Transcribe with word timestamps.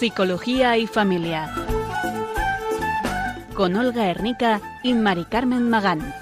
Psicología 0.00 0.78
y 0.78 0.86
Familia. 0.86 1.52
Con 3.52 3.76
Olga 3.76 4.08
Hernica 4.08 4.58
y 4.82 4.94
Mari 4.94 5.26
Carmen 5.26 5.68
Magán. 5.68 6.14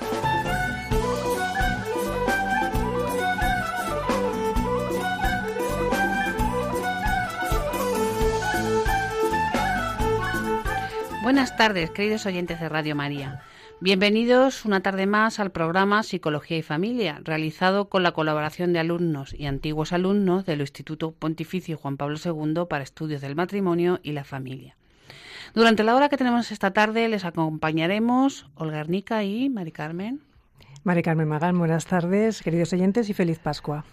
Buenas 11.23 11.57
tardes, 11.57 11.93
queridos 11.93 12.27
oyentes 12.27 12.59
de 12.59 12.69
Radio 12.69 12.97
María. 12.97 13.45
Bienvenidos 13.81 14.65
una 14.65 14.81
tarde 14.81 15.07
más 15.07 15.39
al 15.39 15.53
programa 15.53 16.03
Psicología 16.03 16.59
y 16.59 16.63
Familia, 16.63 17.21
realizado 17.23 17.89
con 17.89 18.03
la 18.03 18.11
colaboración 18.11 18.73
de 18.73 18.81
alumnos 18.81 19.33
y 19.39 19.47
antiguos 19.47 19.93
alumnos 19.93 20.45
del 20.45 20.63
Instituto 20.63 21.13
Pontificio 21.13 21.79
Juan 21.79 21.97
Pablo 21.97 22.19
II 22.23 22.65
para 22.69 22.83
Estudios 22.83 23.21
del 23.21 23.37
Matrimonio 23.37 24.01
y 24.03 24.13
la 24.13 24.25
Familia. 24.25 24.77
Durante 25.55 25.85
la 25.85 25.95
hora 25.95 26.09
que 26.09 26.17
tenemos 26.17 26.51
esta 26.51 26.73
tarde 26.73 27.09
les 27.09 27.25
acompañaremos 27.25 28.47
Olga 28.57 28.81
Arnica 28.81 29.23
y 29.23 29.49
Mari 29.49 29.71
Carmen. 29.71 30.23
Mari 30.83 31.05
Carmen 31.05 31.29
Magán, 31.29 31.57
buenas 31.57 31.87
tardes, 31.87 32.43
queridos 32.43 32.73
oyentes, 32.73 33.09
y 33.09 33.15
feliz 33.15 33.39
Pascua. 33.39 33.85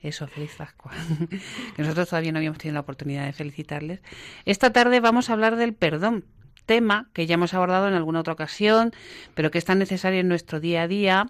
Eso, 0.00 0.28
feliz 0.28 0.54
Pascua. 0.56 0.92
que 1.74 1.82
nosotros 1.82 2.08
todavía 2.08 2.30
no 2.30 2.38
habíamos 2.38 2.58
tenido 2.58 2.74
la 2.74 2.80
oportunidad 2.80 3.26
de 3.26 3.32
felicitarles. 3.32 4.02
Esta 4.44 4.70
tarde 4.70 5.00
vamos 5.00 5.30
a 5.30 5.32
hablar 5.32 5.56
del 5.56 5.74
perdón, 5.74 6.26
tema 6.66 7.08
que 7.12 7.26
ya 7.26 7.34
hemos 7.34 7.54
abordado 7.54 7.88
en 7.88 7.94
alguna 7.94 8.20
otra 8.20 8.32
ocasión, 8.32 8.92
pero 9.34 9.50
que 9.50 9.58
es 9.58 9.64
tan 9.64 9.78
necesario 9.78 10.20
en 10.20 10.28
nuestro 10.28 10.60
día 10.60 10.82
a 10.82 10.88
día. 10.88 11.26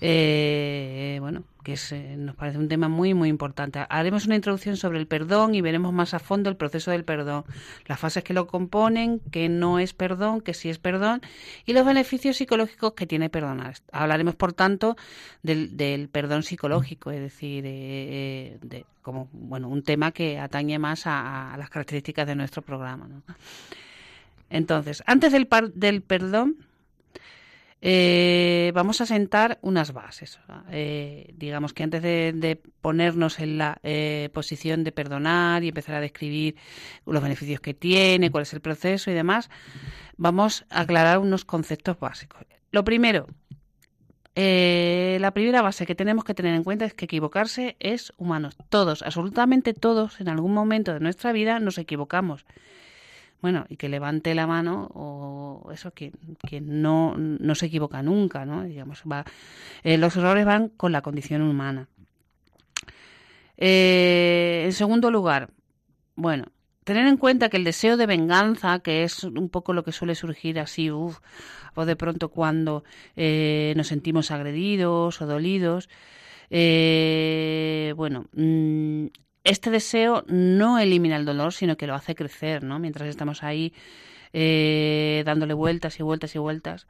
Eh, 0.00 1.18
bueno, 1.20 1.42
que 1.64 1.72
es, 1.72 1.92
eh, 1.92 2.16
nos 2.16 2.36
parece 2.36 2.58
un 2.58 2.68
tema 2.68 2.88
muy, 2.88 3.14
muy 3.14 3.28
importante. 3.28 3.84
Haremos 3.90 4.26
una 4.26 4.36
introducción 4.36 4.76
sobre 4.76 4.98
el 4.98 5.06
perdón 5.06 5.54
y 5.54 5.60
veremos 5.60 5.92
más 5.92 6.14
a 6.14 6.18
fondo 6.18 6.48
el 6.48 6.56
proceso 6.56 6.92
del 6.92 7.04
perdón, 7.04 7.44
las 7.86 7.98
fases 7.98 8.22
que 8.22 8.32
lo 8.32 8.46
componen, 8.46 9.20
que 9.32 9.48
no 9.48 9.78
es 9.78 9.92
perdón, 9.92 10.40
que 10.40 10.54
sí 10.54 10.70
es 10.70 10.78
perdón 10.78 11.20
y 11.66 11.72
los 11.72 11.84
beneficios 11.84 12.36
psicológicos 12.36 12.92
que 12.94 13.06
tiene 13.06 13.28
perdonar. 13.28 13.74
Hablaremos, 13.92 14.36
por 14.36 14.52
tanto, 14.52 14.96
del, 15.42 16.08
perdón 16.12 16.42
psicológico, 16.42 17.10
es 17.10 17.20
decir, 17.20 17.64
eh, 17.66 18.58
de, 18.62 18.86
como 19.02 19.28
bueno, 19.32 19.68
un 19.68 19.82
tema 19.82 20.12
que 20.12 20.38
atañe 20.38 20.78
más 20.78 21.02
a, 21.06 21.54
las 21.58 21.70
características 21.70 22.26
de 22.26 22.36
nuestro 22.36 22.62
programa. 22.62 23.08
Entonces, 24.50 25.02
antes 25.06 25.32
del, 25.32 25.48
del 25.74 26.02
perdón, 26.02 26.68
eh, 27.80 28.72
vamos 28.74 29.00
a 29.00 29.06
sentar 29.06 29.58
unas 29.62 29.92
bases. 29.92 30.40
Eh, 30.70 31.32
digamos 31.36 31.72
que 31.72 31.84
antes 31.84 32.02
de, 32.02 32.60
ponernos 32.80 33.38
en 33.38 33.58
la 33.58 33.78
eh, 33.82 34.30
posición 34.32 34.82
de 34.82 34.92
perdonar 34.92 35.62
y 35.62 35.68
empezar 35.68 35.94
a 35.94 36.00
describir 36.00 36.56
los 37.06 37.22
beneficios 37.22 37.60
que 37.60 37.74
tiene, 37.74 38.30
cuál 38.30 38.42
es 38.42 38.52
el 38.52 38.60
proceso 38.60 39.10
y 39.10 39.14
demás, 39.14 39.48
vamos 40.16 40.64
a 40.70 40.80
aclarar 40.80 41.18
unos 41.18 41.44
conceptos 41.44 42.00
básicos. 42.00 42.42
Lo 42.72 42.84
primero, 42.84 43.26
la 44.34 45.30
primera 45.32 45.62
base 45.62 45.86
que 45.86 45.94
tenemos 45.94 46.24
que 46.24 46.34
tener 46.34 46.54
en 46.54 46.64
cuenta 46.64 46.84
es 46.84 46.94
que 46.94 47.06
equivocarse 47.06 47.76
es 47.80 48.12
humano. 48.18 48.50
Todos, 48.68 49.02
absolutamente 49.02 49.72
todos, 49.72 50.20
en 50.20 50.28
algún 50.28 50.52
momento 50.52 50.92
de 50.92 51.00
nuestra 51.00 51.32
vida 51.32 51.60
nos 51.60 51.78
equivocamos 51.78 52.44
bueno, 53.40 53.66
y 53.68 53.76
que 53.76 53.88
levante 53.88 54.34
la 54.34 54.46
mano 54.46 54.90
o 54.94 55.70
eso, 55.72 55.92
que, 55.92 56.12
que 56.48 56.60
no, 56.60 57.14
no 57.16 57.54
se 57.54 57.66
equivoca 57.66 58.02
nunca, 58.02 58.44
¿no? 58.44 58.64
Digamos, 58.64 59.02
va, 59.10 59.24
eh, 59.84 59.96
los 59.96 60.16
errores 60.16 60.44
van 60.44 60.68
con 60.70 60.90
la 60.90 61.02
condición 61.02 61.42
humana. 61.42 61.88
Eh, 63.56 64.62
en 64.64 64.72
segundo 64.72 65.10
lugar, 65.10 65.50
bueno, 66.16 66.46
tener 66.82 67.06
en 67.06 67.16
cuenta 67.16 67.48
que 67.48 67.58
el 67.58 67.64
deseo 67.64 67.96
de 67.96 68.06
venganza, 68.06 68.80
que 68.80 69.04
es 69.04 69.22
un 69.22 69.48
poco 69.50 69.72
lo 69.72 69.84
que 69.84 69.92
suele 69.92 70.14
surgir 70.16 70.58
así, 70.58 70.90
uff, 70.90 71.18
o 71.74 71.84
de 71.84 71.96
pronto 71.96 72.30
cuando 72.30 72.82
eh, 73.14 73.72
nos 73.76 73.86
sentimos 73.88 74.32
agredidos 74.32 75.20
o 75.20 75.26
dolidos, 75.26 75.88
bueno, 76.50 78.26
mm, 78.32 79.06
este 79.48 79.70
deseo 79.70 80.24
no 80.28 80.78
elimina 80.78 81.16
el 81.16 81.24
dolor, 81.24 81.52
sino 81.52 81.76
que 81.76 81.86
lo 81.86 81.94
hace 81.94 82.14
crecer, 82.14 82.62
¿no? 82.62 82.78
Mientras 82.78 83.08
estamos 83.08 83.42
ahí 83.42 83.72
eh, 84.32 85.22
dándole 85.24 85.54
vueltas 85.54 85.98
y 85.98 86.02
vueltas 86.02 86.34
y 86.34 86.38
vueltas. 86.38 86.86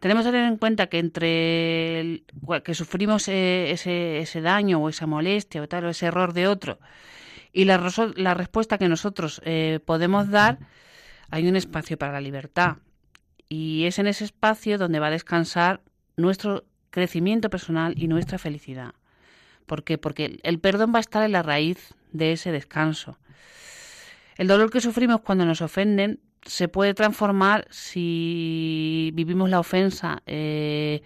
Tenemos 0.00 0.24
que 0.26 0.32
tener 0.32 0.48
en 0.48 0.58
cuenta 0.58 0.88
que 0.88 0.98
entre 0.98 2.24
que 2.64 2.74
sufrimos 2.74 3.28
eh, 3.28 3.70
ese, 3.70 4.18
ese, 4.18 4.40
daño 4.40 4.78
o 4.82 4.88
esa 4.88 5.06
molestia 5.06 5.62
o 5.62 5.68
tal 5.68 5.86
o 5.86 5.88
ese 5.88 6.06
error 6.06 6.34
de 6.34 6.48
otro 6.48 6.78
y 7.54 7.64
la, 7.64 7.80
la 8.16 8.34
respuesta 8.34 8.76
que 8.76 8.88
nosotros 8.88 9.40
eh, 9.44 9.78
podemos 9.86 10.28
dar, 10.28 10.58
hay 11.30 11.48
un 11.48 11.56
espacio 11.56 11.96
para 11.96 12.12
la 12.12 12.20
libertad. 12.20 12.78
Y 13.48 13.84
es 13.84 13.98
en 13.98 14.08
ese 14.08 14.24
espacio 14.24 14.76
donde 14.76 14.98
va 14.98 15.06
a 15.06 15.10
descansar 15.10 15.80
nuestro 16.16 16.64
crecimiento 16.90 17.48
personal 17.50 17.94
y 17.96 18.08
nuestra 18.08 18.38
felicidad. 18.38 18.94
¿Por 19.66 19.84
qué? 19.84 19.98
Porque 19.98 20.38
el 20.42 20.58
perdón 20.58 20.92
va 20.92 20.98
a 20.98 21.00
estar 21.00 21.22
en 21.24 21.32
la 21.32 21.42
raíz 21.42 21.94
de 22.12 22.32
ese 22.32 22.52
descanso. 22.52 23.18
El 24.36 24.48
dolor 24.48 24.70
que 24.70 24.80
sufrimos 24.80 25.20
cuando 25.20 25.44
nos 25.44 25.62
ofenden 25.62 26.20
se 26.44 26.68
puede 26.68 26.94
transformar 26.94 27.66
si 27.70 29.10
vivimos 29.14 29.48
la 29.48 29.60
ofensa 29.60 30.22
eh, 30.26 31.02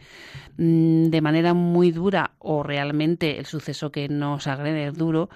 mm, 0.57 1.05
de 1.07 1.21
manera 1.21 1.55
muy 1.55 1.93
dura 1.93 2.33
o 2.39 2.63
realmente 2.63 3.39
el 3.39 3.47
suceso 3.47 3.93
que 3.93 4.09
nos 4.09 4.47
agrede 4.47 4.89
es 4.89 4.95
duro, 4.95 5.29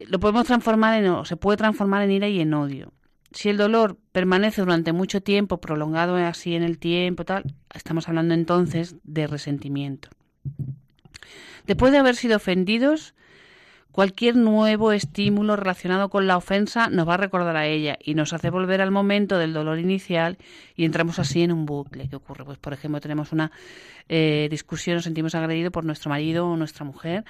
lo 0.00 0.18
podemos 0.18 0.46
transformar 0.46 1.02
en, 1.02 1.10
o 1.10 1.24
se 1.24 1.36
puede 1.36 1.58
transformar 1.58 2.02
en 2.02 2.10
ira 2.10 2.28
y 2.28 2.40
en 2.40 2.54
odio. 2.54 2.92
Si 3.32 3.48
el 3.48 3.56
dolor 3.56 3.96
permanece 4.10 4.62
durante 4.62 4.92
mucho 4.92 5.22
tiempo, 5.22 5.60
prolongado 5.60 6.16
así 6.16 6.56
en 6.56 6.64
el 6.64 6.78
tiempo, 6.78 7.24
tal, 7.24 7.54
estamos 7.72 8.08
hablando 8.08 8.34
entonces 8.34 8.96
de 9.04 9.28
resentimiento. 9.28 10.08
Después 11.66 11.92
de 11.92 11.98
haber 11.98 12.16
sido 12.16 12.36
ofendidos, 12.36 13.14
cualquier 13.92 14.36
nuevo 14.36 14.92
estímulo 14.92 15.56
relacionado 15.56 16.08
con 16.08 16.26
la 16.26 16.36
ofensa 16.36 16.88
nos 16.88 17.08
va 17.08 17.14
a 17.14 17.18
recordar 17.18 17.56
a 17.56 17.66
ella 17.66 17.98
y 18.02 18.14
nos 18.14 18.32
hace 18.32 18.50
volver 18.50 18.80
al 18.80 18.90
momento 18.90 19.38
del 19.38 19.52
dolor 19.52 19.78
inicial 19.78 20.38
y 20.76 20.84
entramos 20.84 21.18
así 21.18 21.42
en 21.42 21.52
un 21.52 21.66
bucle. 21.66 22.08
¿Qué 22.08 22.16
ocurre? 22.16 22.44
Pues, 22.44 22.58
por 22.58 22.72
ejemplo, 22.72 23.00
tenemos 23.00 23.32
una 23.32 23.50
eh, 24.08 24.48
discusión, 24.50 24.96
nos 24.96 25.04
sentimos 25.04 25.34
agredidos 25.34 25.72
por 25.72 25.84
nuestro 25.84 26.10
marido 26.10 26.48
o 26.48 26.56
nuestra 26.56 26.84
mujer. 26.84 27.24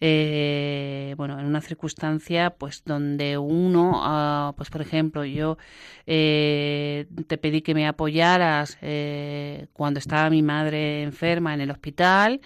Eh, 0.00 1.14
bueno, 1.16 1.38
en 1.40 1.46
una 1.46 1.60
circunstancia, 1.60 2.50
pues 2.50 2.82
donde 2.84 3.36
uno, 3.36 4.50
uh, 4.50 4.54
pues 4.54 4.70
por 4.70 4.80
ejemplo, 4.80 5.24
yo 5.24 5.58
eh, 6.06 7.06
te 7.26 7.36
pedí 7.36 7.62
que 7.62 7.74
me 7.74 7.88
apoyaras 7.88 8.78
eh, 8.80 9.66
cuando 9.72 9.98
estaba 9.98 10.30
mi 10.30 10.42
madre 10.42 11.02
enferma 11.02 11.52
en 11.54 11.60
el 11.60 11.70
hospital 11.70 12.40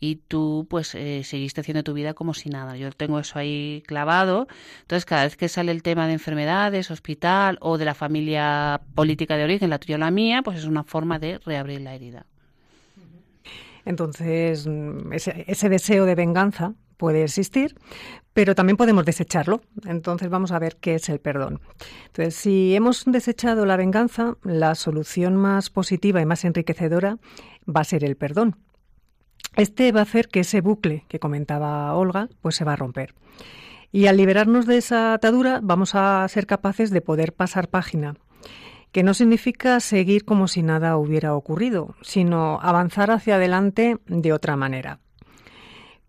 y 0.00 0.16
tú 0.16 0.66
pues 0.70 0.94
eh, 0.94 1.22
seguiste 1.24 1.60
haciendo 1.60 1.82
tu 1.82 1.92
vida 1.92 2.14
como 2.14 2.34
si 2.34 2.48
nada. 2.48 2.76
Yo 2.76 2.90
tengo 2.92 3.18
eso 3.18 3.38
ahí 3.38 3.82
clavado. 3.86 4.48
Entonces, 4.82 5.04
cada 5.04 5.24
vez 5.24 5.36
que 5.36 5.48
sale 5.48 5.72
el 5.72 5.82
tema 5.82 6.06
de 6.06 6.14
enfermedades, 6.14 6.90
hospital 6.90 7.58
o 7.60 7.78
de 7.78 7.84
la 7.84 7.94
familia 7.94 8.80
política 8.94 9.36
de 9.36 9.44
origen, 9.44 9.70
la 9.70 9.78
tuya 9.78 9.96
o 9.96 9.98
la 9.98 10.10
mía, 10.10 10.42
pues 10.42 10.58
es 10.58 10.64
una 10.64 10.84
forma 10.84 11.18
de 11.18 11.38
reabrir 11.38 11.80
la 11.82 11.94
herida. 11.94 12.26
Entonces, 13.88 14.66
mm, 14.66 15.14
ese, 15.14 15.44
ese 15.48 15.68
deseo 15.70 16.04
de 16.04 16.14
venganza 16.14 16.74
puede 16.98 17.22
existir, 17.22 17.74
pero 18.34 18.54
también 18.54 18.76
podemos 18.76 19.06
desecharlo. 19.06 19.62
Entonces 19.86 20.28
vamos 20.28 20.52
a 20.52 20.58
ver 20.58 20.76
qué 20.76 20.96
es 20.96 21.08
el 21.08 21.20
perdón. 21.20 21.60
Entonces, 22.08 22.34
si 22.34 22.74
hemos 22.74 23.06
desechado 23.06 23.64
la 23.64 23.78
venganza, 23.78 24.36
la 24.44 24.74
solución 24.74 25.36
más 25.36 25.70
positiva 25.70 26.20
y 26.20 26.26
más 26.26 26.44
enriquecedora 26.44 27.16
va 27.66 27.80
a 27.80 27.84
ser 27.84 28.04
el 28.04 28.16
perdón. 28.16 28.56
Este 29.56 29.90
va 29.90 30.00
a 30.00 30.02
hacer 30.02 30.28
que 30.28 30.40
ese 30.40 30.60
bucle 30.60 31.04
que 31.08 31.18
comentaba 31.18 31.94
Olga, 31.94 32.28
pues 32.42 32.56
se 32.56 32.64
va 32.64 32.74
a 32.74 32.76
romper. 32.76 33.14
Y 33.90 34.06
al 34.06 34.18
liberarnos 34.18 34.66
de 34.66 34.76
esa 34.76 35.14
atadura 35.14 35.60
vamos 35.62 35.94
a 35.94 36.28
ser 36.28 36.46
capaces 36.46 36.90
de 36.90 37.00
poder 37.00 37.32
pasar 37.32 37.68
página, 37.68 38.16
que 38.92 39.02
no 39.02 39.14
significa 39.14 39.80
seguir 39.80 40.24
como 40.24 40.48
si 40.48 40.62
nada 40.62 40.96
hubiera 40.96 41.34
ocurrido, 41.34 41.94
sino 42.02 42.58
avanzar 42.60 43.10
hacia 43.10 43.36
adelante 43.36 43.98
de 44.06 44.32
otra 44.32 44.56
manera. 44.56 45.00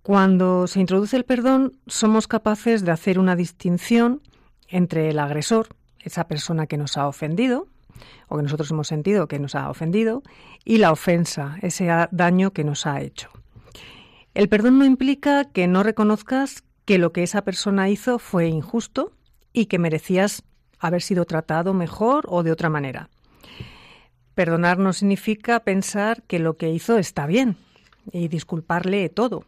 Cuando 0.02 0.68
se 0.68 0.80
introduce 0.80 1.18
el 1.18 1.26
perdón, 1.26 1.74
somos 1.88 2.28
capaces 2.28 2.84
de 2.84 2.92
hacer 2.92 3.20
una 3.20 3.36
distinción 3.36 4.22
entre 4.68 5.10
el 5.10 5.20
agresor, 5.20 5.68
esa 6.00 6.28
persona 6.28 6.68
que 6.68 6.78
nos 6.78 6.98
ha 6.98 7.08
ofendido, 7.08 7.68
o 8.28 8.38
que 8.38 8.44
nosotros 8.44 8.72
hemos 8.72 8.88
sentido 8.88 9.28
que 9.28 9.40
nos 9.40 9.56
ha 9.56 9.70
ofendido, 9.70 10.24
y 10.64 10.78
la 10.78 10.92
ofensa, 10.92 11.58
ese 11.62 11.90
daño 12.12 12.54
que 12.54 12.64
nos 12.64 12.86
ha 12.86 13.02
hecho. 13.02 13.30
El 14.34 14.48
perdón 14.48 14.80
no 14.80 14.86
implica 14.86 15.46
que 15.46 15.68
no 15.68 15.84
reconozcas 15.84 16.64
que 16.86 16.98
lo 16.98 17.12
que 17.12 17.24
esa 17.24 17.44
persona 17.44 17.90
hizo 17.90 18.20
fue 18.20 18.48
injusto 18.48 19.12
y 19.54 19.66
que 19.66 19.80
merecías 19.80 20.44
haber 20.80 21.02
sido 21.02 21.26
tratado 21.26 21.74
mejor 21.74 22.26
o 22.28 22.44
de 22.44 22.52
otra 22.52 22.70
manera. 22.70 23.10
Perdonar 24.36 24.78
no 24.78 24.94
significa 24.94 25.60
pensar 25.62 26.24
que 26.24 26.40
lo 26.40 26.58
que 26.58 26.70
hizo 26.70 26.98
está 26.98 27.26
bien 27.26 27.58
y 28.12 28.28
disculparle 28.28 29.10
todo. 29.10 29.44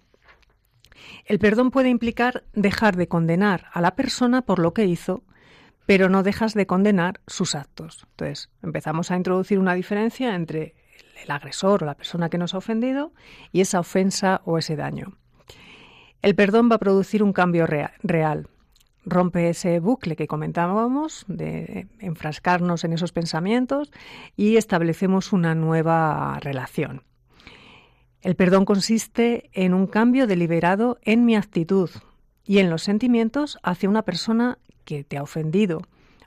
El 1.25 1.39
perdón 1.39 1.71
puede 1.71 1.89
implicar 1.89 2.43
dejar 2.53 2.95
de 2.95 3.07
condenar 3.07 3.67
a 3.73 3.81
la 3.81 3.95
persona 3.95 4.41
por 4.41 4.59
lo 4.59 4.73
que 4.73 4.85
hizo 4.85 5.23
pero 5.85 6.07
no 6.07 6.23
dejas 6.23 6.53
de 6.53 6.67
condenar 6.67 7.19
sus 7.27 7.53
actos. 7.53 8.07
Entonces, 8.11 8.49
empezamos 8.63 9.11
a 9.11 9.17
introducir 9.17 9.59
una 9.59 9.73
diferencia 9.73 10.35
entre 10.35 10.75
el 11.21 11.29
agresor 11.29 11.83
o 11.83 11.85
la 11.85 11.95
persona 11.95 12.29
que 12.29 12.37
nos 12.37 12.53
ha 12.53 12.59
ofendido 12.59 13.13
y 13.51 13.59
esa 13.59 13.79
ofensa 13.79 14.41
o 14.45 14.57
ese 14.57 14.77
daño. 14.77 15.17
El 16.21 16.35
perdón 16.35 16.69
va 16.71 16.75
a 16.75 16.79
producir 16.79 17.23
un 17.23 17.33
cambio 17.33 17.67
real. 17.67 18.47
Rompe 19.03 19.49
ese 19.49 19.79
bucle 19.79 20.15
que 20.15 20.27
comentábamos 20.27 21.25
de 21.27 21.87
enfrascarnos 21.99 22.83
en 22.83 22.93
esos 22.93 23.11
pensamientos 23.11 23.91
y 24.37 24.57
establecemos 24.57 25.33
una 25.33 25.55
nueva 25.55 26.37
relación. 26.39 27.03
El 28.21 28.35
perdón 28.35 28.65
consiste 28.65 29.49
en 29.53 29.73
un 29.73 29.87
cambio 29.87 30.27
deliberado 30.27 30.99
en 31.01 31.25
mi 31.25 31.35
actitud 31.35 31.89
y 32.45 32.59
en 32.59 32.69
los 32.69 32.83
sentimientos 32.83 33.57
hacia 33.63 33.89
una 33.89 34.03
persona 34.03 34.59
que 34.85 35.03
te 35.03 35.17
ha 35.17 35.23
ofendido 35.23 35.81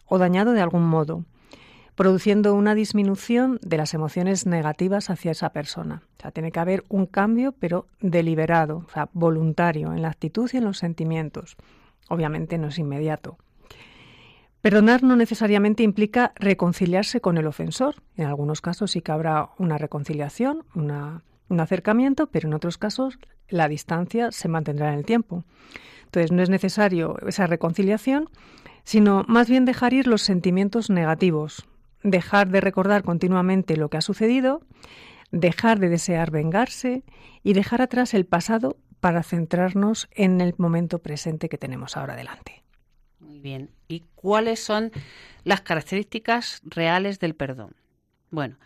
o 0.06 0.18
dañado 0.18 0.52
de 0.52 0.60
algún 0.60 0.84
modo, 0.84 1.24
produciendo 1.94 2.54
una 2.54 2.74
disminución 2.74 3.60
de 3.62 3.76
las 3.76 3.94
emociones 3.94 4.46
negativas 4.46 5.10
hacia 5.10 5.30
esa 5.30 5.50
persona. 5.50 6.02
O 6.18 6.22
sea, 6.22 6.32
tiene 6.32 6.50
que 6.50 6.58
haber 6.58 6.84
un 6.88 7.06
cambio, 7.06 7.52
pero 7.52 7.86
deliberado, 8.00 8.84
o 8.88 8.90
sea, 8.92 9.08
voluntario 9.12 9.92
en 9.92 10.02
la 10.02 10.08
actitud 10.08 10.50
y 10.52 10.56
en 10.56 10.64
los 10.64 10.78
sentimientos. 10.78 11.56
Obviamente 12.08 12.58
no 12.58 12.68
es 12.68 12.78
inmediato. 12.78 13.38
Perdonar 14.60 15.02
no 15.02 15.14
necesariamente 15.14 15.82
implica 15.82 16.32
reconciliarse 16.36 17.20
con 17.20 17.36
el 17.36 17.46
ofensor. 17.46 17.96
En 18.16 18.26
algunos 18.26 18.62
casos 18.62 18.92
sí 18.92 19.02
que 19.02 19.12
habrá 19.12 19.50
una 19.58 19.76
reconciliación, 19.76 20.64
un 20.74 21.60
acercamiento, 21.60 22.28
pero 22.28 22.48
en 22.48 22.54
otros 22.54 22.78
casos 22.78 23.18
la 23.48 23.68
distancia 23.68 24.32
se 24.32 24.48
mantendrá 24.48 24.88
en 24.88 24.98
el 24.98 25.04
tiempo. 25.04 25.44
Entonces, 26.04 26.32
no 26.32 26.42
es 26.42 26.48
necesario 26.48 27.16
esa 27.26 27.46
reconciliación, 27.46 28.30
sino 28.84 29.24
más 29.28 29.50
bien 29.50 29.64
dejar 29.64 29.92
ir 29.92 30.06
los 30.06 30.22
sentimientos 30.22 30.88
negativos, 30.88 31.66
dejar 32.02 32.48
de 32.48 32.60
recordar 32.60 33.02
continuamente 33.02 33.76
lo 33.76 33.90
que 33.90 33.96
ha 33.96 34.00
sucedido, 34.00 34.62
dejar 35.30 35.80
de 35.80 35.88
desear 35.88 36.30
vengarse 36.30 37.02
y 37.42 37.54
dejar 37.54 37.82
atrás 37.82 38.14
el 38.14 38.24
pasado 38.24 38.76
para 39.04 39.22
centrarnos 39.22 40.08
en 40.12 40.40
el 40.40 40.54
momento 40.56 40.98
presente 41.00 41.50
que 41.50 41.58
tenemos 41.58 41.98
ahora 41.98 42.16
delante. 42.16 42.62
Muy 43.20 43.38
bien. 43.38 43.68
¿Y 43.86 44.04
cuáles 44.14 44.60
son 44.60 44.92
las 45.42 45.60
características 45.60 46.62
reales 46.64 47.20
del 47.20 47.34
perdón? 47.34 47.76
Bueno, 48.30 48.56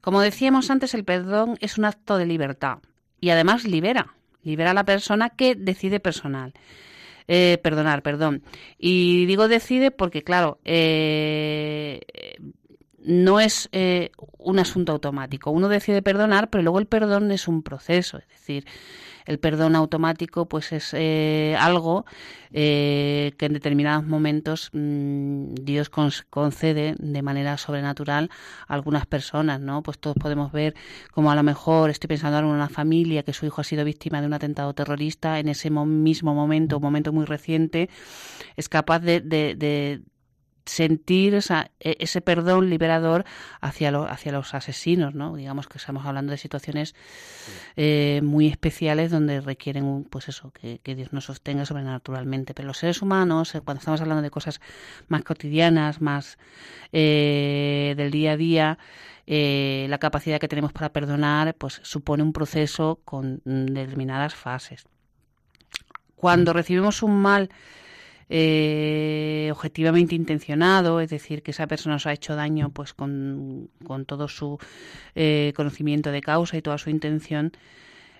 como 0.00 0.22
decíamos 0.22 0.70
antes, 0.70 0.94
el 0.94 1.04
perdón 1.04 1.58
es 1.60 1.76
un 1.76 1.84
acto 1.84 2.16
de 2.16 2.24
libertad 2.24 2.78
y 3.20 3.28
además 3.28 3.64
libera, 3.64 4.14
libera 4.42 4.70
a 4.70 4.74
la 4.74 4.84
persona 4.84 5.28
que 5.28 5.56
decide 5.56 6.00
personal. 6.00 6.54
Eh, 7.28 7.58
perdonar, 7.62 8.02
perdón. 8.02 8.44
Y 8.78 9.26
digo 9.26 9.46
decide 9.46 9.90
porque, 9.90 10.24
claro, 10.24 10.58
eh, 10.64 12.00
no 13.04 13.40
es 13.40 13.68
eh, 13.72 14.10
un 14.38 14.58
asunto 14.58 14.92
automático. 14.92 15.50
Uno 15.50 15.68
decide 15.68 16.00
perdonar, 16.00 16.48
pero 16.48 16.62
luego 16.62 16.78
el 16.78 16.86
perdón 16.86 17.30
es 17.30 17.46
un 17.46 17.62
proceso. 17.62 18.16
Es 18.16 18.28
decir, 18.28 18.64
el 19.26 19.38
perdón 19.38 19.76
automático 19.76 20.46
pues 20.46 20.72
es 20.72 20.94
eh, 20.94 21.56
algo 21.58 22.04
eh, 22.52 23.32
que 23.38 23.46
en 23.46 23.54
determinados 23.54 24.04
momentos 24.04 24.70
mm, 24.72 25.54
Dios 25.54 25.90
concede 25.90 26.94
de 26.98 27.22
manera 27.22 27.56
sobrenatural 27.56 28.30
a 28.68 28.74
algunas 28.74 29.06
personas, 29.06 29.60
¿no? 29.60 29.82
Pues 29.82 29.98
todos 29.98 30.16
podemos 30.20 30.52
ver 30.52 30.74
como 31.12 31.30
a 31.30 31.34
lo 31.34 31.42
mejor 31.42 31.90
estoy 31.90 32.08
pensando 32.08 32.38
en 32.38 32.44
una 32.44 32.68
familia 32.68 33.22
que 33.22 33.32
su 33.32 33.46
hijo 33.46 33.60
ha 33.60 33.64
sido 33.64 33.84
víctima 33.84 34.20
de 34.20 34.26
un 34.26 34.34
atentado 34.34 34.74
terrorista 34.74 35.38
en 35.38 35.48
ese 35.48 35.70
mismo 35.70 36.34
momento, 36.34 36.76
un 36.76 36.82
momento 36.82 37.12
muy 37.12 37.24
reciente, 37.24 37.88
es 38.56 38.68
capaz 38.68 39.00
de, 39.00 40.02
sentir 40.64 41.34
e, 41.34 41.96
ese 41.98 42.20
perdón 42.20 42.70
liberador 42.70 43.24
hacia, 43.60 43.90
hacia 43.90 44.32
los 44.32 44.54
asesinos, 44.54 45.14
¿no? 45.14 45.34
Digamos 45.36 45.66
que 45.66 45.78
estamos 45.78 46.06
hablando 46.06 46.30
de 46.30 46.38
situaciones 46.38 46.94
eh, 47.76 48.20
muy 48.22 48.48
especiales 48.48 49.10
donde 49.10 49.40
requieren, 49.40 50.04
pues 50.04 50.28
eso, 50.28 50.52
que, 50.52 50.80
Dios 50.94 51.12
nos 51.12 51.24
sostenga 51.24 51.64
sobrenaturalmente. 51.64 52.54
Pero 52.54 52.68
los 52.68 52.78
seres 52.78 53.02
humanos, 53.02 53.54
eh, 53.54 53.60
cuando 53.60 53.80
estamos 53.80 54.00
hablando 54.00 54.22
de 54.22 54.30
cosas 54.30 54.60
más 55.08 55.22
cotidianas, 55.24 56.00
más 56.00 56.38
eh, 56.92 57.94
del 57.96 58.10
día 58.10 58.32
a 58.32 58.36
día, 58.36 58.78
la 59.26 59.98
capacidad 59.98 60.38
que 60.38 60.48
tenemos 60.48 60.72
para 60.72 60.92
perdonar, 60.92 61.54
pues 61.54 61.80
supone 61.82 62.22
un 62.22 62.32
proceso 62.32 63.00
con 63.04 63.40
determinadas 63.44 64.34
fases. 64.34 64.84
Cuando 66.16 66.52
recibimos 66.52 67.02
un 67.02 67.20
mal 67.20 67.48
eh, 68.34 69.50
objetivamente 69.52 70.14
intencionado, 70.14 71.00
es 71.00 71.10
decir, 71.10 71.42
que 71.42 71.50
esa 71.50 71.66
persona 71.66 71.96
nos 71.96 72.06
ha 72.06 72.14
hecho 72.14 72.34
daño 72.34 72.70
pues 72.70 72.94
con, 72.94 73.68
todo 74.06 74.26
su 74.26 74.58
eh, 75.14 75.52
conocimiento 75.54 76.10
de 76.10 76.22
causa 76.22 76.56
y 76.56 76.62
toda 76.62 76.78
su 76.78 76.88
intención, 76.88 77.52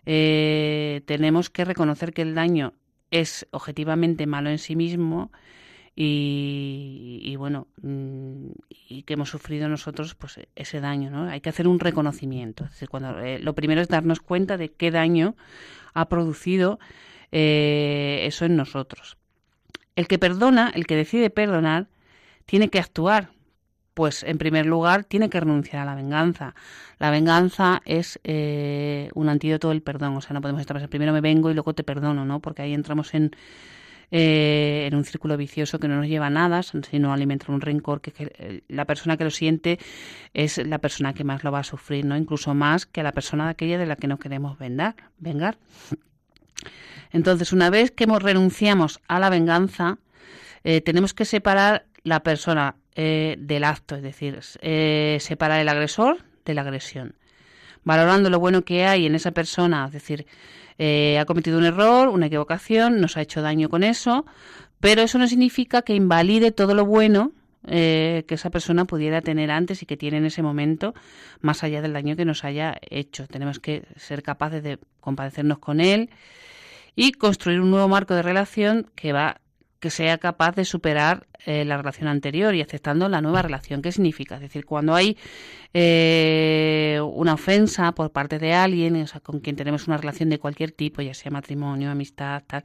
eh, 0.05 1.01
tenemos 1.07 1.49
que 1.49 1.65
reconocer 1.65 2.13
que 2.13 2.21
el 2.21 2.35
daño 2.35 2.75
es 3.11 3.49
objetivamente 3.53 4.27
malo 4.27 4.51
en 4.51 4.59
sí 4.59 4.77
mismo 4.77 5.33
y, 5.97 7.35
bueno 7.39 7.69
mm, 7.81 8.51
y 8.69 9.05
que 9.05 9.15
hemos 9.15 9.31
sufrido 9.31 9.67
nosotros 9.71 10.15
pues 10.15 10.41
ese 10.55 10.81
daño 10.81 11.11
no 11.11 11.25
hay 11.31 11.41
que 11.41 11.49
hacer 11.49 11.67
un 11.67 11.81
reconocimiento. 11.81 12.65
Es 12.65 12.73
decir, 12.73 12.91
cuando 12.91 13.17
lo 13.41 13.55
primero 13.55 13.81
es 13.81 13.89
darnos 13.89 14.21
cuenta 14.21 14.59
de 14.59 14.69
qué 14.73 14.91
daño 14.91 15.37
ha 15.95 16.11
producido 16.11 16.79
eso 17.31 18.45
en 18.45 18.57
nosotros 18.57 19.17
el 19.97 20.09
que 20.09 20.19
perdona, 20.19 20.73
el 20.75 20.87
que 20.87 20.97
decide 20.97 21.31
perdonar, 21.31 21.89
tiene 22.47 22.69
que 22.69 22.79
actuar. 22.79 23.31
Pues 23.95 24.23
en 24.23 24.39
primer 24.39 24.65
lugar 24.65 25.05
tiene 25.05 25.29
que 25.29 25.39
renunciar 25.39 25.83
a 25.83 25.85
la 25.85 25.95
venganza. 25.95 26.55
La 26.99 27.11
venganza 27.11 27.83
es 27.85 28.19
eh, 28.25 29.11
un 29.15 29.29
antídoto 29.29 29.69
del 29.69 29.83
perdón. 29.83 30.17
O 30.17 30.21
sea, 30.23 30.33
no 30.33 30.41
podemos 30.41 30.63
estar 30.63 30.89
primero 30.89 31.13
me 31.13 31.21
vengo 31.21 31.51
y 31.51 31.55
luego 31.55 31.75
te 31.75 31.85
perdono, 31.85 32.25
¿no? 32.25 32.41
Porque 32.41 32.63
ahí 32.63 32.73
entramos 32.73 33.13
en, 33.13 33.33
eh, 34.11 34.87
en 34.87 34.95
un 34.95 35.05
círculo 35.05 35.37
vicioso 35.37 35.79
que 35.79 35.89
no 35.89 35.97
nos 35.97 36.07
lleva 36.07 36.29
a 36.29 36.31
nada, 36.31 36.63
sino 36.63 37.13
alimentar 37.13 37.51
un 37.51 37.61
rencor 37.61 38.01
que, 38.01 38.13
que, 38.13 38.63
la 38.69 38.87
persona 38.87 39.19
que 39.19 39.25
lo 39.25 39.31
siente 39.31 39.79
es 40.33 40.57
la 40.59 40.79
persona 40.79 41.13
que 41.13 41.25
más 41.25 41.45
lo 41.45 41.53
va 41.53 41.59
a 41.59 41.65
sufrir, 41.65 42.07
¿no? 42.07 42.17
Incluso 42.17 42.55
más 42.55 42.87
que 42.87 43.03
la 43.03 43.13
persona 43.13 43.45
de 43.45 43.51
aquella 43.51 43.77
de 43.77 43.87
la 43.87 43.97
que 43.97 44.09
no 44.09 44.19
queremos 44.19 44.57
vengar. 44.59 45.59
Entonces, 47.13 47.53
una 47.53 47.71
vez 47.71 47.91
que 47.91 48.05
hemos 48.05 48.23
renunciamos 48.23 49.01
a 49.07 49.21
la 49.21 49.31
venganza, 49.31 49.99
eh, 50.65 50.81
tenemos 50.81 51.15
que 51.15 51.25
separar 51.25 51.87
la 52.05 52.23
persona 52.23 52.77
eh, 52.95 53.37
del 53.39 53.65
acto, 53.65 53.97
es 53.97 54.03
decir, 54.03 54.41
eh, 54.61 55.19
separar 55.21 55.61
el 55.61 55.69
agresor 55.69 56.19
de 56.45 56.55
la 56.55 56.63
agresión, 56.63 57.15
valorando 57.85 58.31
lo 58.31 58.41
bueno 58.41 58.63
que 58.63 58.87
hay 58.87 59.07
en 59.07 59.15
esa 59.15 59.31
persona, 59.31 59.87
es 59.87 59.93
decir, 59.93 60.27
ha 61.21 61.25
cometido 61.27 61.59
un 61.59 61.65
error, 61.65 62.09
una 62.09 62.27
equivocación, 62.27 63.01
nos 63.01 63.17
ha 63.17 63.21
hecho 63.21 63.41
daño 63.41 63.69
con 63.69 63.85
eso, 63.85 64.27
pero 64.81 65.03
eso 65.03 65.17
no 65.17 65.29
significa 65.29 65.83
que 65.83 65.95
invalide 65.95 66.51
todo 66.51 66.75
lo 66.75 66.85
bueno 66.85 67.31
que 67.65 68.25
esa 68.27 68.51
persona 68.51 68.85
pudiera 68.85 69.21
tener 69.21 69.53
antes 69.53 69.81
y 69.85 69.87
que 69.87 69.97
tiene 69.97 70.17
en 70.17 70.25
ese 70.25 70.43
momento, 70.43 70.93
más 71.41 71.63
allá 71.63 71.83
del 71.83 71.93
daño 71.93 72.17
que 72.17 72.25
nos 72.25 72.43
haya 72.43 72.79
hecho. 72.91 73.29
Tenemos 73.29 73.61
que 73.61 73.85
ser 73.97 74.25
capaces 74.25 74.65
de 74.65 74.81
compadecernos 74.99 75.61
con 75.61 75.81
él 75.81 76.11
y 76.95 77.13
construir 77.13 77.61
un 77.61 77.71
nuevo 77.71 77.89
marco 77.89 78.15
de 78.15 78.23
relación 78.23 78.91
que 78.95 79.13
va 79.13 79.41
que 79.83 79.91
sea 79.91 80.19
capaz 80.19 80.55
de 80.55 80.65
superar 80.65 81.27
eh, 81.45 81.65
la 81.65 81.77
relación 81.77 82.07
anterior 82.07 82.55
y 82.55 82.63
aceptando 82.63 83.09
la 83.09 83.21
nueva 83.21 83.43
relación. 83.43 83.83
¿Qué 83.83 83.91
significa? 83.91 84.37
Es 84.37 84.41
decir, 84.41 84.65
cuando 84.65 84.95
hay 84.95 85.19
eh, 85.75 87.01
una 87.03 87.35
ofensa 87.35 87.91
por 87.91 88.13
parte 88.13 88.39
de 88.39 88.55
alguien, 88.55 89.05
con 89.25 89.41
quien 89.41 89.57
tenemos 89.57 89.89
una 89.89 89.97
relación 89.97 90.31
de 90.31 90.39
cualquier 90.39 90.71
tipo, 90.71 91.03
ya 91.03 91.15
sea 91.15 91.33
matrimonio, 91.33 91.91
amistad, 91.91 92.45
tal, 92.47 92.63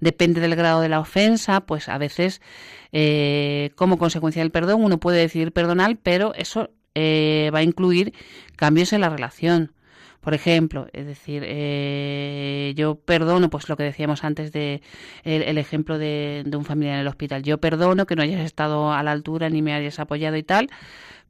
depende 0.00 0.40
del 0.40 0.56
grado 0.56 0.80
de 0.80 0.88
la 0.88 0.98
ofensa, 0.98 1.60
pues 1.60 1.88
a 1.88 1.96
veces, 1.96 2.42
eh, 2.90 3.70
como 3.76 3.96
consecuencia 3.96 4.42
del 4.42 4.50
perdón, 4.50 4.82
uno 4.82 4.98
puede 4.98 5.18
decidir 5.18 5.52
perdonar, 5.52 5.96
pero 6.02 6.34
eso 6.34 6.70
va 6.96 7.58
a 7.60 7.62
incluir 7.62 8.12
cambios 8.56 8.92
en 8.92 9.02
la 9.02 9.08
relación. 9.08 9.72
Por 10.20 10.34
ejemplo, 10.34 10.88
es 10.92 11.06
decir, 11.06 11.42
eh, 11.46 12.72
yo 12.76 12.96
perdono, 12.96 13.50
pues 13.50 13.68
lo 13.68 13.76
que 13.76 13.84
decíamos 13.84 14.24
antes 14.24 14.52
de 14.52 14.82
el, 15.22 15.58
ejemplo 15.58 15.96
de, 15.96 16.44
un 16.52 16.64
familiar 16.64 16.96
en 16.96 17.00
el 17.02 17.06
hospital. 17.06 17.42
Yo 17.42 17.58
perdono 17.58 18.04
que 18.04 18.16
no 18.16 18.22
hayas 18.22 18.44
estado 18.44 18.92
a 18.92 19.02
la 19.02 19.12
altura 19.12 19.48
ni 19.48 19.62
me 19.62 19.74
hayas 19.74 19.98
apoyado 20.00 20.36
y 20.36 20.42
tal, 20.42 20.68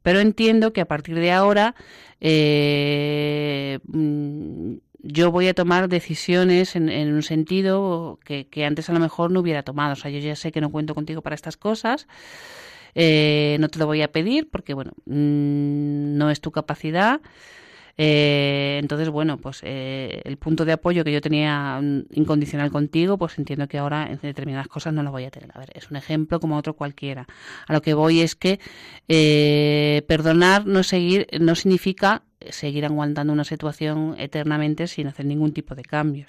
pero 0.01 0.19
entiendo 0.19 0.73
que 0.73 0.81
a 0.81 0.85
partir 0.85 1.15
de 1.15 1.31
ahora 1.31 1.75
eh, 2.19 3.79
mm, 3.85 4.73
yo 5.01 5.31
voy 5.31 5.47
a 5.47 5.53
tomar 5.53 5.87
decisiones 5.87 6.75
en, 6.75 6.89
un 7.13 7.23
sentido 7.23 8.19
que, 8.23 8.65
antes 8.65 8.89
a 8.89 8.93
lo 8.93 8.99
mejor 8.99 9.31
no 9.31 9.39
hubiera 9.39 9.63
tomado. 9.63 9.93
O 9.93 9.95
sea, 9.95 10.11
yo 10.11 10.19
ya 10.19 10.35
sé 10.35 10.51
que 10.51 10.61
no 10.61 10.71
cuento 10.71 10.95
contigo 10.95 11.21
para 11.21 11.35
estas 11.35 11.57
cosas. 11.57 12.07
Eh, 12.95 13.57
no 13.59 13.69
te 13.69 13.79
lo 13.79 13.85
voy 13.85 14.01
a 14.01 14.11
pedir 14.11 14.49
porque, 14.49 14.73
bueno, 14.73 14.91
mm, 15.05 16.17
no 16.17 16.29
es 16.31 16.41
tu 16.41 16.51
capacidad. 16.51 17.21
Eh, 18.01 18.77
entonces, 18.81 19.09
bueno, 19.09 19.37
pues 19.39 19.59
eh, 19.61 20.21
el 20.23 20.37
punto 20.37 20.63
de 20.63 20.71
apoyo 20.71 21.03
que 21.03 21.11
yo 21.11 21.19
tenía 21.19 21.81
mm, 21.81 22.03
incondicional 22.11 22.71
contigo, 22.71 23.17
pues 23.17 23.37
entiendo 23.37 23.67
que 23.67 23.77
ahora 23.77 24.07
en 24.09 24.19
determinadas 24.21 24.69
cosas 24.69 24.93
no 24.93 25.03
lo 25.03 25.11
voy 25.11 25.25
a 25.25 25.31
tener. 25.31 25.51
A 25.53 25.59
ver, 25.59 25.69
es 25.73 25.91
un 25.91 25.97
ejemplo 25.97 26.39
como 26.39 26.55
otro 26.55 26.75
cualquiera. 26.77 27.27
A 27.67 27.73
lo 27.73 27.81
que 27.81 27.93
voy 27.93 28.21
es 28.21 28.37
que 28.37 28.61
eh, 29.09 30.05
perdonar 30.07 30.65
no 30.65 30.83
seguir 30.83 31.27
no 31.41 31.55
significa 31.55 32.23
seguir 32.39 32.85
aguantando 32.85 33.33
una 33.33 33.43
situación 33.43 34.15
eternamente 34.17 34.87
sin 34.87 35.07
hacer 35.07 35.25
ningún 35.25 35.51
tipo 35.51 35.75
de 35.75 35.83
cambio. 35.83 36.27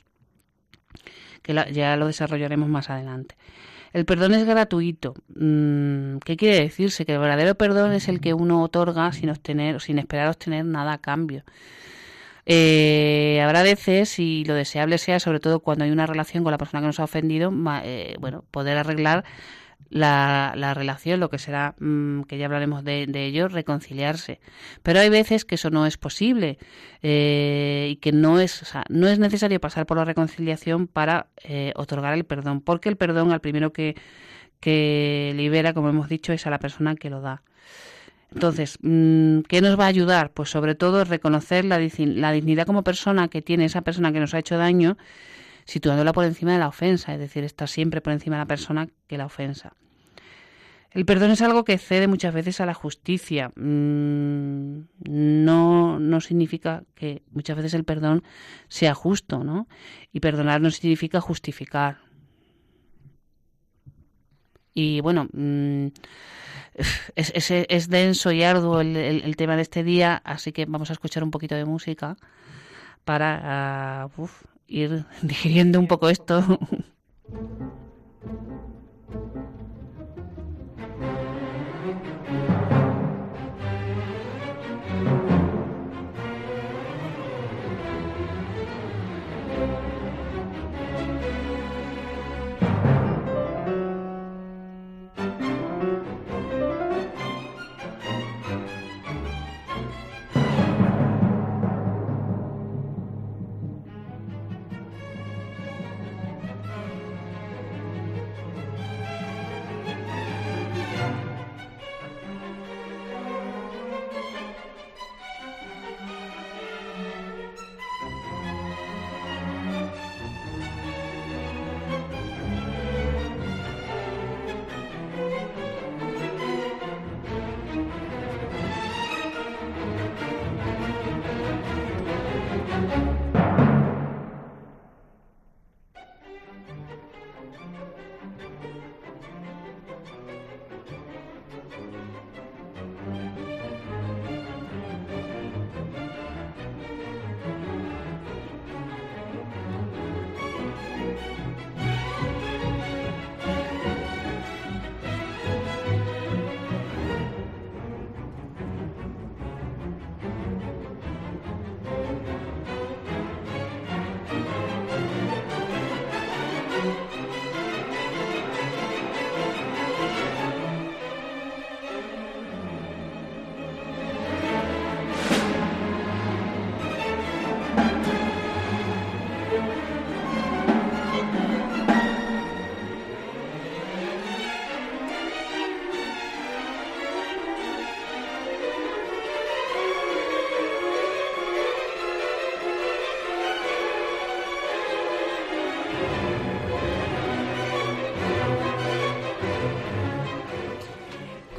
Que 1.43 1.55
ya 1.73 1.97
lo 1.97 2.09
desarrollaremos 2.09 2.69
más 2.69 2.91
adelante. 2.91 3.37
El 3.93 4.05
perdón 4.05 4.35
es 4.35 4.47
gratuito. 4.47 5.15
Mm, 5.35 6.19
¿Qué 6.19 6.37
quiere 6.37 6.61
decirse? 6.61 7.05
Que 7.05 7.15
el 7.15 7.19
verdadero 7.19 7.57
perdón 7.57 7.93
es 7.93 8.09
el 8.09 8.21
que 8.21 8.35
uno 8.35 8.63
otorga 8.63 9.13
sin 9.13 9.31
obtener, 9.31 9.81
sin 9.81 9.99
esperar 9.99 10.29
obtener 10.29 10.65
nada 10.65 10.95
a 10.95 10.99
cambio. 10.99 11.45
Eh, 12.47 13.41
habrá 13.45 13.63
veces, 13.63 14.19
y 14.19 14.45
lo 14.45 14.55
deseable 14.55 14.99
sea, 14.99 15.21
sobre 15.21 15.41
todo 15.41 15.61
cuando 15.61 15.85
hay 15.85 15.91
una 15.91 16.07
relación 16.07 16.43
con 16.43 16.53
la 16.53 16.59
persona 16.59 16.81
que 16.81 16.87
nos 16.87 17.01
ha 17.01 17.05
ofendido, 17.05 17.53
eh, 17.85 18.17
bueno, 18.19 18.45
poder 18.51 18.79
arreglar 18.79 19.25
la, 19.91 20.55
la 20.57 20.73
relación, 20.73 21.21
lo 21.21 21.29
que 21.29 21.39
será, 21.39 21.75
mm, 21.81 22.23
que 22.23 22.39
ya 22.39 22.47
hablaremos 22.47 22.85
de, 22.85 23.07
de, 23.07 23.27
ello, 23.27 23.49
reconciliarse. 23.49 24.41
Pero 24.83 25.01
hay 25.01 25.11
veces 25.11 25.45
que 25.45 25.57
eso 25.57 25.71
no 25.71 25.85
es 25.85 25.99
posible 25.99 26.59
eh, 27.03 27.89
y 27.91 27.97
que 27.97 28.13
no 28.13 28.41
es, 28.41 28.63
o 28.63 28.65
sea, 28.65 28.85
no 28.89 29.09
es 29.09 29.19
necesario 29.19 29.61
pasar 29.61 29.87
por 29.87 29.97
la 29.99 30.05
reconciliación 30.05 30.87
para 30.87 31.27
eh, 31.43 31.73
otorgar 31.77 32.15
el 32.15 32.25
perdón, 32.25 32.61
porque 32.61 32.89
el 32.89 32.97
perdón 32.97 33.33
al 33.33 33.41
primero 33.41 33.73
que, 33.73 33.97
libera, 35.37 35.75
como 35.75 35.89
hemos 35.89 36.09
dicho, 36.09 36.33
es 36.33 36.47
a 36.47 36.51
la 36.51 36.59
persona 36.59 36.95
que 36.95 37.11
lo 37.11 37.21
da. 37.21 37.43
Entonces, 38.33 38.79
mm, 38.83 39.41
¿qué 39.49 39.61
nos 39.61 39.79
va 39.79 39.85
a 39.85 39.89
ayudar? 39.89 40.31
Pues 40.33 40.51
sobre 40.51 40.77
todo 40.77 41.05
reconocer 41.05 41.65
la, 41.65 41.79
dignidad 41.79 42.67
como 42.67 42.85
persona 42.85 43.29
que 43.29 43.43
tiene 43.43 43.65
esa 43.65 43.83
persona 43.83 44.13
que 44.13 44.21
nos 44.21 44.35
ha 44.35 44.39
hecho 44.39 44.57
daño 44.57 44.97
situándola 45.65 46.13
por 46.13 46.25
encima 46.25 46.53
de 46.53 46.59
la 46.59 46.69
ofensa, 46.69 47.13
es 47.13 47.21
decir, 47.21 47.45
está 47.45 47.67
siempre 47.67 48.01
por 48.01 48.13
encima 48.13 48.37
de 48.37 48.43
la 48.43 48.47
persona 48.47 48.89
que 49.07 49.19
la 49.19 49.27
ofensa. 49.27 49.73
El 50.93 51.05
perdón 51.05 51.31
es 51.31 51.41
algo 51.41 51.65
que 51.65 51.79
cede 51.79 52.09
muchas 52.09 52.35
veces 52.35 52.61
a 52.61 52.67
la 52.67 52.75
justicia. 52.75 53.53
Mm, 53.55 54.81
no, 55.09 56.01
no 56.01 56.21
significa 56.21 56.83
que 56.95 57.23
muchas 57.31 57.57
veces 57.57 57.75
el 57.75 57.85
perdón 57.85 58.25
sea 58.69 58.95
justo, 58.95 59.45
¿no? 59.45 59.69
Y 60.13 60.21
perdonar 60.21 60.61
no 60.61 60.71
significa 60.71 61.21
justificar. 61.21 61.99
Y 64.75 65.01
bueno, 65.01 65.29
mm, 65.33 65.89
es, 67.15 67.51
es, 67.51 67.89
denso 67.89 68.33
y 68.33 68.43
arduo 68.43 68.81
el, 68.81 69.37
tema 69.37 69.57
de 69.57 69.63
este 69.63 69.85
día, 69.85 70.21
así 70.25 70.53
que 70.53 70.67
vamos 70.67 70.91
a 70.91 70.95
escuchar 70.95 71.23
un 71.23 71.31
poquito 71.31 71.55
de 71.55 71.65
música 71.65 72.17
para 73.05 73.41
ah, 74.05 74.09
ir 74.67 75.05
digiriendo 75.23 75.79
un 75.79 75.87
poco 75.87 76.09
esto. 76.09 76.59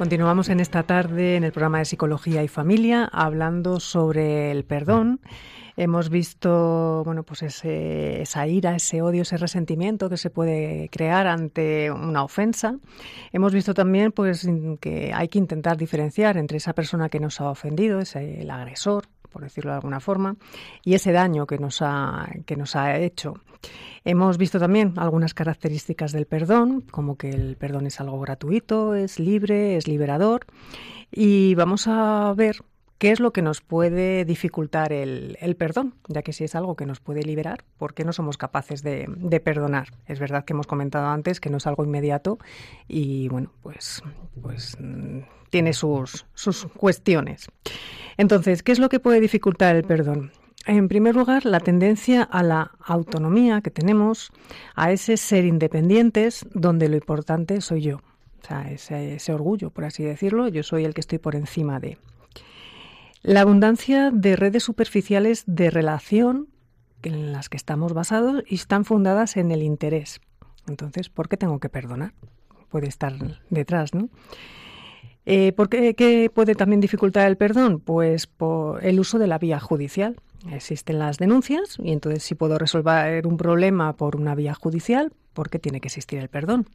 Continuamos 0.02 0.48
en 0.48 0.58
esta 0.58 0.82
tarde 0.82 1.36
en 1.36 1.44
el 1.44 1.52
programa 1.52 1.78
de 1.78 1.84
Psicología 1.84 2.42
y 2.42 2.48
Familia 2.48 3.08
hablando 3.12 3.78
sobre 3.78 4.50
el 4.50 4.64
perdón. 4.64 5.20
Hemos 5.76 6.10
visto, 6.10 7.02
bueno, 7.04 7.22
pues 7.22 7.44
esa 7.44 8.46
ira, 8.48 8.74
ese 8.74 9.00
odio, 9.00 9.22
ese 9.22 9.36
resentimiento 9.36 10.10
que 10.10 10.16
se 10.16 10.28
puede 10.28 10.88
crear 10.90 11.28
ante 11.28 11.92
una 11.92 12.24
ofensa. 12.24 12.78
Hemos 13.30 13.54
visto 13.54 13.74
también, 13.74 14.10
pues, 14.10 14.44
que 14.80 15.12
hay 15.14 15.28
que 15.28 15.38
intentar 15.38 15.76
diferenciar 15.76 16.36
entre 16.36 16.56
esa 16.56 16.72
persona 16.72 17.08
que 17.08 17.20
nos 17.20 17.40
ha 17.40 17.48
ofendido, 17.48 18.00
es 18.00 18.16
el 18.16 18.50
agresor, 18.50 19.04
por 19.32 19.42
decirlo 19.42 19.70
de 19.70 19.76
alguna 19.76 20.00
forma, 20.00 20.36
y 20.84 20.94
ese 20.94 21.12
daño 21.12 21.46
que 21.46 21.58
nos 21.58 21.82
ha, 21.82 22.28
que 22.46 22.56
nos 22.56 22.76
ha 22.76 22.98
hecho. 22.98 23.34
Hemos 24.04 24.38
visto 24.38 24.58
también 24.58 24.94
algunas 24.96 25.34
características 25.34 26.12
del 26.12 26.26
perdón, 26.26 26.82
como 26.90 27.16
que 27.16 27.30
el 27.30 27.56
perdón 27.56 27.86
es 27.86 28.00
algo 28.00 28.20
gratuito, 28.20 28.94
es 28.94 29.18
libre, 29.18 29.76
es 29.76 29.86
liberador, 29.86 30.46
y 31.10 31.54
vamos 31.54 31.86
a 31.86 32.32
ver 32.36 32.56
¿Qué 33.02 33.10
es 33.10 33.18
lo 33.18 33.32
que 33.32 33.42
nos 33.42 33.62
puede 33.62 34.24
dificultar 34.24 34.92
el, 34.92 35.56
perdón? 35.58 35.94
Ya 36.06 36.22
que 36.22 36.32
si 36.32 36.44
es 36.44 36.54
algo 36.54 36.76
que 36.76 36.86
nos 36.86 37.00
puede 37.00 37.24
liberar, 37.24 37.64
¿por 37.76 37.94
qué 37.94 38.04
no 38.04 38.12
somos 38.12 38.38
capaces 38.38 38.84
de, 38.84 39.42
perdonar? 39.44 39.88
Es 40.06 40.20
verdad 40.20 40.44
que 40.44 40.52
hemos 40.52 40.68
comentado 40.68 41.08
antes 41.08 41.40
que 41.40 41.50
no 41.50 41.56
es 41.56 41.66
algo 41.66 41.84
inmediato 41.84 42.38
y 42.86 43.26
bueno, 43.26 43.50
pues, 43.60 44.04
pues 44.40 44.78
tiene 45.50 45.72
sus, 45.72 46.26
cuestiones. 46.76 47.50
Entonces, 48.18 48.62
¿qué 48.62 48.70
es 48.70 48.78
lo 48.78 48.88
que 48.88 49.00
puede 49.00 49.18
dificultar 49.18 49.74
el 49.74 49.82
perdón? 49.82 50.30
En 50.64 50.86
primer 50.86 51.16
lugar, 51.16 51.44
la 51.44 51.58
tendencia 51.58 52.22
a 52.22 52.44
la 52.44 52.70
autonomía 52.84 53.62
que 53.62 53.72
tenemos, 53.72 54.30
a 54.76 54.92
ese 54.92 55.16
ser 55.16 55.44
independientes, 55.44 56.46
donde 56.54 56.88
lo 56.88 56.94
importante 56.94 57.62
soy 57.62 57.82
yo. 57.82 57.96
O 57.96 58.46
sea, 58.46 58.70
ese 58.70 59.32
orgullo, 59.34 59.70
por 59.70 59.86
así 59.86 60.04
decirlo, 60.04 60.46
yo 60.46 60.62
soy 60.62 60.84
el 60.84 60.94
que 60.94 61.00
estoy 61.00 61.18
por 61.18 61.34
encima 61.34 61.80
de. 61.80 61.98
La 63.22 63.42
abundancia 63.42 64.10
de 64.10 64.34
redes 64.34 64.64
superficiales 64.64 65.44
de 65.46 65.70
relación 65.70 66.48
en 67.04 67.32
las 67.32 67.48
que 67.48 67.56
estamos 67.56 67.92
basados 67.92 68.42
y 68.48 68.56
están 68.56 68.84
fundadas 68.84 69.36
en 69.36 69.52
el 69.52 69.62
interés. 69.62 70.20
Entonces, 70.66 71.08
¿por 71.08 71.28
qué 71.28 71.36
tengo 71.36 71.60
que 71.60 71.68
perdonar? 71.68 72.14
Puede 72.68 72.88
estar 72.88 73.12
detrás, 73.48 73.94
¿no? 73.94 74.08
Eh, 75.24 75.52
¿Por 75.52 75.68
qué, 75.68 76.30
puede 76.34 76.56
también 76.56 76.80
dificultar 76.80 77.28
el 77.28 77.36
perdón? 77.36 77.78
Pues 77.78 78.26
por 78.26 78.84
el 78.84 78.98
uso 78.98 79.20
de 79.20 79.28
la 79.28 79.38
vía 79.38 79.60
judicial. 79.60 80.16
Existen 80.50 80.98
las 80.98 81.18
denuncias 81.18 81.78
y 81.78 81.92
entonces 81.92 82.24
si 82.24 82.34
puedo 82.34 82.58
resolver 82.58 83.24
un 83.28 83.36
problema 83.36 83.92
por 83.92 84.16
una 84.16 84.34
vía 84.34 84.54
judicial, 84.54 85.12
¿por 85.32 85.48
qué 85.48 85.60
tiene 85.60 85.80
que 85.80 85.86
existir 85.86 86.18
el 86.18 86.28
perdón? 86.28 86.66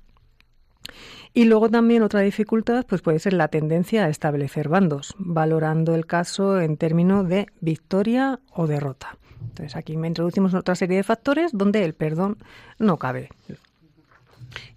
Y 1.33 1.45
luego 1.45 1.69
también 1.69 2.03
otra 2.03 2.21
dificultad 2.21 2.85
pues 2.87 3.01
puede 3.01 3.19
ser 3.19 3.33
la 3.33 3.47
tendencia 3.47 4.05
a 4.05 4.09
establecer 4.09 4.69
bandos, 4.69 5.15
valorando 5.17 5.93
el 5.95 6.05
caso 6.05 6.59
en 6.59 6.77
términos 6.77 7.27
de 7.27 7.47
victoria 7.61 8.39
o 8.51 8.67
derrota. 8.67 9.17
Entonces 9.41 9.75
aquí 9.75 9.97
me 9.97 10.07
introducimos 10.07 10.53
otra 10.53 10.75
serie 10.75 10.97
de 10.97 11.03
factores 11.03 11.51
donde 11.53 11.83
el 11.85 11.93
perdón 11.93 12.37
no 12.79 12.97
cabe. 12.97 13.29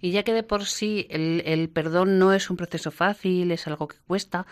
Y 0.01 0.11
ya 0.11 0.23
que 0.23 0.33
de 0.33 0.43
por 0.43 0.65
sí 0.65 1.07
el, 1.09 1.41
el 1.45 1.69
perdón 1.69 2.19
no 2.19 2.33
es 2.33 2.49
un 2.49 2.57
proceso 2.57 2.91
fácil, 2.91 3.51
es 3.51 3.67
algo 3.67 3.87
que 3.87 3.97
cuesta, 4.05 4.45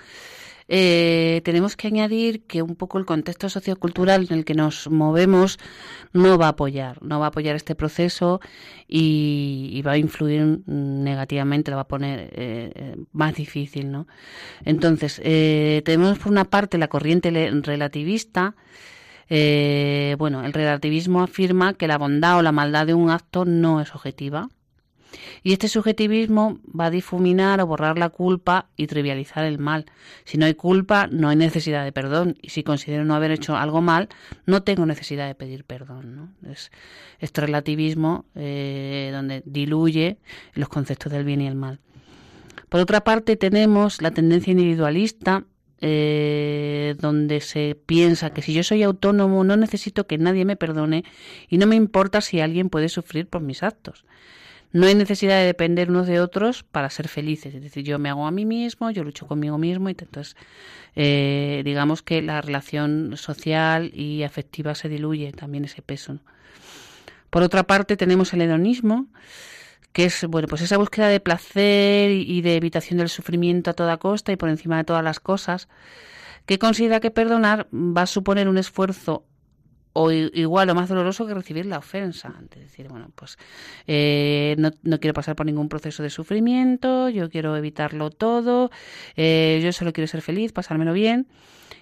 eh, 0.71 1.41
tenemos 1.43 1.75
que 1.75 1.87
añadir 1.87 2.43
que 2.45 2.61
un 2.61 2.75
poco 2.75 2.99
el 2.99 3.05
contexto 3.05 3.49
sociocultural 3.49 4.27
en 4.29 4.37
el 4.37 4.45
que 4.45 4.53
nos 4.53 4.87
movemos 4.87 5.57
no 6.13 6.37
va 6.37 6.45
a 6.45 6.49
apoyar, 6.49 7.01
no 7.03 7.19
va 7.19 7.25
a 7.25 7.29
apoyar 7.29 7.55
este 7.55 7.73
proceso 7.73 8.39
y, 8.87 9.81
va 9.85 9.93
a 9.93 9.97
influir 9.97 10.59
negativamente, 10.67 11.71
lo 11.71 11.77
va 11.77 11.83
a 11.83 11.87
poner 11.87 12.19
eh, 12.19 12.71
eh, 12.75 12.95
más 13.13 13.33
difícil, 13.33 13.91
¿no? 13.91 14.05
Entonces, 14.63 15.19
tenemos 15.83 16.19
por 16.19 16.31
una 16.31 16.45
parte 16.45 16.77
la 16.77 16.87
corriente 16.87 17.31
relativista, 17.63 18.55
bueno, 19.29 20.45
el 20.45 20.53
relativismo 20.53 21.21
afirma 21.23 21.73
que 21.73 21.87
la 21.87 21.97
bondad 21.97 22.37
o 22.37 22.41
la 22.43 22.51
maldad 22.51 22.85
de 22.85 22.93
un 22.93 23.09
acto 23.09 23.45
no 23.45 23.81
es 23.81 23.95
objetiva, 23.95 24.49
y 25.43 25.53
este 25.53 25.67
subjetivismo 25.67 26.59
va 26.77 26.85
a 26.85 26.89
difuminar 26.89 27.61
o 27.61 27.67
borrar 27.67 27.97
la 27.97 28.09
culpa 28.09 28.69
y 28.75 28.87
trivializar 28.87 29.45
el 29.45 29.59
mal. 29.59 29.85
Si 30.25 30.37
no 30.37 30.45
hay 30.45 30.53
culpa, 30.53 31.07
no 31.07 31.29
hay 31.29 31.35
necesidad 31.35 31.83
de 31.83 31.91
perdón. 31.91 32.37
Y 32.41 32.49
si 32.49 32.63
considero 32.63 33.05
no 33.05 33.15
haber 33.15 33.31
hecho 33.31 33.55
algo 33.55 33.81
mal, 33.81 34.09
no 34.45 34.63
tengo 34.63 34.85
necesidad 34.85 35.27
de 35.27 35.35
pedir 35.35 35.63
perdón. 35.63 36.15
¿no? 36.15 36.51
Es 36.51 36.71
este 37.19 37.41
relativismo 37.41 38.25
eh, 38.35 39.09
donde 39.13 39.41
diluye 39.45 40.17
los 40.53 40.69
conceptos 40.69 41.11
del 41.11 41.23
bien 41.23 41.41
y 41.41 41.47
el 41.47 41.55
mal. 41.55 41.79
Por 42.69 42.81
otra 42.81 43.03
parte, 43.03 43.35
tenemos 43.35 44.01
la 44.01 44.11
tendencia 44.11 44.51
individualista 44.51 45.45
eh, 45.81 46.95
donde 46.99 47.39
se 47.39 47.77
piensa 47.85 48.31
que 48.31 48.41
si 48.41 48.53
yo 48.53 48.63
soy 48.63 48.83
autónomo 48.83 49.45
no 49.45 49.55
necesito 49.55 50.07
que 50.07 50.17
nadie 50.17 50.43
me 50.43 50.57
perdone 50.57 51.05
y 51.47 51.57
no 51.57 51.67
me 51.67 51.77
importa 51.77 52.19
si 52.19 52.41
alguien 52.41 52.69
puede 52.69 52.89
sufrir 52.89 53.27
por 53.27 53.41
mis 53.41 53.63
actos. 53.63 54.05
No 54.71 54.85
hay 54.85 54.93
necesidad 54.93 55.39
de 55.39 55.45
depender 55.45 55.89
unos 55.89 56.05
de 56.05 56.19
otros 56.19 56.63
para 56.63 56.89
ser 56.89 57.07
felices. 57.07 57.55
Es 57.55 57.61
decir, 57.61 57.83
yo 57.83 57.97
me 57.97 58.09
hago 58.09 58.27
a 58.27 58.31
mí 58.31 58.45
mismo, 58.45 58.91
yo 58.91 59.03
lucho 59.03 59.25
conmigo 59.25 59.57
mismo 59.57 59.89
y 59.89 59.95
entonces 59.97 60.35
eh, 60.95 61.61
digamos 61.65 62.03
que 62.03 62.21
la 62.21 62.41
relación 62.41 63.17
social 63.17 63.91
y 63.93 64.23
afectiva 64.23 64.75
se 64.75 64.89
diluye 64.89 65.31
también 65.31 65.65
ese 65.65 65.81
peso. 65.81 66.19
Por 67.29 67.41
otra 67.41 67.63
parte 67.63 67.97
tenemos 67.97 68.33
el 68.33 68.41
hedonismo, 68.41 69.07
que 69.91 70.05
es 70.05 70.25
bueno 70.25 70.47
pues 70.47 70.61
esa 70.61 70.77
búsqueda 70.77 71.07
de 71.07 71.19
placer 71.19 72.11
y 72.11 72.41
de 72.41 72.55
evitación 72.55 72.99
del 72.99 73.09
sufrimiento 73.09 73.71
a 73.71 73.73
toda 73.73 73.97
costa 73.97 74.31
y 74.31 74.35
por 74.35 74.49
encima 74.49 74.77
de 74.77 74.83
todas 74.83 75.03
las 75.03 75.19
cosas, 75.19 75.67
que 76.45 76.59
considera 76.59 76.99
que 76.99 77.11
perdonar 77.11 77.67
va 77.73 78.03
a 78.03 78.07
suponer 78.07 78.47
un 78.47 78.57
esfuerzo 78.57 79.25
o 80.01 80.11
igual 80.11 80.69
o 80.69 80.75
más 80.75 80.87
doloroso 80.87 81.27
que 81.27 81.33
recibir 81.33 81.65
la 81.65 81.79
ofensa. 81.79 82.33
Es 82.51 82.61
decir, 82.61 82.87
bueno, 82.87 83.11
pues 83.15 83.37
eh, 83.85 84.55
no, 84.57 84.71
no, 84.81 84.97
quiero 85.01 85.13
pasar 85.13 85.35
por 85.35 85.45
ningún 85.45 85.67
proceso 85.67 86.03
de 86.03 86.09
sufrimiento, 86.09 87.09
yo 87.09 87.29
quiero 87.29 87.57
evitarlo 87.57 88.09
todo, 88.09 88.71
eh, 89.17 89.59
yo 89.61 89.73
solo 89.73 89.91
quiero 89.91 90.07
ser 90.07 90.21
feliz, 90.21 90.53
pasármelo 90.53 90.93
bien. 90.93 91.27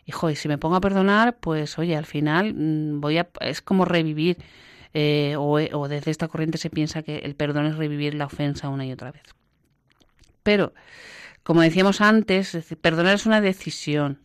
Y, 0.06 0.14
joder, 0.14 0.36
si 0.36 0.48
me 0.48 0.58
pongo 0.58 0.78
a 0.78 0.82
perdonar, 0.82 1.38
pues, 1.38 1.78
oye, 1.78 1.96
al 1.96 2.08
final 2.08 2.56
mm, 2.56 3.02
voy 3.02 3.20
a, 3.20 3.30
es 3.42 3.62
como 3.62 3.86
revivir, 3.86 4.38
eh, 4.96 5.36
o 5.38 5.88
desde 5.88 6.10
esta 6.10 6.28
corriente 6.28 6.58
se 6.58 6.72
piensa 6.72 7.04
que 7.04 7.18
el 7.18 7.36
perdón 7.36 7.68
es 7.68 7.76
revivir 7.76 8.16
la 8.16 8.26
ofensa 8.26 8.70
una 8.70 8.84
y 8.84 8.92
otra 8.92 9.12
vez. 9.12 9.26
Pero, 10.42 10.74
como 11.44 11.62
decíamos 11.62 12.02
antes, 12.02 12.58
perdonar 12.82 13.14
es 13.14 13.28
una 13.28 13.42
decisión, 13.42 14.20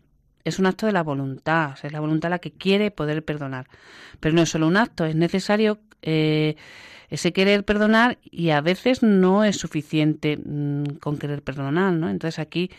es 0.44 0.58
un 0.58 0.66
acto 0.66 0.86
de 0.86 0.92
la 0.92 1.02
voluntad, 1.02 1.76
es 1.82 1.92
la 1.92 2.00
voluntad 2.00 2.30
la 2.30 2.38
que 2.38 2.52
quiere 2.52 2.90
poder 2.90 3.24
perdonar. 3.24 3.68
Pero 4.20 4.34
no 4.34 4.42
es 4.42 4.50
solo 4.50 4.66
un 4.66 4.76
acto, 4.76 5.04
es 5.04 5.14
necesario 5.14 5.80
eh, 6.02 6.56
ese 7.12 7.34
querer 7.34 7.62
perdonar 7.64 8.16
y 8.30 8.50
a 8.50 8.62
veces 8.62 9.02
no 9.02 9.44
es 9.44 9.56
suficiente 9.56 10.38
mm, 10.38 10.94
con 10.98 11.18
querer 11.18 11.42
perdonar, 11.42 11.92
¿no? 11.92 12.08
Entonces 12.08 12.38
aquí, 12.38 12.70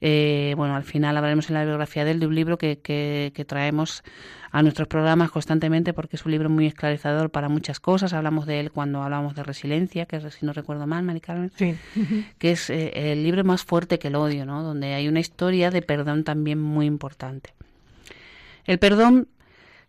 eh, 0.00 0.54
bueno, 0.56 0.74
al 0.74 0.82
final 0.82 1.16
hablaremos 1.16 1.48
en 1.50 1.54
la 1.54 1.64
biografía 1.64 2.04
de 2.04 2.10
él 2.10 2.18
de 2.18 2.26
un 2.26 2.34
libro 2.34 2.58
que, 2.58 2.78
que, 2.80 3.30
que, 3.32 3.44
traemos 3.44 4.02
a 4.50 4.62
nuestros 4.62 4.88
programas 4.88 5.30
constantemente 5.30 5.92
porque 5.92 6.16
es 6.16 6.24
un 6.24 6.32
libro 6.32 6.50
muy 6.50 6.66
esclarecedor 6.66 7.30
para 7.30 7.48
muchas 7.48 7.78
cosas. 7.78 8.12
Hablamos 8.12 8.46
de 8.46 8.58
él 8.58 8.72
cuando 8.72 9.04
hablamos 9.04 9.36
de 9.36 9.44
resiliencia, 9.44 10.06
que 10.06 10.20
si 10.32 10.44
no 10.44 10.52
recuerdo 10.52 10.88
mal, 10.88 11.04
Mari 11.04 11.20
Carmen, 11.20 11.52
sí. 11.54 11.76
que 12.38 12.50
es 12.50 12.70
eh, 12.70 13.12
el 13.12 13.22
libro 13.22 13.44
más 13.44 13.62
fuerte 13.62 14.00
que 14.00 14.08
el 14.08 14.16
odio, 14.16 14.46
¿no? 14.46 14.64
Donde 14.64 14.94
hay 14.94 15.06
una 15.06 15.20
historia 15.20 15.70
de 15.70 15.82
perdón 15.82 16.24
también 16.24 16.60
muy 16.60 16.86
importante. 16.86 17.54
El 18.64 18.80
perdón 18.80 19.28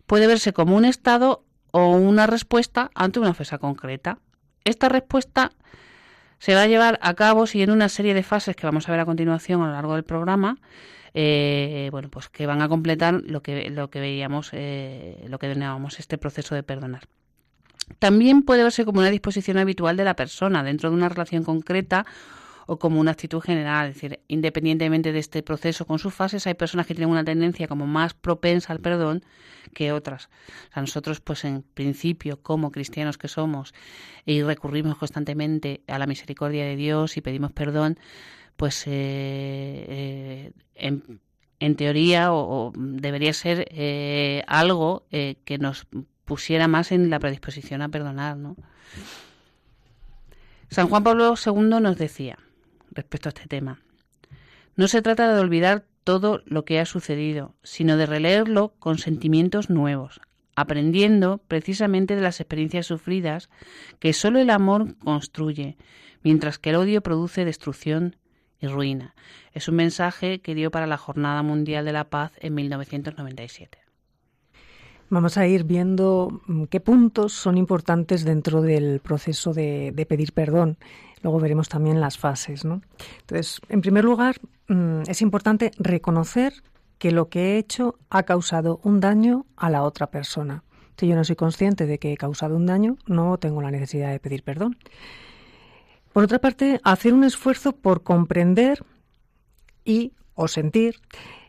puede 0.06 0.28
verse 0.28 0.52
como 0.52 0.76
un 0.76 0.84
estado 0.84 1.42
o 1.70 1.90
una 1.90 2.26
respuesta 2.26 2.90
ante 2.94 3.20
una 3.20 3.30
ofensa 3.30 3.58
concreta. 3.58 4.18
Esta 4.64 4.88
respuesta 4.88 5.52
se 6.38 6.54
va 6.54 6.62
a 6.62 6.66
llevar 6.66 6.98
a 7.02 7.14
cabo 7.14 7.46
siguiendo 7.46 7.74
una 7.74 7.88
serie 7.88 8.14
de 8.14 8.22
fases 8.22 8.56
que 8.56 8.66
vamos 8.66 8.88
a 8.88 8.92
ver 8.92 9.00
a 9.00 9.04
continuación 9.04 9.62
a 9.62 9.66
lo 9.66 9.72
largo 9.72 9.94
del 9.94 10.04
programa, 10.04 10.58
eh, 11.14 11.88
bueno, 11.90 12.08
pues 12.10 12.28
que 12.28 12.46
van 12.46 12.62
a 12.62 12.68
completar 12.68 13.22
lo 13.24 13.42
que, 13.42 13.70
lo 13.70 13.90
que 13.90 14.00
veíamos, 14.00 14.50
eh, 14.52 15.24
lo 15.28 15.38
que 15.38 15.48
denominábamos 15.48 15.98
este 15.98 16.18
proceso 16.18 16.54
de 16.54 16.62
perdonar. 16.62 17.08
También 17.98 18.42
puede 18.42 18.62
verse 18.62 18.84
como 18.84 19.00
una 19.00 19.10
disposición 19.10 19.56
habitual 19.58 19.96
de 19.96 20.04
la 20.04 20.14
persona 20.14 20.62
dentro 20.62 20.90
de 20.90 20.96
una 20.96 21.08
relación 21.08 21.42
concreta 21.42 22.04
o 22.70 22.78
como 22.78 23.00
una 23.00 23.12
actitud 23.12 23.40
general. 23.40 23.88
Es 23.88 23.94
decir, 23.94 24.20
independientemente 24.28 25.10
de 25.10 25.18
este 25.18 25.42
proceso 25.42 25.86
con 25.86 25.98
sus 25.98 26.12
fases, 26.12 26.46
hay 26.46 26.52
personas 26.52 26.86
que 26.86 26.94
tienen 26.94 27.10
una 27.10 27.24
tendencia 27.24 27.66
como 27.66 27.86
más 27.86 28.12
propensa 28.12 28.74
al 28.74 28.80
perdón 28.80 29.24
que 29.72 29.90
otras. 29.90 30.28
O 30.68 30.72
sea, 30.74 30.82
nosotros, 30.82 31.20
pues 31.20 31.44
en 31.44 31.62
principio, 31.62 32.42
como 32.42 32.70
cristianos 32.70 33.16
que 33.16 33.26
somos, 33.26 33.72
y 34.26 34.42
recurrimos 34.42 34.98
constantemente 34.98 35.80
a 35.88 35.98
la 35.98 36.06
misericordia 36.06 36.66
de 36.66 36.76
Dios 36.76 37.16
y 37.16 37.22
pedimos 37.22 37.52
perdón, 37.52 37.98
pues 38.58 38.86
eh, 38.86 40.52
eh, 40.74 41.00
en, 41.58 41.76
teoría 41.76 42.34
o, 42.34 42.70
debería 42.76 43.32
ser 43.32 43.66
eh, 43.70 44.42
algo 44.46 45.06
que 45.10 45.58
nos 45.58 45.86
pusiera 46.26 46.68
más 46.68 46.92
en 46.92 47.08
la 47.08 47.18
predisposición 47.18 47.80
a 47.80 47.88
perdonar, 47.88 48.36
¿no? 48.36 48.56
San 50.68 50.88
Juan 50.88 51.02
Pablo 51.02 51.34
II 51.34 51.80
nos 51.80 51.96
decía, 51.96 52.38
respecto 52.90 53.28
a 53.28 53.30
este 53.30 53.48
tema. 53.48 53.80
No 54.76 54.88
se 54.88 55.02
trata 55.02 55.34
de 55.34 55.40
olvidar 55.40 55.84
todo 56.04 56.42
lo 56.46 56.64
que 56.64 56.80
ha 56.80 56.86
sucedido, 56.86 57.54
sino 57.62 57.96
de 57.96 58.06
releerlo 58.06 58.74
con 58.78 58.98
sentimientos 58.98 59.68
nuevos, 59.70 60.20
aprendiendo 60.54 61.38
precisamente 61.48 62.16
de 62.16 62.22
las 62.22 62.40
experiencias 62.40 62.86
sufridas 62.86 63.50
que 63.98 64.12
solo 64.12 64.38
el 64.38 64.50
amor 64.50 64.96
construye, 64.98 65.76
mientras 66.22 66.58
que 66.58 66.70
el 66.70 66.76
odio 66.76 67.02
produce 67.02 67.44
destrucción 67.44 68.16
y 68.60 68.66
ruina. 68.66 69.14
Es 69.52 69.68
un 69.68 69.76
mensaje 69.76 70.40
que 70.40 70.54
dio 70.54 70.70
para 70.70 70.86
la 70.86 70.96
Jornada 70.96 71.42
Mundial 71.42 71.84
de 71.84 71.92
la 71.92 72.04
Paz 72.04 72.32
en 72.40 72.54
1997. 72.54 73.78
Vamos 75.10 75.38
a 75.38 75.46
ir 75.46 75.64
viendo 75.64 76.42
mm, 76.46 76.64
qué 76.64 76.80
puntos 76.80 77.32
son 77.32 77.56
importantes 77.56 78.24
dentro 78.24 78.60
del 78.60 79.00
proceso 79.00 79.54
de, 79.54 79.92
de 79.92 80.06
pedir 80.06 80.32
perdón. 80.32 80.76
Luego 81.22 81.40
veremos 81.40 81.68
también 81.68 82.00
las 82.00 82.18
fases. 82.18 82.64
¿no? 82.64 82.82
Entonces, 83.20 83.60
en 83.68 83.80
primer 83.80 84.04
lugar, 84.04 84.36
mm, 84.68 85.02
es 85.06 85.22
importante 85.22 85.72
reconocer 85.78 86.62
que 86.98 87.12
lo 87.12 87.28
que 87.28 87.54
he 87.54 87.58
hecho 87.58 87.96
ha 88.10 88.24
causado 88.24 88.80
un 88.82 89.00
daño 89.00 89.46
a 89.56 89.70
la 89.70 89.82
otra 89.82 90.08
persona. 90.08 90.64
Si 90.96 91.06
yo 91.06 91.14
no 91.14 91.24
soy 91.24 91.36
consciente 91.36 91.86
de 91.86 91.98
que 91.98 92.12
he 92.12 92.16
causado 92.16 92.56
un 92.56 92.66
daño, 92.66 92.96
no 93.06 93.38
tengo 93.38 93.62
la 93.62 93.70
necesidad 93.70 94.10
de 94.10 94.18
pedir 94.18 94.42
perdón. 94.42 94.76
Por 96.12 96.24
otra 96.24 96.40
parte, 96.40 96.80
hacer 96.82 97.14
un 97.14 97.22
esfuerzo 97.22 97.72
por 97.72 98.02
comprender 98.02 98.84
y 99.84 100.12
o 100.34 100.48
sentir 100.48 100.96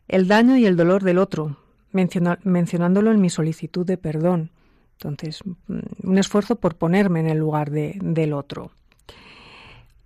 el 0.07 0.27
daño 0.27 0.57
y 0.57 0.65
el 0.65 0.75
dolor 0.75 1.03
del 1.03 1.17
otro, 1.17 1.57
mencionándolo 1.91 3.11
en 3.11 3.21
mi 3.21 3.29
solicitud 3.29 3.85
de 3.85 3.97
perdón. 3.97 4.51
Entonces, 4.93 5.41
mm, 5.45 5.79
un 6.03 6.17
esfuerzo 6.17 6.57
por 6.57 6.75
ponerme 6.75 7.21
en 7.21 7.27
el 7.29 7.37
lugar 7.37 7.71
del 7.71 8.33
otro. 8.33 8.71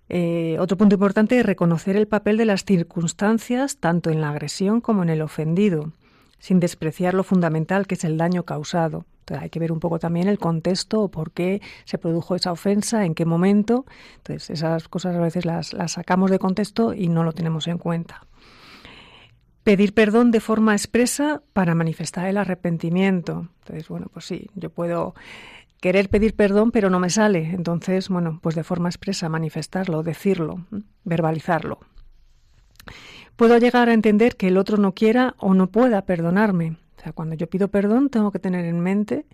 Eh, 0.08 0.56
otro 0.60 0.76
punto 0.76 0.96
importante 0.96 1.38
es 1.38 1.46
reconocer 1.46 1.96
el 1.96 2.06
papel 2.06 2.36
de 2.36 2.44
las 2.44 2.64
circunstancias 2.64 3.78
tanto 3.78 4.10
en 4.10 4.20
la 4.20 4.30
agresión 4.30 4.80
como 4.80 5.02
en 5.02 5.08
el 5.08 5.22
ofendido, 5.22 5.92
sin 6.38 6.60
despreciar 6.60 7.14
lo 7.14 7.24
fundamental 7.24 7.86
que 7.86 7.94
es 7.94 8.04
el 8.04 8.18
daño 8.18 8.42
causado 8.42 9.06
Entonces 9.20 9.42
hay 9.44 9.50
que 9.50 9.60
ver 9.60 9.72
un 9.72 9.80
poco 9.80 9.98
también 9.98 10.28
el 10.28 10.38
contexto 10.38 11.00
o 11.00 11.10
por 11.10 11.32
qué 11.32 11.62
se 11.84 11.96
produjo 11.96 12.36
esa 12.36 12.52
ofensa, 12.52 13.06
en 13.06 13.14
qué 13.14 13.24
momento. 13.24 13.86
Entonces 14.16 14.50
esas 14.50 14.88
cosas 14.88 15.16
a 15.16 15.20
veces 15.20 15.46
las, 15.46 15.72
las 15.72 15.92
sacamos 15.92 16.30
de 16.30 16.38
contexto 16.38 16.92
y 16.92 17.08
no 17.08 17.24
lo 17.24 17.32
tenemos 17.32 17.66
en 17.66 17.78
cuenta. 17.78 18.26
Pedir 19.62 19.94
perdón 19.94 20.30
de 20.30 20.40
forma 20.40 20.74
expresa 20.74 21.42
para 21.54 21.74
manifestar 21.74 22.26
el 22.26 22.36
arrepentimiento. 22.36 23.48
Entonces, 23.60 23.88
bueno, 23.88 24.08
pues 24.12 24.26
sí, 24.26 24.50
yo 24.54 24.68
puedo 24.68 25.14
querer 25.84 26.08
pedir 26.08 26.34
perdón, 26.34 26.70
pero 26.70 26.88
no 26.88 26.98
me 26.98 27.10
sale. 27.10 27.50
Entonces, 27.50 28.08
bueno, 28.08 28.38
pues 28.42 28.54
de 28.54 28.64
forma 28.64 28.88
expresa 28.88 29.28
manifestarlo, 29.28 30.02
decirlo, 30.02 30.64
verbalizarlo. 31.04 31.78
Puedo 33.36 33.58
llegar 33.58 33.90
a 33.90 33.92
entender 33.92 34.36
que 34.36 34.48
el 34.48 34.56
otro 34.56 34.78
no 34.78 34.94
quiera 34.94 35.34
o 35.36 35.52
no 35.52 35.66
pueda 35.66 36.06
perdonarme. 36.06 36.78
O 36.96 37.02
sea, 37.02 37.12
cuando 37.12 37.34
yo 37.34 37.50
pido 37.50 37.68
perdón, 37.68 38.08
tengo 38.08 38.32
que 38.32 38.38
tener 38.38 38.64
en 38.64 38.80
mente 38.80 39.26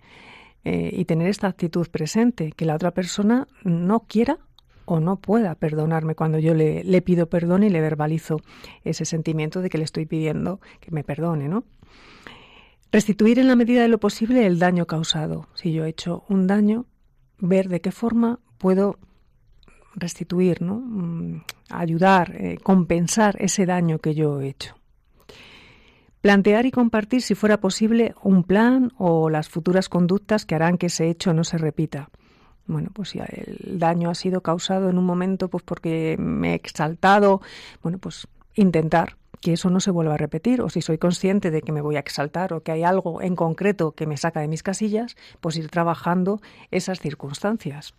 eh, 0.65 0.89
y 0.91 1.05
tener 1.05 1.29
esta 1.29 1.47
actitud 1.47 1.87
presente, 1.87 2.51
que 2.51 2.65
la 2.65 2.75
otra 2.75 2.91
persona 2.91 3.47
no 3.63 4.01
quiera 4.01 4.37
o 4.83 4.99
no 4.99 5.21
pueda 5.21 5.55
perdonarme 5.55 6.15
cuando 6.15 6.37
yo 6.37 6.53
le, 6.53 6.83
le, 6.83 7.01
pido 7.01 7.29
perdón 7.29 7.63
y 7.63 7.69
le 7.69 7.79
verbalizo 7.79 8.41
ese 8.83 9.05
sentimiento 9.05 9.61
de 9.61 9.69
que 9.69 9.77
le 9.77 9.85
estoy 9.85 10.05
pidiendo 10.05 10.59
que 10.81 10.91
me 10.91 11.05
perdone, 11.05 11.47
¿no? 11.47 11.63
Restituir 12.91 13.39
en 13.39 13.47
la 13.47 13.55
medida 13.55 13.81
de 13.81 13.87
lo 13.87 13.99
posible 13.99 14.45
el 14.45 14.59
daño 14.59 14.85
causado. 14.85 15.47
Si 15.53 15.71
yo 15.71 15.85
he 15.85 15.89
hecho 15.89 16.25
un 16.27 16.45
daño, 16.45 16.85
ver 17.39 17.69
de 17.69 17.79
qué 17.79 17.91
forma 17.91 18.39
puedo 18.57 18.99
restituir, 19.95 20.61
¿no? 20.61 20.75
Mm, 20.75 21.43
ayudar, 21.69 22.35
eh, 22.35 22.57
compensar 22.61 23.35
ese 23.39 23.65
daño 23.65 23.99
que 23.99 24.13
yo 24.13 24.41
he 24.41 24.49
hecho. 24.49 24.75
Plantear 26.19 26.65
y 26.65 26.71
compartir, 26.71 27.21
si 27.21 27.33
fuera 27.33 27.59
posible, 27.61 28.13
un 28.21 28.43
plan 28.43 28.91
o 28.97 29.29
las 29.29 29.49
futuras 29.49 29.89
conductas 29.89 30.45
que 30.45 30.55
harán 30.55 30.77
que 30.77 30.87
ese 30.87 31.09
hecho 31.09 31.33
no 31.33 31.43
se 31.43 31.57
repita. 31.57 32.09
Bueno, 32.67 32.89
pues 32.93 33.09
si 33.09 33.19
el 33.19 33.79
daño 33.79 34.09
ha 34.09 34.15
sido 34.15 34.41
causado 34.41 34.89
en 34.89 34.97
un 34.97 35.05
momento, 35.05 35.49
pues 35.49 35.63
porque 35.63 36.15
me 36.19 36.51
he 36.51 36.55
exaltado, 36.55 37.41
bueno, 37.81 37.97
pues 37.97 38.27
intentar 38.53 39.17
que 39.41 39.53
eso 39.53 39.69
no 39.69 39.79
se 39.79 39.91
vuelva 39.91 40.13
a 40.13 40.17
repetir, 40.17 40.61
o 40.61 40.69
si 40.69 40.81
soy 40.81 40.97
consciente 40.97 41.51
de 41.51 41.61
que 41.61 41.71
me 41.71 41.81
voy 41.81 41.95
a 41.95 41.99
exaltar 41.99 42.53
o 42.53 42.61
que 42.61 42.71
hay 42.71 42.83
algo 42.83 43.21
en 43.21 43.35
concreto 43.35 43.91
que 43.91 44.05
me 44.05 44.17
saca 44.17 44.39
de 44.39 44.47
mis 44.47 44.63
casillas, 44.63 45.17
pues 45.41 45.57
ir 45.57 45.69
trabajando 45.69 46.41
esas 46.69 46.99
circunstancias. 46.99 47.93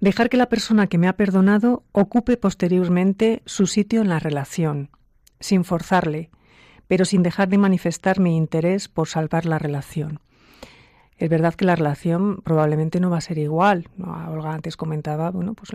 Dejar 0.00 0.28
que 0.28 0.36
la 0.36 0.48
persona 0.48 0.86
que 0.86 0.98
me 0.98 1.08
ha 1.08 1.16
perdonado 1.16 1.84
ocupe 1.92 2.36
posteriormente 2.36 3.42
su 3.44 3.66
sitio 3.66 4.00
en 4.00 4.08
la 4.08 4.18
relación, 4.18 4.90
sin 5.40 5.64
forzarle, 5.64 6.30
pero 6.86 7.04
sin 7.04 7.22
dejar 7.22 7.48
de 7.48 7.58
manifestar 7.58 8.18
mi 8.18 8.36
interés 8.36 8.88
por 8.88 9.08
salvar 9.08 9.44
la 9.44 9.58
relación. 9.58 10.20
Es 11.18 11.28
verdad 11.28 11.54
que 11.54 11.64
la 11.64 11.74
relación 11.74 12.42
probablemente 12.44 13.00
no 13.00 13.10
va 13.10 13.18
a 13.18 13.20
ser 13.20 13.38
igual. 13.38 13.88
Olga 13.98 14.52
antes 14.52 14.76
comentaba, 14.76 15.30
bueno, 15.32 15.54
pues 15.54 15.70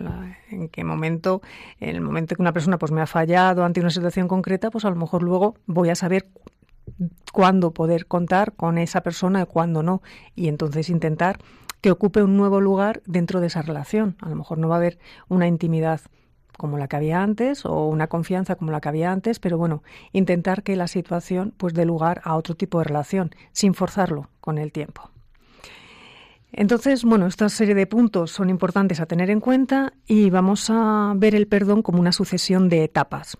en 0.50 0.68
qué 0.70 0.84
momento, 0.84 1.42
en 1.80 1.96
el 1.96 2.00
momento 2.00 2.34
que 2.34 2.40
una 2.40 2.54
persona 2.54 2.78
pues 2.78 2.92
me 2.92 3.02
ha 3.02 3.06
fallado 3.06 3.62
ante 3.62 3.80
una 3.80 3.90
situación 3.90 4.26
concreta, 4.26 4.70
pues 4.70 4.86
a 4.86 4.90
lo 4.90 4.96
mejor 4.96 5.22
luego 5.22 5.56
voy 5.66 5.90
a 5.90 5.94
saber 5.94 6.28
cuándo 7.30 7.72
poder 7.72 8.06
contar 8.06 8.54
con 8.54 8.78
esa 8.78 9.02
persona 9.02 9.42
y 9.42 9.46
cuándo 9.46 9.82
no. 9.82 10.00
Y 10.34 10.48
entonces 10.48 10.88
intentar 10.88 11.38
que 11.82 11.90
ocupe 11.90 12.22
un 12.22 12.38
nuevo 12.38 12.62
lugar 12.62 13.02
dentro 13.04 13.40
de 13.40 13.48
esa 13.48 13.60
relación. 13.60 14.16
A 14.22 14.30
lo 14.30 14.36
mejor 14.36 14.56
no 14.56 14.68
va 14.70 14.76
a 14.76 14.78
haber 14.78 14.98
una 15.28 15.46
intimidad 15.46 16.00
como 16.56 16.78
la 16.78 16.88
que 16.88 16.96
había 16.96 17.22
antes 17.22 17.66
o 17.66 17.86
una 17.86 18.06
confianza 18.06 18.54
como 18.54 18.70
la 18.70 18.80
que 18.80 18.88
había 18.88 19.12
antes, 19.12 19.40
pero 19.40 19.58
bueno, 19.58 19.82
intentar 20.12 20.62
que 20.62 20.76
la 20.76 20.86
situación 20.86 21.52
pues 21.58 21.74
dé 21.74 21.84
lugar 21.84 22.22
a 22.24 22.36
otro 22.36 22.54
tipo 22.54 22.78
de 22.78 22.84
relación 22.84 23.34
sin 23.52 23.74
forzarlo 23.74 24.30
con 24.40 24.56
el 24.56 24.72
tiempo. 24.72 25.10
Entonces, 26.56 27.04
bueno, 27.04 27.26
esta 27.26 27.48
serie 27.48 27.74
de 27.74 27.86
puntos 27.86 28.30
son 28.30 28.48
importantes 28.48 29.00
a 29.00 29.06
tener 29.06 29.28
en 29.28 29.40
cuenta 29.40 29.92
y 30.06 30.30
vamos 30.30 30.70
a 30.70 31.12
ver 31.16 31.34
el 31.34 31.48
perdón 31.48 31.82
como 31.82 31.98
una 31.98 32.12
sucesión 32.12 32.68
de 32.68 32.84
etapas, 32.84 33.36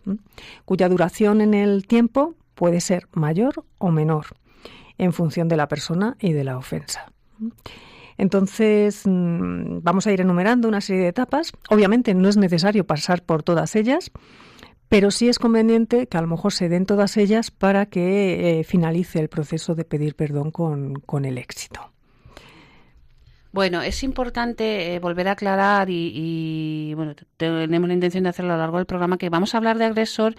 cuya 0.64 0.88
duración 0.88 1.40
en 1.40 1.54
el 1.54 1.86
tiempo 1.86 2.34
puede 2.54 2.80
ser 2.80 3.06
mayor 3.12 3.64
o 3.78 3.90
menor 3.90 4.26
en 4.98 5.12
función 5.12 5.48
de 5.48 5.56
la 5.56 5.68
persona 5.68 6.16
y 6.20 6.32
de 6.32 6.44
la 6.44 6.56
ofensa. 6.56 7.12
Entonces, 8.16 9.02
mm, 9.04 9.78
vamos 9.82 10.06
a 10.06 10.12
ir 10.12 10.20
enumerando 10.20 10.68
una 10.68 10.80
serie 10.80 11.02
de 11.02 11.08
etapas. 11.08 11.52
Obviamente 11.70 12.14
no 12.14 12.28
es 12.28 12.36
necesario 12.36 12.86
pasar 12.86 13.22
por 13.22 13.42
todas 13.42 13.74
ellas, 13.76 14.10
pero 14.88 15.10
sí 15.10 15.28
es 15.28 15.38
conveniente 15.38 16.06
que 16.06 16.18
a 16.18 16.20
lo 16.20 16.28
mejor 16.28 16.52
se 16.52 16.68
den 16.68 16.86
todas 16.86 17.16
ellas 17.16 17.50
para 17.50 17.86
que 17.86 18.60
eh, 18.60 18.64
finalice 18.64 19.20
el 19.20 19.28
proceso 19.28 19.74
de 19.74 19.84
pedir 19.84 20.14
perdón 20.14 20.50
con, 20.50 21.24
el 21.24 21.38
éxito. 21.38 21.93
Bueno, 23.54 23.82
es 23.82 24.02
importante 24.02 24.96
eh, 24.96 24.98
volver 24.98 25.28
a 25.28 25.32
aclarar 25.32 25.88
y, 25.88 26.10
y, 26.12 26.94
bueno, 26.94 27.14
tenemos 27.36 27.86
la 27.86 27.94
intención 27.94 28.24
de 28.24 28.30
hacerlo 28.30 28.52
a 28.52 28.56
lo 28.56 28.62
largo 28.62 28.78
del 28.78 28.86
programa 28.86 29.16
que 29.16 29.30
vamos 29.30 29.54
a 29.54 29.58
hablar 29.58 29.78
de 29.78 29.84
agresor 29.84 30.34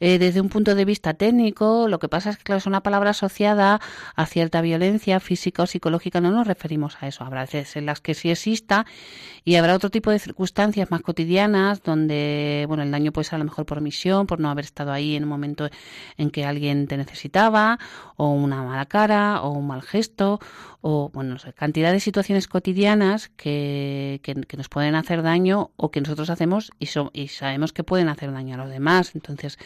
eh, 0.00 0.18
desde 0.18 0.40
un 0.40 0.48
punto 0.48 0.74
de 0.74 0.84
vista 0.84 1.14
técnico. 1.14 1.88
Lo 1.88 1.98
que 1.98 2.08
pasa 2.08 2.30
es 2.30 2.38
que, 2.38 2.44
claro, 2.44 2.58
es 2.58 2.66
una 2.66 2.82
palabra 2.82 3.10
asociada 3.10 3.80
a 4.14 4.26
cierta 4.26 4.60
violencia 4.60 5.20
física 5.20 5.62
o 5.62 5.66
psicológica. 5.66 6.20
No 6.20 6.30
nos 6.30 6.46
referimos 6.46 6.96
a 7.00 7.08
eso. 7.08 7.24
Habrá 7.24 7.42
veces 7.42 7.76
en 7.76 7.86
las 7.86 8.00
que 8.00 8.14
sí 8.14 8.30
exista 8.30 8.86
y 9.44 9.56
habrá 9.56 9.74
otro 9.74 9.90
tipo 9.90 10.10
de 10.10 10.18
circunstancias 10.18 10.90
más 10.90 11.02
cotidianas 11.02 11.82
donde, 11.82 12.64
bueno, 12.68 12.82
el 12.82 12.90
daño 12.90 13.12
puede 13.12 13.24
ser 13.24 13.36
a 13.36 13.38
lo 13.38 13.44
mejor 13.44 13.64
por 13.64 13.78
omisión, 13.78 14.26
por 14.26 14.40
no 14.40 14.50
haber 14.50 14.64
estado 14.64 14.92
ahí 14.92 15.16
en 15.16 15.22
un 15.22 15.28
momento 15.28 15.68
en 16.16 16.30
que 16.30 16.44
alguien 16.44 16.86
te 16.88 16.96
necesitaba, 16.96 17.78
o 18.16 18.30
una 18.30 18.62
mala 18.62 18.86
cara, 18.86 19.42
o 19.42 19.52
un 19.52 19.66
mal 19.66 19.82
gesto, 19.82 20.40
o, 20.80 21.10
bueno, 21.12 21.36
cantidad 21.54 21.92
de 21.92 22.00
situaciones 22.00 22.48
cotidianas 22.48 23.28
que, 23.36 24.20
que, 24.22 24.56
nos 24.56 24.68
pueden 24.68 24.94
hacer 24.94 25.22
daño 25.22 25.70
o 25.76 25.90
que 25.90 26.00
nosotros 26.00 26.30
hacemos 26.30 26.70
y, 26.78 26.88
y 27.12 27.28
sabemos 27.28 27.72
que 27.72 27.84
pueden 27.84 28.08
hacer 28.08 28.32
daño 28.32 28.54
a 28.54 28.58
los 28.58 28.70
demás. 28.70 29.14
Entonces, 29.14 29.58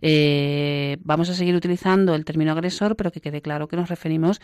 eh, 0.00 0.96
vamos 1.00 1.28
a 1.30 1.34
seguir 1.34 1.54
utilizando 1.54 2.14
el 2.14 2.24
término 2.24 2.52
agresor, 2.52 2.96
pero 2.96 3.10
que 3.10 3.20
quede 3.20 3.42
claro 3.42 3.68
que 3.68 3.76
nos 3.76 3.88
referimos 3.88 4.40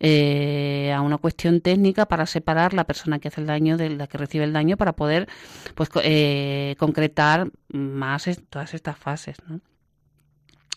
eh, 0.00 0.92
a 0.94 1.00
una 1.00 1.18
cuestión 1.18 1.60
técnica 1.60 2.06
para 2.06 2.26
separar 2.26 2.74
la 2.74 2.84
persona 2.84 3.18
que 3.18 3.28
hace 3.28 3.40
el 3.40 3.46
daño 3.46 3.76
de 3.76 3.90
la 3.90 4.06
que 4.06 4.18
recibe 4.18 4.44
el 4.44 4.52
daño 4.52 4.76
para 4.76 4.94
poder 4.94 5.28
pues 5.74 5.88
eh, 6.02 6.76
concretar 6.78 7.50
más 7.68 8.28
todas 8.50 8.74
estas 8.74 8.96
fases. 8.96 9.36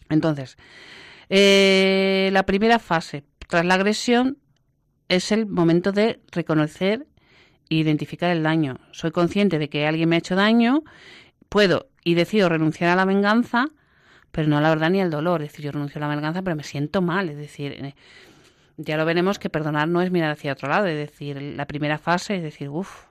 Entonces, 0.09 0.57
la 1.29 2.43
primera 2.45 2.79
fase 2.79 3.23
tras 3.47 3.65
la 3.65 3.75
agresión 3.75 4.37
es 5.07 5.31
el 5.31 5.45
momento 5.45 5.91
de 5.91 6.19
reconocer 6.31 7.05
e 7.69 7.75
identificar 7.75 8.31
el 8.31 8.43
daño. 8.43 8.79
Soy 8.91 9.11
consciente 9.11 9.59
de 9.59 9.69
que 9.69 9.87
alguien 9.87 10.09
me 10.09 10.15
ha 10.15 10.19
hecho 10.19 10.35
daño, 10.35 10.83
puedo 11.49 11.89
y 12.03 12.13
decido 12.13 12.49
renunciar 12.49 12.91
a 12.91 12.95
la 12.95 13.05
venganza 13.05 13.67
pero 14.35 14.49
no 14.49 14.59
la 14.59 14.67
verdad 14.67 14.89
ni 14.89 14.99
el 14.99 15.09
dolor. 15.09 15.41
Es 15.41 15.51
decir, 15.51 15.63
yo 15.63 15.71
renuncio 15.71 15.97
a 15.97 16.01
la 16.01 16.13
venganza, 16.13 16.41
pero 16.41 16.57
me 16.57 16.63
siento 16.63 17.01
mal. 17.01 17.29
Es 17.29 17.37
decir, 17.37 17.71
eh, 17.71 17.95
ya 18.75 18.97
lo 18.97 19.05
veremos 19.05 19.39
que 19.39 19.49
perdonar 19.49 19.87
no 19.87 20.01
es 20.01 20.11
mirar 20.11 20.31
hacia 20.31 20.51
otro 20.51 20.67
lado. 20.67 20.87
Es 20.87 20.97
decir, 20.97 21.41
la 21.41 21.65
primera 21.65 21.97
fase 21.97 22.35
es 22.35 22.43
decir, 22.43 22.67
uff, 22.67 23.05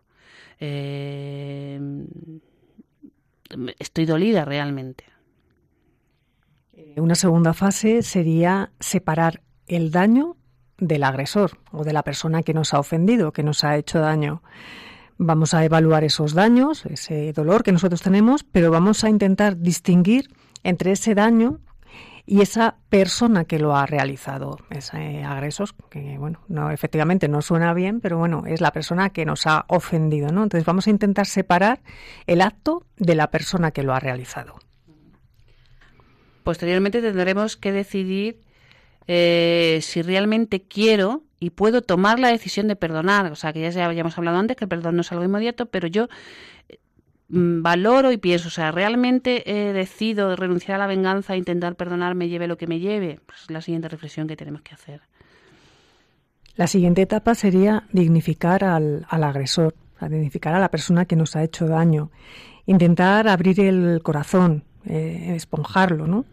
eh, 0.61 1.81
estoy 3.79 4.05
dolida 4.05 4.45
realmente. 4.45 5.05
Eh, 6.75 7.01
una 7.01 7.15
segunda 7.15 7.55
fase 7.55 8.03
sería 8.03 8.73
separar 8.79 9.41
el 9.67 9.91
daño 9.91 10.37
del 10.77 11.05
agresor 11.05 11.53
o 11.73 11.85
de 11.85 11.95
la 11.95 12.03
persona 12.03 12.43
que 12.43 12.53
nos 12.53 12.75
ha 12.75 12.79
ofendido, 12.79 13.33
que 13.33 13.43
nos 13.43 13.65
ha 13.65 13.79
hecho 13.79 13.99
daño. 13.99 14.43
Vamos 15.17 15.55
a 15.55 15.65
evaluar 15.65 16.05
esos 16.05 16.35
daños, 16.35 16.85
ese 16.85 17.33
dolor 17.33 17.63
que 17.63 17.73
nosotros 17.73 18.03
tenemos, 18.03 18.45
pero 18.45 18.71
vamos 18.71 19.05
a 19.05 19.09
intentar 19.09 19.57
distinguir 19.57 20.29
entre 20.64 20.92
ese 20.92 21.14
daño 21.14 21.61
y 22.27 22.40
esa 22.40 22.77
persona 22.88 23.44
que 23.44 23.59
lo 23.59 23.77
ha 23.77 23.85
realizado, 23.87 24.59
ese 24.70 25.22
agresor, 25.24 25.68
que 25.90 26.16
bueno, 26.18 26.40
no, 26.48 26.70
efectivamente 26.70 27.29
no 27.29 27.42
suena 27.42 27.74
bien, 27.74 28.00
pero 28.00 28.18
bueno, 28.18 28.44
es 28.46 28.61
la 28.61 28.72
persona 28.72 29.11
que 29.11 29.27
nos 29.27 29.46
ha 29.46 29.66
ofendido, 29.68 30.33
¿no? 30.33 30.42
Entonces 30.42 30.64
vamos 30.64 30.87
a 30.87 30.90
intentar 30.90 31.27
separar 31.27 31.81
el 32.27 32.40
acto 32.40 32.83
de 32.96 33.14
la 33.14 33.31
persona 33.31 33.70
que 33.72 33.83
lo 33.83 33.94
ha 33.94 34.00
realizado. 34.00 34.55
Posteriormente 36.42 37.03
tendremos 37.03 37.57
que 37.57 37.72
decidir 37.72 38.40
eh, 39.07 39.81
si 39.83 40.00
realmente 40.00 40.62
quiero 40.62 41.24
y 41.40 41.50
puedo 41.50 41.83
tomar 41.83 42.18
la 42.18 42.29
decisión 42.29 42.68
de 42.68 42.77
perdonar. 42.77 43.31
O 43.31 43.35
sea, 43.35 43.53
que 43.53 43.70
ya 43.70 43.85
habíamos 43.85 44.16
hablado 44.16 44.38
antes 44.38 44.57
que 44.57 44.64
el 44.64 44.68
perdón 44.68 44.96
no 44.96 45.03
es 45.03 45.12
algo 45.12 45.24
inmediato, 45.24 45.66
pero 45.66 45.88
yo 45.88 46.09
valoro 47.35 48.12
y 48.12 48.16
pienso, 48.16 48.49
o 48.49 48.51
sea, 48.51 48.70
¿realmente 48.70 49.42
he 49.51 49.73
decido 49.73 50.37
renunciar 50.37 50.77
a 50.77 50.79
la 50.79 50.87
venganza 50.87 51.35
e 51.35 51.38
intentar 51.38 51.75
perdonarme, 51.75 52.29
lleve 52.29 52.47
lo 52.47 52.57
que 52.57 52.66
me 52.66 52.79
lleve? 52.79 53.20
Pues 53.27 53.42
es 53.42 53.51
la 53.51 53.61
siguiente 53.61 53.88
reflexión 53.88 54.29
que 54.29 54.37
tenemos 54.37 54.62
que 54.62 54.75
hacer. 54.75 55.01
La 56.57 56.68
siguiente 56.68 57.03
etapa 57.03 57.35
sería 57.35 57.85
dignificar 57.92 58.62
al, 58.62 59.07
agresor, 59.11 59.75
dignificar 60.01 60.55
a 60.55 60.61
la 60.61 60.70
persona 60.70 61.05
que 61.05 61.16
nos 61.16 61.35
ha 61.35 61.42
hecho 61.42 61.66
daño, 61.66 62.11
intentar 62.66 63.27
abrir 63.27 63.59
el 63.59 64.01
corazón, 64.03 64.62
eh, 64.85 65.33
esponjarlo, 65.35 66.07
¿no? 66.07 66.25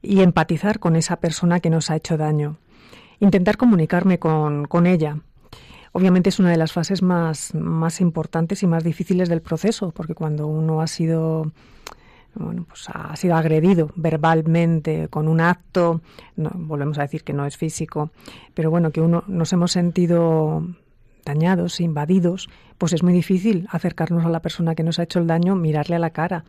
Y 0.00 0.22
empatizar 0.22 0.78
con 0.78 0.96
esa 0.96 1.16
persona 1.16 1.60
que 1.60 1.68
nos 1.68 1.90
ha 1.90 1.96
hecho 1.96 2.16
daño. 2.16 2.56
intentar 3.20 3.56
comunicarme 3.56 4.18
con, 4.18 4.66
con 4.66 4.86
ella. 4.86 5.18
Obviamente 5.96 6.28
es 6.28 6.38
una 6.38 6.50
de 6.50 6.58
las 6.58 6.74
fases 6.74 7.00
más, 7.00 7.54
más 7.54 8.02
importantes 8.02 8.62
y 8.62 8.66
más 8.66 8.84
difíciles 8.84 9.30
del 9.30 9.40
proceso, 9.40 9.92
porque 9.92 10.14
cuando 10.14 10.46
uno 10.46 10.82
ha 10.82 10.86
sido 10.88 11.50
bueno, 12.34 12.66
pues 12.68 12.90
ha 12.92 13.16
sido 13.16 13.34
agredido 13.34 13.88
verbalmente 13.96 15.08
con 15.08 15.26
un 15.26 15.40
acto, 15.40 16.02
volvemos 16.36 16.98
a 16.98 17.00
decir 17.00 17.24
que 17.24 17.32
no 17.32 17.46
es 17.46 17.56
físico, 17.56 18.10
pero 18.52 18.70
bueno, 18.70 18.90
que 18.90 19.00
uno 19.00 19.24
nos 19.26 19.54
hemos 19.54 19.72
sentido 19.72 20.68
dañados, 21.24 21.80
invadidos, 21.80 22.50
pues 22.76 22.92
es 22.92 23.02
muy 23.02 23.14
difícil 23.14 23.66
acercarnos 23.70 24.26
a 24.26 24.28
la 24.28 24.42
persona 24.42 24.74
que 24.74 24.82
nos 24.82 24.98
ha 24.98 25.04
hecho 25.04 25.18
el 25.18 25.26
daño, 25.26 25.56
mirarle 25.56 25.96
a 25.96 25.98
la 25.98 26.10
cara. 26.10 26.44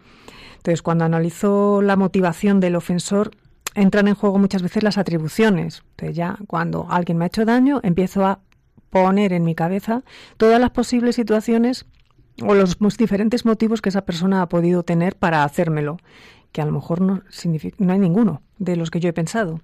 Entonces, 0.57 0.81
cuando 0.81 1.05
analizo 1.05 1.81
la 1.81 1.95
motivación 1.95 2.59
del 2.59 2.75
ofensor, 2.75 3.31
entran 3.75 4.09
en 4.09 4.15
juego 4.15 4.39
muchas 4.39 4.61
veces 4.61 4.83
las 4.83 4.97
atribuciones. 4.97 5.83
Entonces, 5.91 6.17
ya 6.17 6.37
cuando 6.47 6.87
alguien 6.89 7.17
me 7.17 7.23
ha 7.23 7.27
hecho 7.27 7.45
daño, 7.45 7.79
empiezo 7.81 8.25
a 8.25 8.39
poner 8.89 9.33
en 9.33 9.43
mi 9.43 9.55
cabeza 9.55 10.03
todas 10.37 10.59
las 10.59 10.71
posibles 10.71 11.15
situaciones 11.15 11.85
o 12.41 12.53
los 12.53 12.77
diferentes 12.97 13.45
motivos 13.45 13.81
que 13.81 13.89
esa 13.89 14.05
persona 14.05 14.41
ha 14.41 14.49
podido 14.49 14.83
tener 14.83 15.15
para 15.15 15.43
hacérmelo, 15.43 15.97
que 16.51 16.61
a 16.61 16.65
lo 16.65 16.71
mejor 16.71 17.01
no, 17.01 17.23
hay 17.23 17.99
ninguno 17.99 18.41
de 18.57 18.75
los 18.75 18.89
que 18.89 18.99
yo 18.99 19.09
he 19.09 19.13
pensado. 19.13 19.61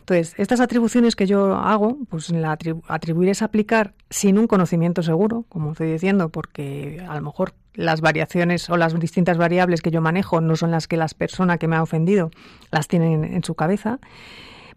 Entonces, 0.00 0.34
estas 0.36 0.60
atribuciones 0.60 1.16
que 1.16 1.26
yo 1.26 1.54
hago, 1.54 1.98
pues 2.08 2.30
la 2.30 2.56
atribuir 2.88 3.30
es 3.30 3.42
aplicar 3.42 3.94
sin 4.10 4.38
un 4.38 4.46
conocimiento 4.46 5.02
seguro, 5.02 5.44
como 5.48 5.72
estoy 5.72 5.90
diciendo, 5.92 6.28
porque 6.28 7.04
a 7.08 7.14
lo 7.14 7.22
mejor 7.22 7.54
las 7.74 8.00
variaciones 8.00 8.68
o 8.70 8.76
las 8.76 8.98
distintas 8.98 9.38
variables 9.38 9.82
que 9.82 9.90
yo 9.90 10.00
manejo 10.00 10.40
no 10.40 10.56
son 10.56 10.70
las 10.70 10.86
que 10.86 10.96
la 10.96 11.08
persona 11.08 11.58
que 11.58 11.68
me 11.68 11.76
ha 11.76 11.82
ofendido 11.82 12.30
las 12.70 12.88
tienen 12.88 13.24
en, 13.24 13.42
su 13.44 13.54
cabeza, 13.54 13.98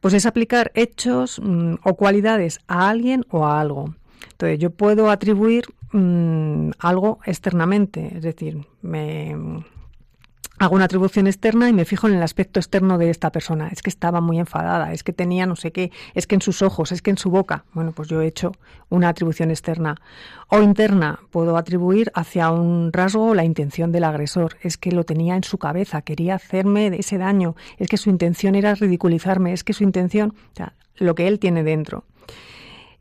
pues 0.01 0.13
es 0.13 0.25
aplicar 0.25 0.71
hechos 0.75 1.39
mm, 1.43 1.75
o 1.83 1.95
cualidades 1.95 2.59
a 2.67 2.89
alguien 2.89 3.25
o 3.29 3.45
a 3.45 3.59
algo. 3.59 3.95
Entonces, 4.31 4.59
yo 4.59 4.71
puedo 4.71 5.09
atribuir 5.09 5.65
mm, 5.91 6.71
algo 6.79 7.19
externamente, 7.25 8.13
es 8.15 8.23
decir, 8.23 8.65
me 8.81 9.35
hago 10.59 10.75
una 10.75 10.85
atribución 10.85 11.27
externa 11.27 11.69
y 11.69 11.73
me 11.73 11.85
fijo 11.85 12.07
en 12.07 12.15
el 12.15 12.23
aspecto 12.23 12.59
externo 12.59 12.97
de 12.97 13.09
esta 13.09 13.31
persona. 13.31 13.67
Es 13.69 13.81
que 13.81 13.89
estaba 13.89 14.21
muy 14.21 14.39
enfadada, 14.39 14.91
es 14.93 15.03
que 15.03 15.13
tenía 15.13 15.45
no 15.45 15.55
sé 15.55 15.71
qué, 15.71 15.91
es 16.15 16.25
que 16.25 16.35
en 16.35 16.41
sus 16.41 16.61
ojos, 16.61 16.91
es 16.91 17.01
que 17.01 17.11
en 17.11 17.17
su 17.17 17.29
boca. 17.29 17.65
Bueno, 17.73 17.91
pues 17.91 18.07
yo 18.07 18.21
he 18.21 18.27
hecho 18.27 18.53
una 18.89 19.09
atribución 19.09 19.51
externa. 19.51 19.95
O 20.49 20.61
interna, 20.61 21.19
puedo 21.29 21.57
atribuir 21.57 22.11
hacia 22.15 22.49
un 22.49 22.91
rasgo 22.91 23.35
la 23.35 23.43
intención 23.43 23.91
del 23.91 24.03
agresor. 24.03 24.57
Es 24.61 24.77
que 24.77 24.91
lo 24.91 25.03
tenía 25.03 25.35
en 25.35 25.43
su 25.43 25.57
cabeza, 25.57 26.01
quería 26.01 26.35
hacerme 26.35 26.87
ese 26.97 27.17
daño, 27.17 27.55
es 27.77 27.87
que 27.87 27.97
su 27.97 28.09
intención 28.09 28.55
era 28.55 28.73
ridiculizarme, 28.75 29.53
es 29.53 29.63
que 29.63 29.73
su 29.73 29.83
intención, 29.83 30.33
o 30.53 30.55
sea, 30.55 30.73
lo 30.95 31.13
que 31.15 31.27
él 31.27 31.39
tiene 31.39 31.63
dentro. 31.63 32.03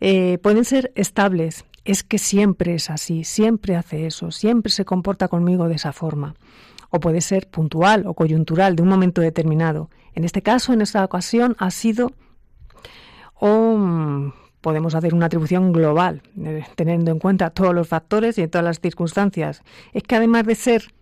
Eh, 0.00 0.38
pueden 0.42 0.66
ser 0.66 0.92
estables, 0.94 1.64
es 1.86 2.02
que 2.02 2.18
siempre 2.18 2.74
es 2.74 2.90
así, 2.90 3.24
siempre 3.24 3.76
hace 3.76 4.06
eso, 4.06 4.30
siempre 4.30 4.70
se 4.70 4.84
comporta 4.84 5.28
conmigo 5.28 5.68
de 5.68 5.76
esa 5.76 5.92
forma 5.92 6.34
puede 7.00 7.20
ser 7.20 7.48
puntual 7.48 8.06
o 8.06 8.14
coyuntural 8.14 8.76
de 8.76 8.82
un 8.82 8.88
momento 8.88 9.20
determinado. 9.20 9.90
En 10.14 10.24
este 10.24 10.42
caso, 10.42 10.72
en 10.72 10.80
esta 10.80 11.04
ocasión, 11.04 11.56
ha 11.58 11.70
sido 11.70 12.12
o 13.34 14.32
podemos 14.60 14.94
hacer 14.94 15.14
una 15.14 15.26
atribución 15.26 15.72
global, 15.72 16.22
eh, 16.42 16.64
teniendo 16.74 17.10
en 17.10 17.18
cuenta 17.18 17.50
todos 17.50 17.74
los 17.74 17.86
factores 17.86 18.38
y 18.38 18.48
todas 18.48 18.64
las 18.64 18.80
circunstancias. 18.80 19.62
Es 19.92 20.02
que 20.02 20.16
además 20.16 20.44
de 20.46 20.54
ser 20.54 20.94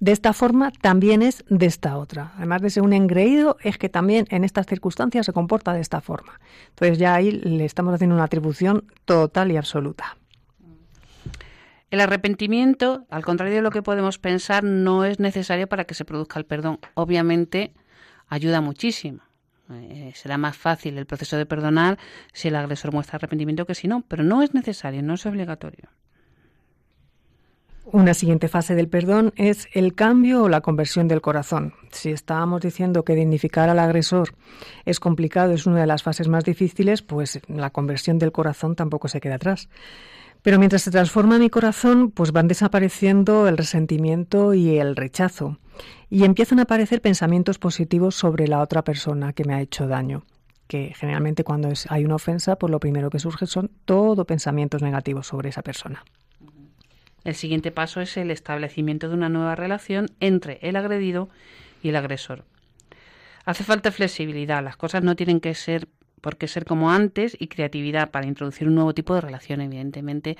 de 0.00 0.12
esta 0.12 0.32
forma, 0.32 0.72
también 0.80 1.20
es 1.20 1.44
de 1.50 1.66
esta 1.66 1.98
otra. 1.98 2.32
Además 2.38 2.62
de 2.62 2.70
ser 2.70 2.82
un 2.82 2.94
engreído, 2.94 3.58
es 3.62 3.76
que 3.76 3.90
también 3.90 4.26
en 4.30 4.44
estas 4.44 4.64
circunstancias 4.66 5.26
se 5.26 5.34
comporta 5.34 5.74
de 5.74 5.80
esta 5.80 6.00
forma. 6.00 6.40
Entonces 6.70 6.96
ya 6.96 7.14
ahí 7.14 7.32
le 7.32 7.66
estamos 7.66 7.92
haciendo 7.92 8.14
una 8.14 8.24
atribución 8.24 8.84
total 9.04 9.52
y 9.52 9.58
absoluta. 9.58 10.16
El 11.90 12.00
arrepentimiento, 12.00 13.04
al 13.10 13.24
contrario 13.24 13.56
de 13.56 13.62
lo 13.62 13.70
que 13.70 13.82
podemos 13.82 14.18
pensar, 14.18 14.62
no 14.62 15.04
es 15.04 15.18
necesario 15.18 15.68
para 15.68 15.84
que 15.84 15.94
se 15.94 16.04
produzca 16.04 16.38
el 16.38 16.46
perdón. 16.46 16.78
Obviamente 16.94 17.74
ayuda 18.28 18.60
muchísimo. 18.60 19.22
Eh, 19.72 20.12
será 20.14 20.36
más 20.38 20.56
fácil 20.56 20.98
el 20.98 21.06
proceso 21.06 21.36
de 21.36 21.46
perdonar 21.46 21.98
si 22.32 22.48
el 22.48 22.56
agresor 22.56 22.92
muestra 22.92 23.16
arrepentimiento 23.16 23.66
que 23.66 23.74
si 23.74 23.88
no, 23.88 24.02
pero 24.08 24.22
no 24.22 24.42
es 24.42 24.54
necesario, 24.54 25.02
no 25.02 25.14
es 25.14 25.26
obligatorio. 25.26 25.88
Una 27.92 28.14
siguiente 28.14 28.46
fase 28.46 28.76
del 28.76 28.88
perdón 28.88 29.32
es 29.36 29.68
el 29.72 29.94
cambio 29.94 30.44
o 30.44 30.48
la 30.48 30.60
conversión 30.60 31.08
del 31.08 31.20
corazón. 31.20 31.74
Si 31.90 32.10
estábamos 32.10 32.60
diciendo 32.60 33.04
que 33.04 33.16
dignificar 33.16 33.68
al 33.68 33.80
agresor 33.80 34.34
es 34.84 35.00
complicado, 35.00 35.52
es 35.54 35.66
una 35.66 35.80
de 35.80 35.86
las 35.86 36.04
fases 36.04 36.28
más 36.28 36.44
difíciles, 36.44 37.02
pues 37.02 37.40
la 37.48 37.70
conversión 37.70 38.18
del 38.18 38.30
corazón 38.30 38.76
tampoco 38.76 39.08
se 39.08 39.20
queda 39.20 39.36
atrás. 39.36 39.68
Pero 40.42 40.58
mientras 40.58 40.82
se 40.82 40.90
transforma 40.90 41.38
mi 41.38 41.50
corazón, 41.50 42.10
pues 42.10 42.32
van 42.32 42.48
desapareciendo 42.48 43.46
el 43.46 43.58
resentimiento 43.58 44.54
y 44.54 44.78
el 44.78 44.96
rechazo. 44.96 45.58
Y 46.08 46.24
empiezan 46.24 46.58
a 46.58 46.62
aparecer 46.62 47.02
pensamientos 47.02 47.58
positivos 47.58 48.14
sobre 48.14 48.48
la 48.48 48.60
otra 48.60 48.82
persona 48.82 49.32
que 49.32 49.44
me 49.44 49.54
ha 49.54 49.60
hecho 49.60 49.86
daño. 49.86 50.24
Que 50.66 50.94
generalmente 50.96 51.44
cuando 51.44 51.68
hay 51.88 52.04
una 52.04 52.14
ofensa, 52.14 52.56
pues 52.56 52.70
lo 52.70 52.80
primero 52.80 53.10
que 53.10 53.18
surge 53.18 53.46
son 53.46 53.70
todo 53.84 54.24
pensamientos 54.24 54.82
negativos 54.82 55.26
sobre 55.26 55.50
esa 55.50 55.62
persona. 55.62 56.04
El 57.24 57.34
siguiente 57.34 57.70
paso 57.70 58.00
es 58.00 58.16
el 58.16 58.30
establecimiento 58.30 59.08
de 59.08 59.14
una 59.14 59.28
nueva 59.28 59.54
relación 59.54 60.06
entre 60.20 60.58
el 60.62 60.76
agredido 60.76 61.28
y 61.82 61.90
el 61.90 61.96
agresor. 61.96 62.44
Hace 63.44 63.64
falta 63.64 63.90
flexibilidad, 63.90 64.62
las 64.62 64.76
cosas 64.76 65.02
no 65.02 65.16
tienen 65.16 65.40
que 65.40 65.54
ser 65.54 65.88
por 66.20 66.36
qué 66.36 66.48
ser 66.48 66.64
como 66.64 66.90
antes 66.90 67.36
y 67.38 67.48
creatividad 67.48 68.10
para 68.10 68.26
introducir 68.26 68.68
un 68.68 68.74
nuevo 68.74 68.94
tipo 68.94 69.14
de 69.14 69.20
relación. 69.20 69.60
Evidentemente, 69.60 70.36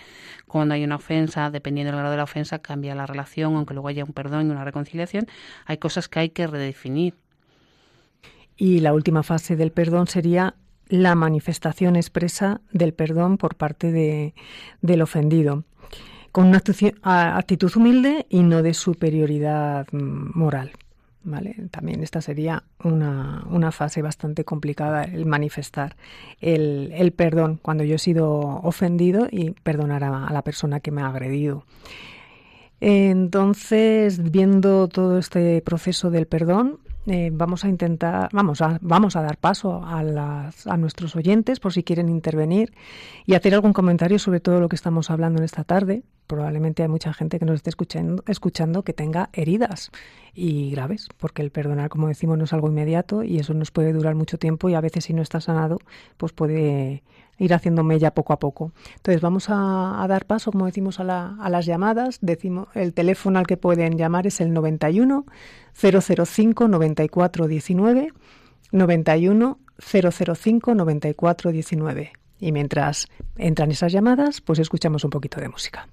cuando 0.47 0.75
hay 0.75 0.85
una 0.85 0.97
ofensa, 0.97 1.51
dependiendo 1.51 1.91
del 1.93 1.99
grado 1.99 2.13
de 2.13 2.17
la 2.19 2.25
ofensa, 2.25 2.61
cambia 2.61 2.95
la 2.95 3.07
relación, 3.07 3.55
aunque 3.57 3.75
luego 3.75 3.89
haya 3.89 4.05
un 4.05 4.13
perdón 4.13 4.49
y 4.49 4.51
una 4.51 4.65
reconciliación, 4.65 5.27
hay 5.67 5.79
cosas 5.79 6.09
que 6.09 6.21
hay 6.21 6.31
que 6.31 6.47
redefinir. 6.47 7.15
Y 8.57 8.81
la 8.81 8.93
última 8.93 9.23
fase 9.23 9.57
del 9.57 9.73
perdón 9.73 10.07
sería 10.07 10.55
la 10.89 11.15
manifestación 11.15 11.97
expresa 11.97 12.61
del 12.73 12.93
perdón 12.93 13.39
por 13.39 13.55
parte 13.55 13.93
de, 13.93 14.35
del 14.83 15.03
ofendido, 15.03 15.65
con 16.33 16.47
una 16.47 16.61
actitud 17.03 17.73
humilde 17.75 18.27
y 18.29 18.43
no 18.43 18.63
de 18.63 18.75
superioridad 18.75 19.87
mm, 19.93 20.39
moral. 20.39 20.73
También 21.71 22.03
esta 22.03 22.23
sería 22.23 22.63
una, 22.83 23.45
una, 23.51 23.73
fase 23.73 24.01
bastante 24.01 24.45
complicada, 24.45 25.05
el 25.05 25.27
manifestar 25.27 25.97
el, 26.41 26.93
el, 26.95 27.13
perdón 27.13 27.59
cuando 27.61 27.85
yo 27.85 27.97
he 27.97 27.99
sido 27.99 28.41
ofendido 28.63 29.29
y 29.31 29.51
perdonar 29.51 30.03
a, 30.03 30.33
la 30.33 30.43
persona 30.43 30.81
que 30.81 30.91
me 30.91 31.03
ha 31.03 31.09
agredido. 31.09 31.65
Entonces, 32.81 34.31
viendo 34.31 34.89
todo 34.89 35.19
este 35.19 35.61
proceso 35.61 36.11
del 36.11 36.27
perdón, 36.27 36.79
eh, 37.07 37.31
vamos 37.33 37.65
a 37.65 37.69
intentar, 37.69 38.29
vamos 38.33 38.61
a, 38.61 38.79
vamos 38.83 39.17
a 39.17 39.23
dar 39.23 39.39
paso 39.39 39.85
a, 39.85 40.03
las, 40.03 40.67
a 40.67 40.77
nuestros 40.77 41.17
oyentes 41.17 41.59
por 41.59 41.73
si 41.73 41.83
quieren 41.83 42.09
intervenir 42.09 42.73
y 43.27 43.35
hacer 43.35 43.55
algún 43.55 43.73
comentario 43.73 44.19
sobre 44.19 44.41
todo 44.41 44.61
lo 44.61 44.69
que 44.69 44.77
estamos 44.77 45.11
hablando 45.11 45.39
en 45.39 45.45
esta 45.45 45.65
tarde, 45.65 46.03
probablemente 46.27 46.83
hay 46.83 46.89
mucha 46.89 47.13
gente 47.13 47.39
que 47.39 47.45
nos 47.45 47.57
esté 47.57 47.71
escuchando, 47.71 48.23
escuchando 48.29 48.83
que 48.85 48.93
tenga 48.93 49.31
heridas 49.33 49.91
y 50.35 50.71
graves, 50.71 51.09
porque 51.19 51.43
el 51.43 51.51
perdonar, 51.51 51.89
como 51.89 52.07
decimos, 52.07 52.39
no 52.39 52.45
es 52.45 52.53
algo 52.53 52.69
inmediato 52.69 53.25
y 53.25 53.39
eso 53.39 53.55
nos 53.55 53.71
puede 53.71 53.93
durar 53.93 54.15
mucho 54.15 54.39
tiempo 54.39 54.69
y 54.69 54.75
a 54.75 54.81
veces 54.81 55.05
si 55.05 55.13
no 55.13 55.23
está 55.23 55.41
sanado, 55.41 55.79
pues 56.19 56.33
puede 56.33 57.03
ir 57.41 57.55
haciendo 57.55 57.83
mella 57.83 58.13
poco 58.13 58.33
a 58.33 58.39
poco. 58.39 58.73
Entonces 58.97 59.21
vamos 59.21 59.47
a, 59.49 60.05
dar 60.09 60.27
paso, 60.27 60.53
como 60.53 60.67
decimos, 60.67 61.01
a, 61.01 61.05
las 61.05 61.67
llamadas. 61.67 62.19
Decimos, 62.21 62.69
el 62.75 62.93
teléfono 62.93 63.39
al 63.39 63.47
que 63.47 63.57
pueden 63.57 63.97
llamar 63.97 64.27
es 64.27 64.41
el 64.41 64.53
91 64.53 65.25
005 65.75 66.69
94 66.69 67.47
19 67.49 68.13
91 68.73 69.59
005 69.79 70.75
94 70.75 71.51
19. 71.51 72.13
Y 72.39 72.53
mientras 72.53 73.09
entran 73.37 73.71
esas 73.71 73.93
llamadas, 73.93 74.41
pues 74.41 74.59
escuchamos 74.59 75.05
un 75.05 75.11
poquito 75.11 75.41
de 75.41 75.49
música. 75.49 75.89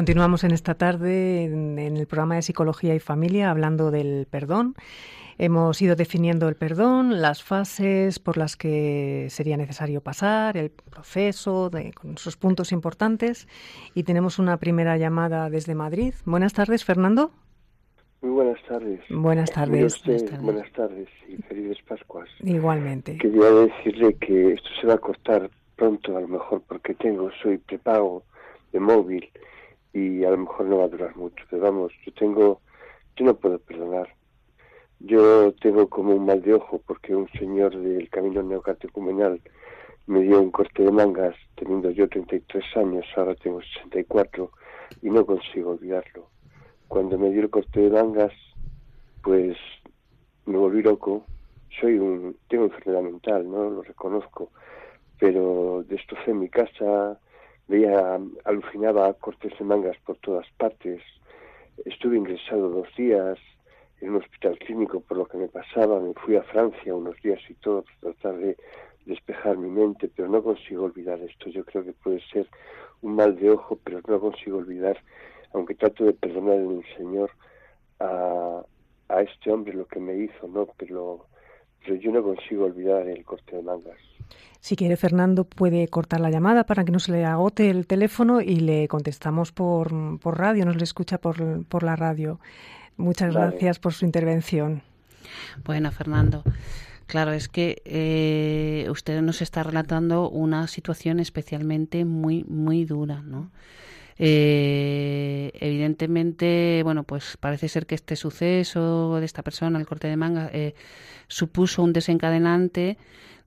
Continuamos 0.00 0.44
en 0.44 0.52
esta 0.52 0.76
tarde 0.76 1.44
en, 1.44 1.78
el 1.78 2.06
programa 2.06 2.36
de 2.36 2.40
Psicología 2.40 2.94
y 2.94 3.00
Familia 3.00 3.50
hablando 3.50 3.90
del 3.90 4.26
perdón. 4.30 4.74
Hemos 5.36 5.82
ido 5.82 5.94
definiendo 5.94 6.48
el 6.48 6.54
perdón, 6.54 7.20
las 7.20 7.42
fases 7.42 8.18
por 8.18 8.38
las 8.38 8.56
que 8.56 9.26
sería 9.28 9.58
necesario 9.58 10.00
pasar, 10.00 10.56
el 10.56 10.70
proceso, 10.70 11.70
con 11.94 12.16
sus 12.16 12.38
puntos 12.38 12.72
importantes. 12.72 13.46
Y 13.94 14.04
tenemos 14.04 14.38
una 14.38 14.56
primera 14.56 14.96
llamada 14.96 15.50
desde 15.50 15.74
Madrid. 15.74 16.14
Buenas 16.24 16.54
tardes, 16.54 16.82
Fernando. 16.82 17.32
Muy 18.22 18.30
buenas 18.30 18.62
tardes. 18.66 19.00
Buenas 19.10 19.50
tardes. 19.50 20.02
buenas 20.40 20.72
tardes. 20.72 21.08
y 21.28 21.36
felices 21.42 21.76
Pascuas. 21.86 22.30
Igualmente. 22.42 23.18
Quería 23.18 23.50
decirle 23.50 24.14
que 24.14 24.54
esto 24.54 24.68
se 24.80 24.86
va 24.86 24.94
a 24.94 24.98
cortar 24.98 25.50
pronto, 25.76 26.16
a 26.16 26.22
lo 26.22 26.28
mejor, 26.28 26.62
porque 26.66 26.94
tengo, 26.94 27.30
soy 27.42 27.58
prepago 27.58 28.22
de 28.72 28.80
móvil 28.80 29.28
y 29.92 30.24
a 30.24 30.30
lo 30.30 30.38
mejor 30.38 30.66
no 30.66 30.78
va 30.78 30.84
a 30.84 30.88
durar 30.88 31.16
mucho. 31.16 31.44
Pero 31.50 31.62
vamos, 31.62 31.92
yo 32.04 32.12
tengo, 32.12 32.60
yo 33.16 33.24
no 33.24 33.34
puedo 33.34 33.58
perdonar. 33.58 34.08
Yo 35.00 35.52
tengo 35.54 35.88
como 35.88 36.14
un 36.14 36.26
mal 36.26 36.42
de 36.42 36.54
ojo 36.54 36.80
porque 36.86 37.14
un 37.14 37.28
señor 37.30 37.76
del 37.76 38.08
camino 38.10 38.42
neocatecumenal 38.42 39.40
me 40.06 40.20
dio 40.22 40.40
un 40.40 40.50
corte 40.50 40.82
de 40.82 40.90
mangas 40.90 41.34
teniendo 41.54 41.90
yo 41.90 42.08
33 42.08 42.64
años, 42.76 43.06
ahora 43.16 43.34
tengo 43.36 43.62
64 43.62 44.50
y 45.02 45.10
no 45.10 45.24
consigo 45.24 45.70
olvidarlo. 45.70 46.26
Cuando 46.88 47.16
me 47.16 47.30
dio 47.30 47.42
el 47.42 47.50
corte 47.50 47.80
de 47.80 47.90
mangas, 47.90 48.32
pues 49.22 49.56
me 50.46 50.58
volví 50.58 50.82
loco. 50.82 51.24
Soy 51.80 51.98
un, 51.98 52.36
tengo 52.48 52.64
enfermedad 52.64 53.02
mental, 53.02 53.48
no 53.48 53.70
lo 53.70 53.82
reconozco, 53.82 54.50
pero 55.18 55.84
destrocé 55.88 56.34
mi 56.34 56.48
casa, 56.48 57.18
veía, 57.70 58.18
alucinaba 58.44 59.14
cortes 59.14 59.56
de 59.58 59.64
mangas 59.64 59.96
por 60.04 60.16
todas 60.18 60.46
partes. 60.58 61.00
Estuve 61.84 62.18
ingresado 62.18 62.68
dos 62.68 62.88
días 62.96 63.38
en 64.00 64.10
un 64.10 64.16
hospital 64.16 64.58
clínico 64.58 65.00
por 65.00 65.16
lo 65.18 65.26
que 65.26 65.38
me 65.38 65.48
pasaba. 65.48 66.00
Me 66.00 66.12
fui 66.14 66.36
a 66.36 66.42
Francia 66.42 66.94
unos 66.94 67.16
días 67.22 67.40
y 67.48 67.54
todo 67.54 67.82
para 67.82 68.12
tratar 68.14 68.40
de 68.40 68.56
despejar 69.06 69.56
mi 69.56 69.70
mente, 69.70 70.10
pero 70.14 70.28
no 70.28 70.42
consigo 70.42 70.84
olvidar 70.84 71.20
esto. 71.20 71.48
Yo 71.48 71.64
creo 71.64 71.84
que 71.84 71.92
puede 71.92 72.20
ser 72.32 72.48
un 73.02 73.14
mal 73.14 73.36
de 73.36 73.50
ojo, 73.50 73.78
pero 73.82 74.00
no 74.06 74.20
consigo 74.20 74.58
olvidar, 74.58 74.98
aunque 75.54 75.74
trato 75.74 76.04
de 76.04 76.12
perdonar 76.12 76.56
en 76.56 76.78
el 76.78 76.96
Señor 76.96 77.30
a, 78.00 78.62
a 79.08 79.22
este 79.22 79.50
hombre 79.52 79.74
lo 79.74 79.86
que 79.86 80.00
me 80.00 80.16
hizo, 80.16 80.48
¿no? 80.48 80.66
Pero, 80.76 81.26
pero 81.80 81.94
yo 81.94 82.10
no 82.10 82.22
consigo 82.22 82.64
olvidar 82.64 83.06
el 83.08 83.24
corte 83.24 83.56
de 83.56 83.62
mangas. 83.62 83.98
Si 84.60 84.76
quiere, 84.76 84.96
Fernando 84.96 85.44
puede 85.44 85.88
cortar 85.88 86.20
la 86.20 86.30
llamada 86.30 86.64
para 86.64 86.84
que 86.84 86.92
no 86.92 86.98
se 86.98 87.12
le 87.12 87.24
agote 87.24 87.70
el 87.70 87.86
teléfono 87.86 88.40
y 88.40 88.56
le 88.56 88.88
contestamos 88.88 89.52
por, 89.52 90.18
por 90.20 90.38
radio, 90.38 90.66
nos 90.66 90.76
le 90.76 90.84
escucha 90.84 91.18
por, 91.18 91.64
por 91.64 91.82
la 91.82 91.96
radio. 91.96 92.40
Muchas 92.96 93.32
gracias 93.32 93.78
por 93.78 93.94
su 93.94 94.04
intervención. 94.04 94.82
Bueno, 95.64 95.90
Fernando. 95.90 96.44
Claro, 97.06 97.32
es 97.32 97.48
que 97.48 97.82
eh, 97.86 98.86
usted 98.90 99.20
nos 99.22 99.42
está 99.42 99.64
relatando 99.64 100.30
una 100.30 100.68
situación 100.68 101.18
especialmente 101.18 102.04
muy, 102.04 102.44
muy 102.44 102.84
dura, 102.84 103.22
¿no? 103.22 103.50
Eh, 104.16 105.50
evidentemente, 105.54 106.82
bueno, 106.84 107.04
pues 107.04 107.36
parece 107.40 107.68
ser 107.68 107.86
que 107.86 107.94
este 107.94 108.14
suceso 108.16 109.18
de 109.18 109.24
esta 109.24 109.42
persona, 109.42 109.80
el 109.80 109.86
corte 109.86 110.08
de 110.08 110.16
manga, 110.16 110.50
eh, 110.52 110.74
supuso 111.26 111.82
un 111.82 111.92
desencadenante 111.92 112.98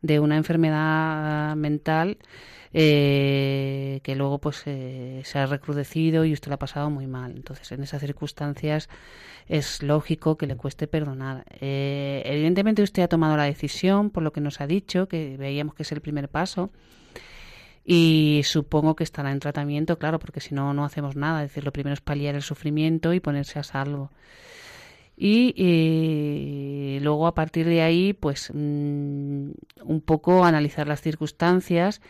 de 0.03 0.19
una 0.19 0.37
enfermedad 0.37 1.55
mental 1.55 2.19
eh, 2.75 3.99
que 4.03 4.15
luego 4.15 4.39
pues 4.39 4.63
eh, 4.65 5.21
se 5.25 5.37
ha 5.39 5.45
recrudecido 5.45 6.25
y 6.25 6.33
usted 6.33 6.49
la 6.49 6.55
ha 6.55 6.59
pasado 6.59 6.89
muy 6.89 7.07
mal. 7.07 7.31
Entonces, 7.31 7.71
en 7.71 7.81
esas 7.83 8.01
circunstancias 8.01 8.89
es 9.47 9.81
lógico 9.81 10.37
que 10.37 10.47
le 10.47 10.55
cueste 10.55 10.87
perdonar. 10.87 11.45
Eh, 11.61 12.21
evidentemente 12.25 12.81
usted 12.81 13.03
ha 13.03 13.07
tomado 13.07 13.37
la 13.37 13.43
decisión, 13.43 14.09
por 14.09 14.23
lo 14.23 14.33
que 14.33 14.41
nos 14.41 14.59
ha 14.59 14.67
dicho, 14.67 15.07
que 15.07 15.37
veíamos 15.37 15.75
que 15.75 15.83
es 15.83 15.91
el 15.91 16.01
primer 16.01 16.29
paso. 16.29 16.71
Y 17.85 18.41
supongo 18.45 18.95
que 18.95 19.03
estará 19.03 19.31
en 19.31 19.39
tratamiento, 19.39 19.99
claro, 19.99 20.17
porque 20.17 20.39
si 20.39 20.55
no, 20.55 20.73
no 20.73 20.85
hacemos 20.85 21.15
nada. 21.15 21.43
Es 21.43 21.51
decir, 21.51 21.65
lo 21.65 21.73
primero 21.73 21.93
es 21.93 22.01
paliar 22.01 22.35
el 22.35 22.41
sufrimiento 22.41 23.13
y 23.13 23.19
ponerse 23.19 23.59
a 23.59 23.63
salvo 23.63 24.11
y 25.15 25.53
eh, 25.57 26.99
luego 27.01 27.27
a 27.27 27.33
partir 27.33 27.67
de 27.67 27.81
ahí 27.81 28.13
pues 28.13 28.49
mm, 28.53 29.51
un 29.83 30.01
poco 30.05 30.43
analizar 30.43 30.87
las 30.87 31.01
circunstancias. 31.01 32.01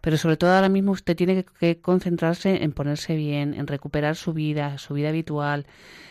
Pero 0.00 0.16
sobre 0.16 0.36
todo 0.36 0.52
ahora 0.52 0.68
mismo 0.68 0.92
usted 0.92 1.16
tiene 1.16 1.44
que, 1.44 1.80
concentrarse 1.80 2.62
en 2.62 2.72
ponerse 2.72 3.16
bien 3.16 3.54
en 3.54 3.66
recuperar 3.66 4.16
su 4.16 4.32
vida 4.32 4.78
su 4.78 4.94
vida 4.94 5.08
habitual 5.08 5.66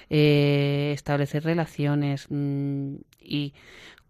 eh, 0.10 0.92
establecer 0.94 1.44
relaciones 1.44 2.28
mm, 2.30 2.96
y 3.22 3.54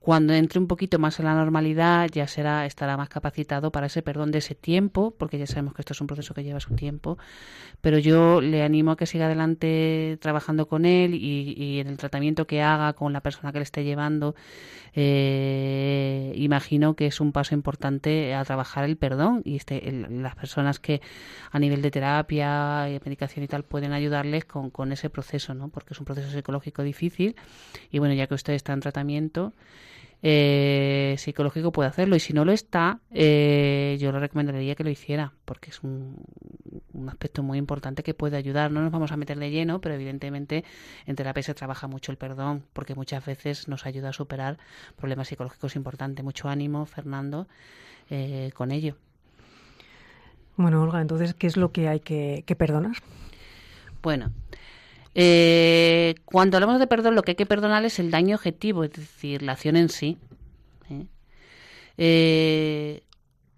cuando 0.06 0.34
entre 0.36 0.60
un 0.60 0.68
poquito 0.68 1.00
más 1.00 1.18
en 1.18 1.26
la 1.26 1.34
normalidad 1.34 2.08
ya 2.12 2.28
será 2.28 2.68
estará 2.68 2.96
más 2.96 3.10
capacitado 3.10 3.72
para 3.72 3.88
ese 3.88 4.04
perdón 4.04 4.30
de 4.30 4.38
ese 4.38 4.54
tiempo, 4.54 5.16
porque 5.18 5.40
ya 5.40 5.48
sabemos 5.48 5.74
que 5.74 5.82
esto 5.82 5.94
es 5.94 6.02
un 6.02 6.06
proceso 6.06 6.36
que 6.36 6.44
lleva 6.44 6.60
su 6.60 6.76
tiempo. 6.76 7.18
Pero 7.82 7.98
yo 7.98 8.40
le 8.40 8.62
animo 8.62 8.92
a 8.92 8.98
que 8.98 9.08
siga 9.08 9.26
adelante 9.26 10.20
trabajando 10.22 10.68
con 10.68 10.86
él 10.86 11.16
y, 11.16 11.80
en 11.80 11.88
el 11.88 11.98
tratamiento 11.98 12.46
que 12.46 12.62
haga 12.62 12.94
con 12.94 13.14
la 13.14 13.22
persona 13.22 13.52
que 13.52 13.58
le 13.58 13.64
esté 13.64 13.84
llevando. 13.84 14.36
Eh, 14.94 16.34
imagino 16.36 16.96
que 16.96 17.08
es 17.08 17.20
un 17.20 17.32
paso 17.32 17.56
importante 17.56 18.36
a 18.36 18.46
trabajar 18.46 18.84
el 18.84 18.98
perdón 18.98 19.42
y 19.44 19.56
este, 19.56 19.92
las 19.92 20.36
personas 20.36 20.78
que 20.78 21.02
a 21.50 21.58
nivel 21.58 21.82
de 21.82 21.90
terapia, 21.90 22.90
y 22.90 23.00
medicación 23.04 23.44
y 23.44 23.48
tal 23.48 23.64
pueden 23.64 23.92
ayudarles 23.92 24.46
con, 24.46 24.70
con 24.70 24.92
ese 24.92 25.10
proceso, 25.10 25.56
¿no? 25.56 25.70
Porque 25.70 25.96
es 25.96 26.00
un 26.00 26.06
proceso 26.06 26.30
psicológico 26.30 26.84
difícil 26.84 27.36
y 27.90 27.98
bueno, 27.98 28.14
ya 28.14 28.28
que 28.28 28.36
usted 28.36 28.54
está 28.54 28.72
en 28.74 28.82
tratamiento 28.82 29.54
eh, 30.28 31.14
psicológico 31.20 31.72
puede 31.72 31.88
hacerlo 31.88 32.16
y 32.16 32.20
si 32.20 32.34
no 32.34 32.46
lo 32.46 32.52
está, 32.52 33.00
eh, 33.12 33.96
yo 34.00 34.12
le 34.12 34.18
recomendaría 34.18 34.74
que 34.74 34.84
lo 34.84 34.90
hiciera 34.90 35.34
porque 35.46 35.70
es 35.70 35.84
un, 35.84 36.18
aspecto 37.08 37.44
muy 37.44 37.60
importante 37.60 38.02
que 38.02 38.16
puede 38.16 38.36
ayudar. 38.36 38.72
No 38.72 38.82
nos 38.82 38.92
vamos 38.92 39.12
a 39.12 39.18
meter 39.18 39.38
de 39.38 39.52
lleno, 39.52 39.82
pero 39.82 39.94
evidentemente 39.94 40.64
en 41.06 41.16
terapia 41.16 41.44
se 41.44 41.54
trabaja 41.54 41.86
mucho 41.86 42.12
el 42.12 42.18
perdón 42.18 42.64
porque 42.74 42.96
muchas 42.96 43.24
veces 43.24 43.68
nos 43.68 43.86
ayuda 43.86 44.10
a 44.10 44.14
superar 44.14 44.58
problemas 44.96 45.28
psicológicos 45.28 45.76
importantes. 45.76 46.26
Mucho 46.26 46.50
ánimo, 46.50 46.88
Fernando, 46.88 47.48
eh, 48.10 48.50
con 48.56 48.72
ello. 48.72 48.98
Bueno, 50.58 50.82
Olga, 50.82 51.02
entonces, 51.02 51.36
¿qué 51.36 51.46
es 51.46 51.56
lo 51.56 51.72
que 51.72 51.88
hay 51.88 52.00
que, 52.00 52.44
que 52.48 52.56
perdonar? 52.56 52.96
Bueno, 54.02 54.32
eh, 55.18 56.16
cuando 56.26 56.58
hablamos 56.58 56.78
de 56.80 56.88
perdón, 56.88 57.16
lo 57.16 57.24
que 57.24 57.32
hay 57.32 57.36
que 57.36 57.46
perdonar 57.46 57.86
es 57.86 58.00
el 58.00 58.12
daño 58.12 58.36
objetivo, 58.36 58.84
es 58.84 58.92
decir, 58.92 59.42
la 59.42 59.54
acción 59.54 59.78
en 59.78 59.88
sí. 59.88 60.18
¿eh? 60.90 61.06
Eh, 61.98 63.04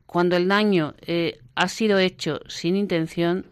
cuando 0.05 0.37
el 0.37 0.47
daño 0.47 0.93
ha 1.55 1.67
sido 1.67 1.97
hecho 1.97 2.39
sin 2.47 2.75
intención, 2.75 3.47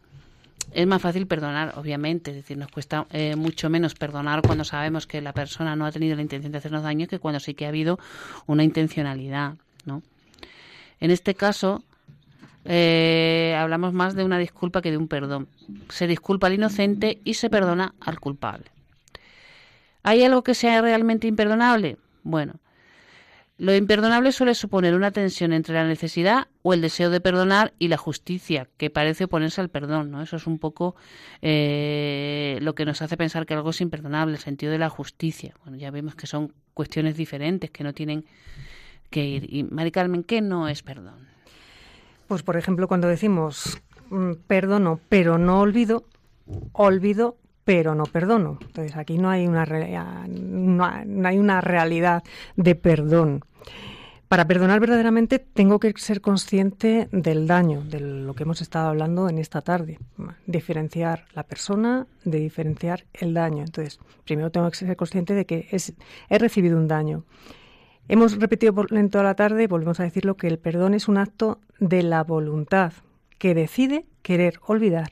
es 0.72 0.86
más 0.86 1.02
fácil 1.02 1.26
perdonar, 1.26 1.74
obviamente. 1.78 2.32
Es 2.32 2.38
decir, 2.38 2.58
nos 2.58 2.70
cuesta 2.70 3.08
mucho 3.36 3.70
menos 3.70 3.96
perdonar 3.96 4.42
cuando 4.42 4.64
sabemos 4.64 5.08
que 5.08 5.22
la 5.22 5.34
persona 5.34 5.76
no 5.76 5.86
ha 5.86 5.92
tenido 5.92 6.16
la 6.16 6.22
intención 6.22 6.52
de 6.52 6.60
hacernos 6.60 6.84
daño 6.84 7.08
que 7.08 7.20
cuando 7.20 7.40
sí 7.40 7.56
que 7.56 7.66
ha 7.66 7.70
habido 7.70 8.00
una 8.46 8.64
intencionalidad, 8.64 9.56
¿no? 9.86 10.02
En 11.00 11.12
este 11.12 11.36
caso, 11.36 11.84
eh, 12.66 13.56
hablamos 13.58 13.94
más 13.94 14.16
de 14.16 14.24
una 14.24 14.38
disculpa 14.38 14.82
que 14.82 14.92
de 14.92 14.98
un 14.98 15.08
perdón. 15.08 15.48
Se 15.90 16.08
disculpa 16.08 16.48
al 16.48 16.54
inocente 16.54 17.22
y 17.24 17.36
se 17.36 17.50
perdona 17.50 17.96
al 18.00 18.20
culpable. 18.20 18.66
¿Hay 20.04 20.24
algo 20.24 20.44
que 20.44 20.54
sea 20.54 20.82
realmente 20.82 21.28
imperdonable? 21.28 21.98
Bueno, 22.24 22.60
lo 23.58 23.74
imperdonable 23.74 24.34
suele 24.34 24.54
suponer 24.54 24.96
una 24.96 25.12
tensión 25.12 25.54
entre 25.54 25.76
la 25.76 25.88
necesidad 25.88 26.48
o 26.62 26.74
el 26.74 26.82
deseo 26.82 27.10
de 27.10 27.22
perdonar 27.22 27.74
y 27.80 27.88
la 27.88 27.98
justicia, 27.98 28.68
que 28.78 28.90
parece 28.90 29.24
oponerse 29.24 29.62
al 29.62 29.70
perdón. 29.70 30.12
¿no? 30.12 30.22
Eso 30.22 30.36
es 30.36 30.46
un 30.46 30.60
poco 30.60 30.96
eh, 31.42 32.60
lo 32.62 32.76
que 32.76 32.84
nos 32.84 33.02
hace 33.02 33.16
pensar 33.16 33.46
que 33.46 33.54
algo 33.54 33.70
es 33.70 33.80
imperdonable, 33.80 34.36
el 34.36 34.42
sentido 34.42 34.74
de 34.74 34.80
la 34.80 34.90
justicia. 34.90 35.54
Bueno, 35.64 35.78
ya 35.78 35.90
vemos 35.90 36.16
que 36.16 36.28
son 36.28 36.54
cuestiones 36.74 37.16
diferentes, 37.16 37.72
que 37.72 37.86
no 37.86 37.94
tienen 37.94 38.26
que 39.10 39.24
ir. 39.24 39.54
Y, 39.54 39.64
Mari 39.64 39.92
Carmen, 39.92 40.24
¿qué 40.24 40.42
no 40.42 40.68
es 40.68 40.84
perdón? 40.84 41.35
Pues, 42.28 42.44
por 42.44 42.58
ejemplo, 42.58 42.88
cuando 42.88 43.08
decimos 43.08 43.82
mm, 44.10 44.34
perdono, 44.48 45.00
pero 45.10 45.38
no 45.38 45.60
olvido, 45.60 46.06
olvido, 46.74 47.38
pero 47.64 47.96
no 47.96 48.06
perdono. 48.06 48.60
Entonces, 48.62 48.96
aquí 48.96 49.18
no 49.18 49.30
hay 49.30 49.48
una, 49.48 49.66
no 50.28 51.28
hay 51.28 51.38
una 51.38 51.62
realidad 51.62 52.24
de 52.56 52.76
perdón. 52.76 53.44
Para 54.28 54.48
perdonar 54.48 54.80
verdaderamente 54.80 55.38
tengo 55.38 55.80
que 55.80 55.94
ser 55.98 56.20
consciente 56.20 57.08
del 57.12 57.46
daño, 57.46 57.82
de 57.84 58.00
lo 58.00 58.34
que 58.34 58.44
hemos 58.44 58.60
estado 58.62 58.90
hablando 58.90 59.30
en 59.30 59.38
esta 59.38 59.62
tarde. 59.62 60.00
Diferenciar 60.48 61.26
la 61.34 61.44
persona 61.44 62.08
de 62.24 62.40
diferenciar 62.40 63.06
el 63.14 63.36
daño. 63.36 63.64
Entonces, 63.64 64.00
primero 64.26 64.50
tengo 64.50 64.70
que 64.72 64.78
ser 64.78 64.96
consciente 64.96 65.36
de 65.36 65.46
que 65.46 65.68
he 66.30 66.38
recibido 66.40 66.76
un 66.76 66.88
daño. 66.88 67.24
Hemos 68.08 68.40
repetido 68.40 68.86
en 68.92 69.10
toda 69.10 69.24
la 69.24 69.36
tarde, 69.36 69.66
volvemos 69.66 70.00
a 70.00 70.04
decirlo, 70.04 70.38
que 70.38 70.48
el 70.48 70.60
perdón 70.60 70.94
es 70.94 71.08
un 71.08 71.18
acto 71.18 71.60
de 71.80 72.04
la 72.04 72.24
voluntad 72.24 72.94
que 73.40 73.56
decide 73.56 74.06
querer 74.22 74.60
olvidar. 74.66 75.10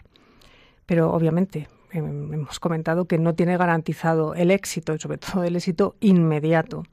pero 0.85 1.11
obviamente 1.13 1.69
em, 1.91 2.33
hemos 2.33 2.59
comentado 2.59 3.05
que 3.05 3.17
no 3.17 3.33
tiene 3.35 3.57
garantizado 3.57 4.35
el 4.35 4.51
éxito, 4.51 4.93
y 4.93 4.99
sobre 4.99 5.17
todo 5.17 5.43
el 5.43 5.55
éxito 5.55 5.95
inmediato. 6.01 6.83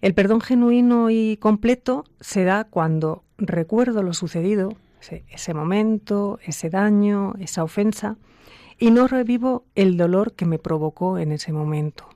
El 0.00 0.14
perdón 0.14 0.40
genuino 0.40 1.08
y 1.10 1.38
completo 1.38 2.04
se 2.20 2.44
da 2.44 2.64
cuando 2.64 3.24
recuerdo 3.38 4.02
lo 4.02 4.12
sucedido, 4.12 4.76
ese, 5.00 5.54
momento, 5.54 6.38
ese 6.44 6.70
daño, 6.70 7.34
esa 7.38 7.62
ofensa, 7.62 8.16
y 8.78 8.90
no 8.90 9.08
revivo 9.08 9.64
el 9.74 9.96
dolor 9.96 10.34
que 10.34 10.44
me 10.44 10.58
provocó 10.58 11.18
en 11.18 11.32
ese 11.32 11.52
momento. 11.52 12.08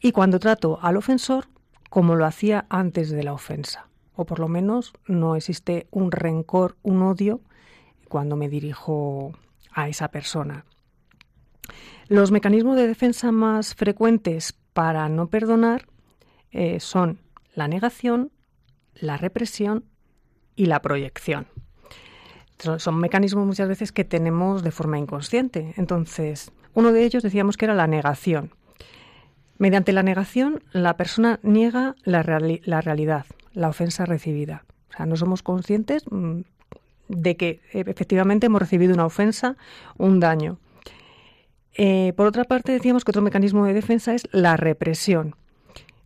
Y 0.00 0.12
cuando 0.12 0.38
trato 0.38 0.78
al 0.82 0.96
ofensor 0.96 1.46
como 1.94 2.16
lo 2.16 2.26
hacía 2.26 2.66
antes 2.70 3.10
de 3.10 3.22
la 3.22 3.32
ofensa, 3.32 3.86
o 4.16 4.26
por 4.26 4.40
lo 4.40 4.48
menos 4.48 4.92
no 5.06 5.36
existe 5.36 5.86
un 5.92 6.10
rencor, 6.10 6.76
un 6.82 7.02
odio 7.02 7.40
cuando 8.08 8.34
me 8.34 8.48
dirijo 8.48 9.32
a 9.70 9.88
esa 9.88 10.08
persona. 10.08 10.64
Los 12.08 12.32
mecanismos 12.32 12.74
de 12.74 12.88
defensa 12.88 13.30
más 13.30 13.76
frecuentes 13.76 14.54
para 14.72 15.08
no 15.08 15.28
perdonar 15.28 15.86
eh, 16.50 16.80
son 16.80 17.20
la 17.54 17.68
negación, 17.68 18.32
la 18.96 19.16
represión 19.16 19.84
y 20.56 20.66
la 20.66 20.82
proyección. 20.82 21.46
Son, 22.58 22.98
mecanismos 22.98 23.46
muchas 23.46 23.68
veces 23.68 23.92
que 23.92 24.02
tenemos 24.02 24.64
de 24.64 24.72
forma 24.72 24.98
inconsciente. 24.98 25.74
Entonces, 25.76 26.50
uno 26.74 26.90
de 26.90 27.04
ellos 27.04 27.22
decíamos 27.22 27.56
que 27.56 27.66
era 27.66 27.74
la 27.76 27.86
negación. 27.86 28.50
Mediante 29.58 29.92
la 29.92 30.02
negación, 30.02 30.62
la 30.72 30.96
persona 30.96 31.38
niega 31.42 31.94
la, 32.04 32.22
realidad, 32.22 33.26
la 33.52 33.68
ofensa 33.68 34.04
recibida. 34.04 34.64
O 34.90 34.96
sea, 34.96 35.06
no 35.06 35.16
somos 35.16 35.42
conscientes 35.42 36.04
mm, 36.10 36.40
de 37.08 37.36
que 37.36 37.60
eh, 37.72 37.84
efectivamente 37.86 38.46
hemos 38.46 38.60
recibido 38.60 38.94
una 38.94 39.06
ofensa, 39.06 39.56
un 39.96 40.20
daño. 40.20 40.58
Eh, 41.76 42.12
por 42.16 42.26
otra 42.26 42.44
parte, 42.44 42.72
decíamos 42.72 43.04
que 43.04 43.10
otro 43.10 43.22
mecanismo 43.22 43.66
de 43.66 43.74
defensa 43.74 44.14
es 44.14 44.28
la 44.32 44.56
represión. 44.56 45.36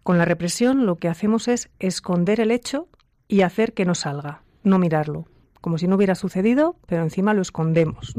Con 0.02 0.18
la 0.18 0.24
represión 0.24 0.86
lo 0.86 0.96
que 0.96 1.08
hacemos 1.08 1.48
es 1.48 1.68
esconder 1.78 2.40
el 2.40 2.50
hecho 2.50 2.88
y 3.28 3.42
hacer 3.42 3.74
que 3.74 3.84
no 3.84 3.94
salga, 3.94 4.42
no 4.62 4.78
mirarlo, 4.78 5.26
como 5.60 5.76
si 5.76 5.86
no 5.86 5.96
hubiera 5.96 6.14
sucedido, 6.14 6.76
pero 6.86 7.02
encima 7.02 7.34
lo 7.34 7.42
escondemos. 7.42 8.14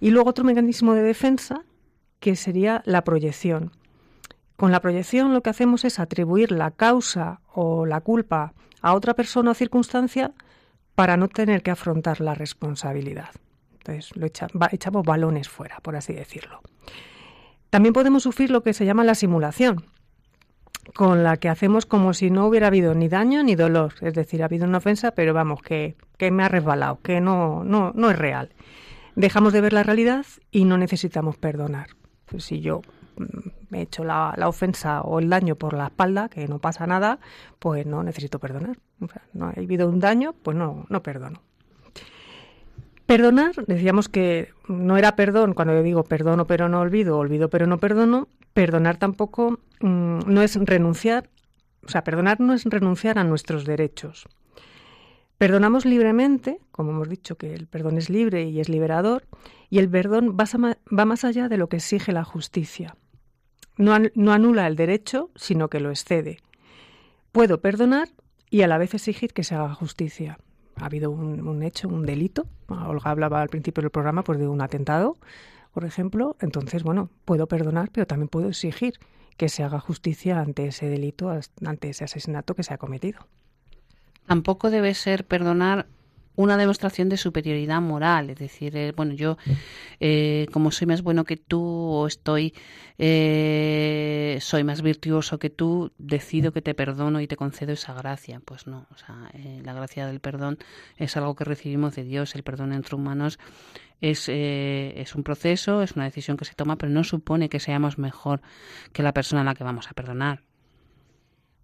Y 0.00 0.10
luego 0.10 0.30
otro 0.30 0.44
mecanismo 0.44 0.94
de 0.94 1.02
defensa 1.02 1.64
que 2.20 2.36
sería 2.36 2.82
la 2.84 3.02
proyección. 3.02 3.72
Con 4.58 4.72
la 4.72 4.80
proyección 4.80 5.32
lo 5.32 5.40
que 5.40 5.50
hacemos 5.50 5.84
es 5.84 6.00
atribuir 6.00 6.50
la 6.50 6.72
causa 6.72 7.42
o 7.54 7.86
la 7.86 8.00
culpa 8.00 8.54
a 8.82 8.94
otra 8.94 9.14
persona 9.14 9.52
o 9.52 9.54
circunstancia 9.54 10.32
para 10.96 11.16
no 11.16 11.28
tener 11.28 11.62
que 11.62 11.70
afrontar 11.70 12.20
la 12.20 12.34
responsabilidad. 12.34 13.28
Entonces 13.74 14.16
lo 14.16 14.26
echamos 14.26 15.06
balones 15.06 15.48
fuera, 15.48 15.76
por 15.80 15.94
así 15.94 16.12
decirlo. 16.12 16.60
También 17.70 17.92
podemos 17.92 18.24
sufrir 18.24 18.50
lo 18.50 18.64
que 18.64 18.72
se 18.72 18.84
llama 18.84 19.04
la 19.04 19.14
simulación, 19.14 19.84
con 20.92 21.22
la 21.22 21.36
que 21.36 21.48
hacemos 21.48 21.86
como 21.86 22.12
si 22.12 22.32
no 22.32 22.44
hubiera 22.48 22.66
habido 22.66 22.96
ni 22.96 23.08
daño 23.08 23.44
ni 23.44 23.54
dolor. 23.54 23.94
Es 24.00 24.14
decir, 24.14 24.42
ha 24.42 24.46
habido 24.46 24.66
una 24.66 24.78
ofensa, 24.78 25.12
pero 25.12 25.32
vamos, 25.32 25.62
que, 25.62 25.94
que 26.16 26.32
me 26.32 26.42
ha 26.42 26.48
resbalado, 26.48 26.98
que 27.00 27.20
no, 27.20 27.62
no, 27.62 27.92
no 27.94 28.10
es 28.10 28.18
real. 28.18 28.52
Dejamos 29.14 29.52
de 29.52 29.60
ver 29.60 29.72
la 29.72 29.84
realidad 29.84 30.26
y 30.50 30.64
no 30.64 30.78
necesitamos 30.78 31.36
perdonar. 31.36 31.90
Pues 32.26 32.42
si 32.42 32.60
yo 32.60 32.82
me 33.70 33.78
he 33.78 33.82
hecho 33.82 34.04
la, 34.04 34.34
ofensa 34.46 35.02
o 35.02 35.18
el 35.18 35.28
daño 35.28 35.56
por 35.56 35.74
la 35.74 35.86
espalda, 35.86 36.28
que 36.28 36.48
no 36.48 36.58
pasa 36.58 36.86
nada, 36.86 37.18
pues 37.58 37.86
no 37.86 38.02
necesito 38.02 38.38
perdonar. 38.38 38.78
No 39.32 39.46
ha 39.46 39.50
habido 39.50 39.88
un 39.88 40.00
daño, 40.00 40.34
pues 40.42 40.56
no, 40.56 40.86
no 40.88 41.02
perdono. 41.02 41.42
Perdonar, 43.06 43.52
decíamos 43.66 44.08
que 44.08 44.50
no 44.68 44.98
era 44.98 45.16
perdón, 45.16 45.54
cuando 45.54 45.72
yo 45.72 45.82
digo 45.82 46.04
perdono 46.04 46.46
pero 46.46 46.68
no 46.68 46.80
olvido, 46.80 47.16
olvido 47.16 47.48
pero 47.48 47.66
no 47.66 47.78
perdono, 47.78 48.28
perdonar 48.52 48.98
tampoco 48.98 49.60
mm, 49.80 50.20
no 50.26 50.42
es 50.42 50.56
renunciar, 50.56 51.30
o 51.86 51.88
sea, 51.88 52.04
perdonar 52.04 52.38
no 52.40 52.52
es 52.52 52.64
renunciar 52.64 53.18
a 53.18 53.24
nuestros 53.24 53.64
derechos. 53.64 54.28
Perdonamos 55.38 55.86
libremente, 55.86 56.60
como 56.70 56.90
hemos 56.90 57.08
dicho 57.08 57.36
que 57.36 57.54
el 57.54 57.66
perdón 57.66 57.96
es 57.96 58.10
libre 58.10 58.44
y 58.44 58.60
es 58.60 58.68
liberador, 58.68 59.24
y 59.70 59.78
el 59.78 59.88
perdón 59.88 60.36
va 60.36 61.04
más 61.06 61.24
allá 61.24 61.48
de 61.48 61.56
lo 61.56 61.68
que 61.70 61.76
exige 61.76 62.12
la 62.12 62.24
justicia. 62.24 62.96
No, 63.78 63.96
no 64.14 64.32
anula 64.32 64.66
el 64.66 64.76
derecho, 64.76 65.30
sino 65.34 65.68
que 65.68 65.80
lo 65.80 65.90
excede. 65.90 66.40
Puedo 67.32 67.60
perdonar 67.60 68.10
y 68.50 68.62
a 68.62 68.68
la 68.68 68.76
vez 68.76 68.92
exigir 68.92 69.32
que 69.32 69.44
se 69.44 69.54
haga 69.54 69.74
justicia 69.74 70.38
ha 70.80 70.86
habido 70.86 71.10
un, 71.10 71.62
hecho, 71.62 71.88
un 71.88 72.06
delito. 72.06 72.46
Olga 72.68 73.10
hablaba 73.10 73.42
al 73.42 73.48
principio 73.48 73.82
del 73.82 73.90
programa 73.90 74.22
pues, 74.22 74.38
de 74.38 74.48
un 74.48 74.60
atentado, 74.60 75.16
por 75.72 75.84
ejemplo. 75.84 76.36
Entonces, 76.40 76.82
bueno, 76.82 77.10
puedo 77.24 77.46
perdonar, 77.46 77.90
pero 77.92 78.06
también 78.06 78.28
puedo 78.28 78.48
exigir 78.48 78.94
que 79.36 79.48
se 79.48 79.62
haga 79.62 79.80
justicia 79.80 80.40
ante 80.40 80.66
ese 80.66 80.88
delito, 80.88 81.30
ante 81.64 81.90
ese 81.90 82.04
asesinato 82.04 82.54
que 82.54 82.62
se 82.62 82.74
ha 82.74 82.78
cometido. 82.78 83.20
Tampoco 84.26 84.70
debe 84.70 84.94
ser 84.94 85.24
perdonar 85.24 85.86
una 86.38 86.56
demostración 86.56 87.08
de 87.08 87.16
superioridad 87.16 87.80
moral, 87.80 88.30
es 88.30 88.38
decir, 88.38 88.76
eh, 88.76 88.92
bueno, 88.96 89.12
yo 89.12 89.36
eh, 89.98 90.46
como 90.52 90.70
soy 90.70 90.86
más 90.86 91.02
bueno 91.02 91.24
que 91.24 91.36
tú 91.36 91.60
o 91.60 92.06
estoy 92.06 92.54
eh, 92.96 94.38
soy 94.40 94.62
más 94.62 94.82
virtuoso 94.82 95.40
que 95.40 95.50
tú, 95.50 95.90
decido 95.98 96.52
que 96.52 96.62
te 96.62 96.74
perdono 96.74 97.20
y 97.20 97.26
te 97.26 97.34
concedo 97.34 97.72
esa 97.72 97.92
gracia. 97.92 98.40
Pues 98.44 98.68
no, 98.68 98.86
o 98.94 98.96
sea, 98.96 99.32
la 99.64 99.72
gracia 99.72 100.06
del 100.06 100.20
perdón 100.20 100.58
es 100.96 101.16
algo 101.16 101.34
que 101.34 101.42
recibimos 101.42 101.96
de 101.96 102.04
Dios, 102.04 102.36
el 102.36 102.44
perdón 102.44 102.72
entre 102.72 102.94
humanos 102.94 103.40
es, 104.00 104.28
es 104.28 105.14
un 105.16 105.24
proceso, 105.24 105.82
es 105.82 105.96
una 105.96 106.04
decisión 106.04 106.36
que 106.36 106.44
se 106.44 106.54
toma, 106.54 106.76
pero 106.76 106.92
no 106.92 107.02
supone 107.02 107.48
que 107.48 107.58
seamos 107.58 107.98
mejor 107.98 108.42
que 108.92 109.02
la 109.02 109.12
persona 109.12 109.40
a 109.40 109.44
la 109.44 109.54
que 109.56 109.64
vamos 109.64 109.88
a 109.90 109.94
perdonar. 109.94 110.47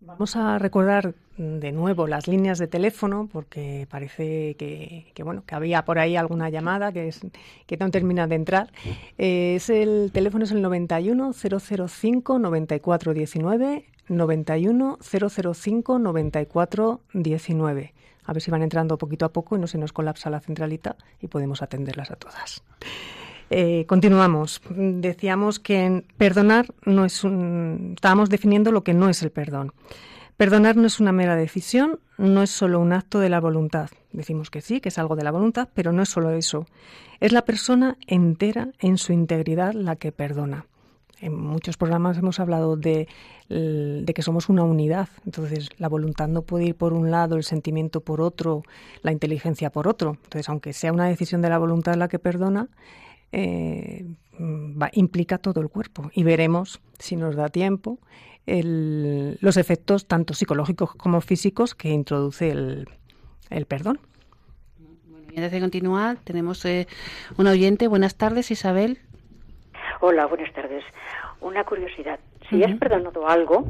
Vamos 0.07 0.37
a 0.37 0.59
recordar 0.59 1.15
de 1.37 1.73
nuevo 1.73 2.07
las 2.07 2.29
líneas 2.29 2.59
de 2.59 2.67
teléfono 2.67 3.29
porque 3.33 3.87
parece 3.91 4.55
que, 4.55 5.13
bueno 5.25 5.45
que 5.47 5.55
había 5.55 5.85
por 5.85 5.99
ahí 5.99 6.15
alguna 6.15 6.51
llamada 6.51 6.93
que 6.93 7.09
es 7.09 7.21
que 7.67 7.77
no 7.77 7.91
termina 7.91 8.27
de 8.27 8.35
entrar. 8.35 8.71
Eh, 9.19 9.55
es 9.57 9.71
el 9.71 10.11
teléfono 10.13 10.45
es 10.45 10.51
el 10.51 10.63
91 10.63 11.33
005 11.33 12.39
94 12.39 13.15
19 13.15 13.85
91 14.09 14.99
005 15.01 15.99
94 15.99 17.01
19. 17.13 17.95
A 18.27 18.33
ver 18.33 18.43
si 18.43 18.51
van 18.51 18.63
entrando 18.63 18.99
poquito 18.99 19.25
a 19.25 19.33
poco 19.33 19.57
y 19.57 19.59
no 19.59 19.67
se 19.67 19.79
nos 19.79 19.93
colapsa 19.93 20.31
la 20.31 20.41
centralita 20.41 20.97
y 21.21 21.29
podemos 21.29 21.63
atenderlas 21.63 22.11
a 22.11 22.17
todas. 22.17 22.63
Eh, 23.57 23.87
continuamos. 23.87 24.61
Decíamos 24.69 25.61
que 25.61 26.03
perdonar 26.17 26.75
no 26.85 27.05
es 27.05 27.23
un. 27.23 27.93
Estábamos 27.95 28.29
definiendo 28.29 28.73
lo 28.73 28.83
que 28.83 28.95
no 28.95 29.09
es 29.09 29.23
el 29.23 29.31
perdón. 29.31 29.73
Perdonar 30.37 30.75
no 30.75 30.89
es 30.89 30.99
una 30.99 31.13
mera 31.13 31.37
decisión, 31.37 32.01
no 32.19 32.43
es 32.43 32.51
solo 32.51 32.81
un 32.81 32.93
acto 32.93 33.21
de 33.21 33.29
la 33.29 33.39
voluntad. 33.39 33.91
Decimos 34.11 34.51
que 34.51 34.61
sí, 34.61 34.81
que 34.81 34.89
es 34.89 34.99
algo 34.99 35.15
de 35.15 35.23
la 35.23 35.31
voluntad, 35.31 35.69
pero 35.73 35.93
no 35.93 36.03
es 36.03 36.09
solo 36.09 36.31
eso. 36.31 36.67
Es 37.21 37.31
la 37.31 37.43
persona 37.45 37.97
entera, 38.09 38.71
en 38.81 38.99
su 38.99 39.13
integridad, 39.13 39.73
la 39.73 39.95
que 39.95 40.11
perdona. 40.11 40.67
En 41.21 41.39
muchos 41.39 41.77
programas 41.77 42.19
hemos 42.19 42.41
hablado 42.41 42.77
de, 42.77 43.07
de, 43.49 44.13
que 44.13 44.23
somos 44.23 44.49
una 44.49 44.65
unidad. 44.65 45.09
Entonces, 45.27 45.69
la 45.79 45.89
voluntad 45.89 46.27
no 46.27 46.43
puede 46.43 46.65
ir 46.65 46.75
por 46.75 46.93
un 46.93 47.13
lado, 47.13 47.37
el 47.37 47.45
sentimiento 47.45 48.01
por 48.01 48.21
otro, 48.21 48.65
la 49.03 49.13
inteligencia 49.13 49.71
por 49.71 49.87
otro. 49.87 50.19
Entonces, 50.25 50.49
aunque 50.49 50.73
sea 50.73 50.93
una 50.93 51.07
decisión 51.07 51.41
de 51.41 51.51
la 51.51 51.59
voluntad 51.59 51.95
la 51.95 52.09
que 52.09 52.19
perdona, 52.19 52.69
eh, 53.33 54.05
implica 54.93 55.39
todo 55.39 55.61
el 55.61 55.69
cuerpo. 55.69 56.11
Y 56.15 56.25
veremos, 56.25 56.81
si 56.99 57.17
nos 57.17 57.37
da 57.37 57.49
tiempo, 57.49 57.99
los 58.47 59.57
efectos 59.57 60.07
tanto 60.07 60.35
psicológicos 60.35 60.95
como 60.95 61.21
físicos 61.21 61.75
que 61.75 61.89
introduce 61.89 62.51
el, 62.51 62.87
perdón. 63.67 64.01
Bueno, 65.09 65.27
y 65.33 65.37
antes 65.37 65.53
de 65.53 65.61
continuar, 65.61 66.19
tenemos 66.25 66.65
eh, 66.65 66.87
un 67.39 67.47
oyente. 67.47 67.89
Buenas 67.89 68.17
tardes, 68.17 68.51
Isabel. 68.51 68.99
Hola, 70.01 70.27
buenas 70.27 70.53
tardes. 70.53 70.85
Una 71.41 71.65
curiosidad. 71.65 72.21
Si 72.51 72.63
has 72.63 72.77
perdonado 72.79 73.27
algo, 73.27 73.65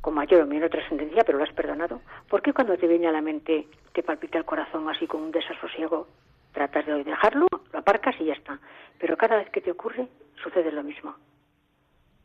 con 0.00 0.14
mayor 0.14 0.42
o 0.42 0.46
menor 0.46 0.68
trascendencia, 0.70 1.22
pero 1.24 1.38
lo 1.38 1.44
has 1.44 1.52
perdonado, 1.52 2.00
¿por 2.28 2.42
qué 2.42 2.52
cuando 2.52 2.76
te 2.76 2.88
viene 2.88 3.06
a 3.06 3.12
la 3.12 3.22
mente 3.22 3.68
te 3.92 4.02
palpita 4.02 4.38
el 4.38 4.44
corazón 4.44 4.88
así 4.88 5.06
con 5.06 5.22
un 5.22 5.30
desasosiego? 5.30 6.08
Tratas 6.52 6.86
de 6.86 7.04
dejarlo, 7.04 7.46
lo 7.72 7.78
aparcas 7.78 8.14
y 8.20 8.26
ya 8.26 8.34
está. 8.34 8.60
Pero 8.98 9.16
cada 9.16 9.36
vez 9.36 9.50
que 9.50 9.60
te 9.60 9.70
ocurre, 9.70 10.08
sucede 10.42 10.70
lo 10.70 10.82
mismo. 10.82 11.14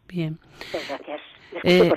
Bien. 0.08 0.38
Muchas 0.60 0.88
gracias. 0.88 1.22
Eh, 1.64 1.90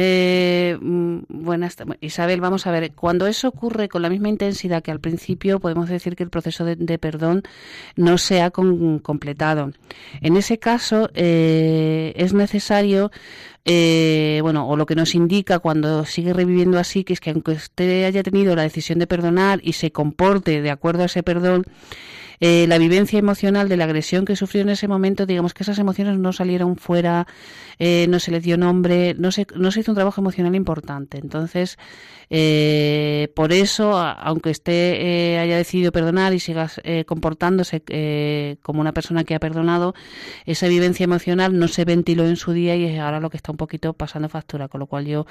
eh, 0.00 0.78
mm, 0.80 1.18
buenas, 1.28 1.76
Isabel, 2.00 2.40
vamos 2.40 2.68
a 2.68 2.70
ver, 2.70 2.92
cuando 2.92 3.26
eso 3.26 3.48
ocurre 3.48 3.88
con 3.88 4.00
la 4.00 4.08
misma 4.08 4.28
intensidad 4.28 4.80
que 4.80 4.92
al 4.92 5.00
principio, 5.00 5.58
podemos 5.58 5.88
decir 5.88 6.14
que 6.14 6.22
el 6.22 6.30
proceso 6.30 6.64
de, 6.64 6.98
perdón 7.00 7.42
no 7.96 8.16
se 8.16 8.40
ha 8.40 8.52
completado. 8.52 9.72
En 10.20 10.36
ese 10.36 10.60
caso, 10.60 11.10
eh, 11.14 12.12
es 12.14 12.32
necesario, 12.32 13.10
bueno, 13.64 14.68
o 14.68 14.76
lo 14.76 14.86
que 14.86 14.94
nos 14.94 15.16
indica 15.16 15.58
cuando 15.58 16.04
sigue 16.04 16.32
reviviendo 16.32 16.78
así, 16.78 17.02
que 17.02 17.14
es 17.14 17.20
que 17.20 17.30
aunque 17.30 17.50
usted 17.50 18.04
haya 18.04 18.22
tenido 18.22 18.54
la 18.54 18.62
decisión 18.62 19.00
de 19.00 19.08
perdonar 19.08 19.58
y 19.64 19.72
se 19.72 19.90
comporte 19.90 20.62
de 20.62 20.70
acuerdo 20.70 21.02
a 21.02 21.06
ese 21.06 21.24
perdón, 21.24 21.64
eh, 22.40 22.66
la 22.68 22.78
vivencia 22.78 23.18
emocional 23.18 23.68
de 23.68 23.76
la 23.76 23.84
agresión 23.84 24.24
que 24.24 24.36
sufrió 24.36 24.62
en 24.62 24.68
ese 24.70 24.88
momento, 24.88 25.26
digamos 25.26 25.54
que 25.54 25.62
esas 25.62 25.78
emociones 25.78 26.18
no 26.18 26.32
salieron 26.32 26.76
fuera, 26.76 27.26
eh, 27.78 28.06
no 28.08 28.20
se 28.20 28.30
le 28.30 28.40
dio 28.40 28.56
nombre, 28.56 29.14
no 29.18 29.32
se, 29.32 29.46
no 29.54 29.70
se 29.70 29.80
hizo 29.80 29.92
un 29.92 29.96
trabajo 29.96 30.20
emocional 30.20 30.54
importante. 30.54 31.18
Entonces, 31.18 31.78
eh, 32.30 33.32
por 33.34 33.52
eso, 33.52 33.98
aunque 33.98 34.50
esté 34.50 35.38
haya 35.38 35.56
decidido 35.56 35.92
perdonar 35.92 36.34
y 36.34 36.40
siga 36.40 36.70
comportándose 37.06 37.82
como 38.62 38.80
una 38.80 38.92
persona 38.92 39.24
que 39.24 39.34
ha 39.34 39.40
perdonado, 39.40 39.94
esa 40.44 40.68
vivencia 40.68 41.04
emocional 41.04 41.58
no 41.58 41.68
se 41.68 41.84
ventiló 41.84 42.26
en 42.26 42.36
su 42.36 42.52
día 42.52 42.76
y 42.76 42.84
es 42.84 42.98
ahora 42.98 43.20
lo 43.20 43.30
que 43.30 43.36
está 43.36 43.52
un 43.52 43.58
poquito 43.58 43.92
pasando 43.94 44.28
factura, 44.28 44.68
con 44.68 44.80
lo 44.80 44.86
cual 44.86 45.06
yo, 45.06 45.26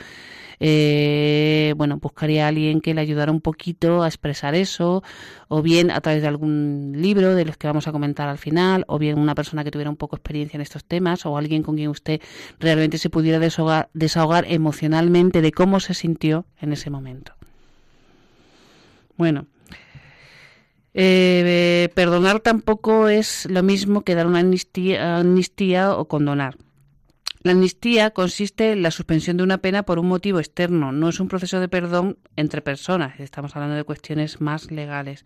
bueno, 0.59 1.97
buscaría 1.97 2.45
a 2.45 2.47
alguien 2.49 2.81
que 2.81 2.93
le 2.93 3.01
ayudara 3.01 3.31
un 3.31 3.41
poquito 3.41 4.03
a 4.03 4.07
expresar 4.07 4.55
eso, 4.55 5.03
o 5.47 5.61
bien 5.61 5.91
a 5.91 6.01
través 6.01 6.21
de 6.21 6.27
algún 6.27 6.93
libro 6.95 7.35
de 7.35 7.45
los 7.45 7.57
que 7.57 7.67
vamos 7.67 7.87
a 7.87 7.91
comentar 7.91 8.27
al 8.27 8.37
final, 8.37 8.83
o 8.87 8.97
bien 8.97 9.19
una 9.19 9.35
persona 9.35 9.63
que 9.63 9.71
tuviera 9.71 9.89
un 9.89 9.97
poco 9.97 10.15
experiencia 10.15 10.57
en 10.57 10.61
estos 10.61 10.83
temas, 10.83 11.25
o 11.25 11.37
alguien 11.37 11.63
con 11.63 11.75
quien 11.75 11.89
usted 11.89 12.21
realmente 12.59 12.97
se 12.97 13.09
pudiera 13.09 13.39
desahogar, 13.39 13.89
desahogar 13.93 14.45
emocionalmente 14.47 15.41
de 15.41 15.51
cómo 15.51 15.79
se 15.79 15.93
sintió 15.93 16.45
en 16.59 16.73
ese 16.73 16.89
momento. 16.89 17.33
Bueno, 19.17 19.47
eh, 20.93 21.89
perdonar 21.93 22.39
tampoco 22.39 23.07
es 23.07 23.47
lo 23.49 23.61
mismo 23.61 24.01
que 24.01 24.15
dar 24.15 24.25
una 24.25 24.39
amnistía 24.39 25.95
o 25.95 26.05
condonar. 26.05 26.55
La 27.43 27.51
amnistía 27.51 28.11
consiste 28.11 28.71
en 28.71 28.81
la 28.81 28.91
suspensión 28.91 29.37
de 29.37 29.43
una 29.43 29.59
pena 29.59 29.83
por 29.83 29.99
un 29.99 30.07
motivo 30.07 30.39
externo, 30.39 30.91
no 30.91 31.09
es 31.09 31.19
un 31.19 31.27
proceso 31.27 31.59
de 31.59 31.69
perdón 31.69 32.17
entre 32.35 32.61
personas, 32.61 33.19
estamos 33.19 33.55
hablando 33.55 33.75
de 33.75 33.83
cuestiones 33.83 34.41
más 34.41 34.71
legales. 34.71 35.25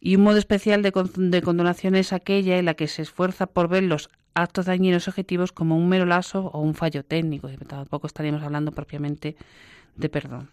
Y 0.00 0.16
un 0.16 0.22
modo 0.22 0.38
especial 0.38 0.82
de, 0.82 0.92
condonación 0.92 1.94
es 1.94 2.12
aquella 2.12 2.58
en 2.58 2.64
la 2.64 2.74
que 2.74 2.88
se 2.88 3.02
esfuerza 3.02 3.46
por 3.46 3.68
ver 3.68 3.82
los 3.82 4.08
actos 4.34 4.66
dañinos 4.66 5.08
objetivos 5.08 5.52
como 5.52 5.76
un 5.76 5.88
mero 5.88 6.06
lazo 6.06 6.46
o 6.46 6.60
un 6.60 6.74
fallo 6.74 7.04
técnico. 7.04 7.48
Tampoco 7.66 8.06
estaríamos 8.06 8.42
hablando 8.42 8.72
propiamente 8.72 9.36
de 9.96 10.08
perdón. 10.08 10.50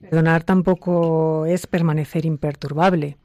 Perdonar 0.00 0.44
tampoco 0.44 1.46
es 1.46 1.66
permanecer 1.66 2.24
imperturbable. 2.26 3.16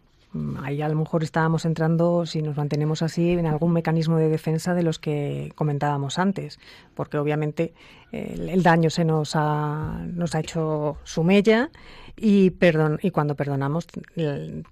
Ahí 0.62 0.82
a 0.82 0.90
lo 0.90 0.96
mejor 0.96 1.24
estábamos 1.24 1.66
entrando, 1.66 2.26
si 2.26 2.42
nos 2.42 2.58
mantenemos 2.58 3.02
así, 3.02 3.32
en 3.32 3.46
algún 3.46 3.72
mecanismo 3.72 4.18
de 4.18 4.28
defensa 4.28 4.74
de 4.74 4.84
los 4.84 5.00
que 5.00 5.54
comentábamos 5.56 6.20
antes, 6.20 6.60
porque 6.96 7.18
obviamente 7.18 7.74
el, 8.12 8.62
daño 8.62 8.90
se 8.90 9.06
nos 9.06 9.36
ha, 9.36 10.04
nos 10.06 10.36
ha 10.36 10.40
hecho 10.42 10.98
su 11.04 11.24
mella 11.24 11.70
y, 12.18 12.52
perdón, 12.52 13.00
y 13.02 13.12
cuando 13.12 13.36
perdonamos, 13.36 13.88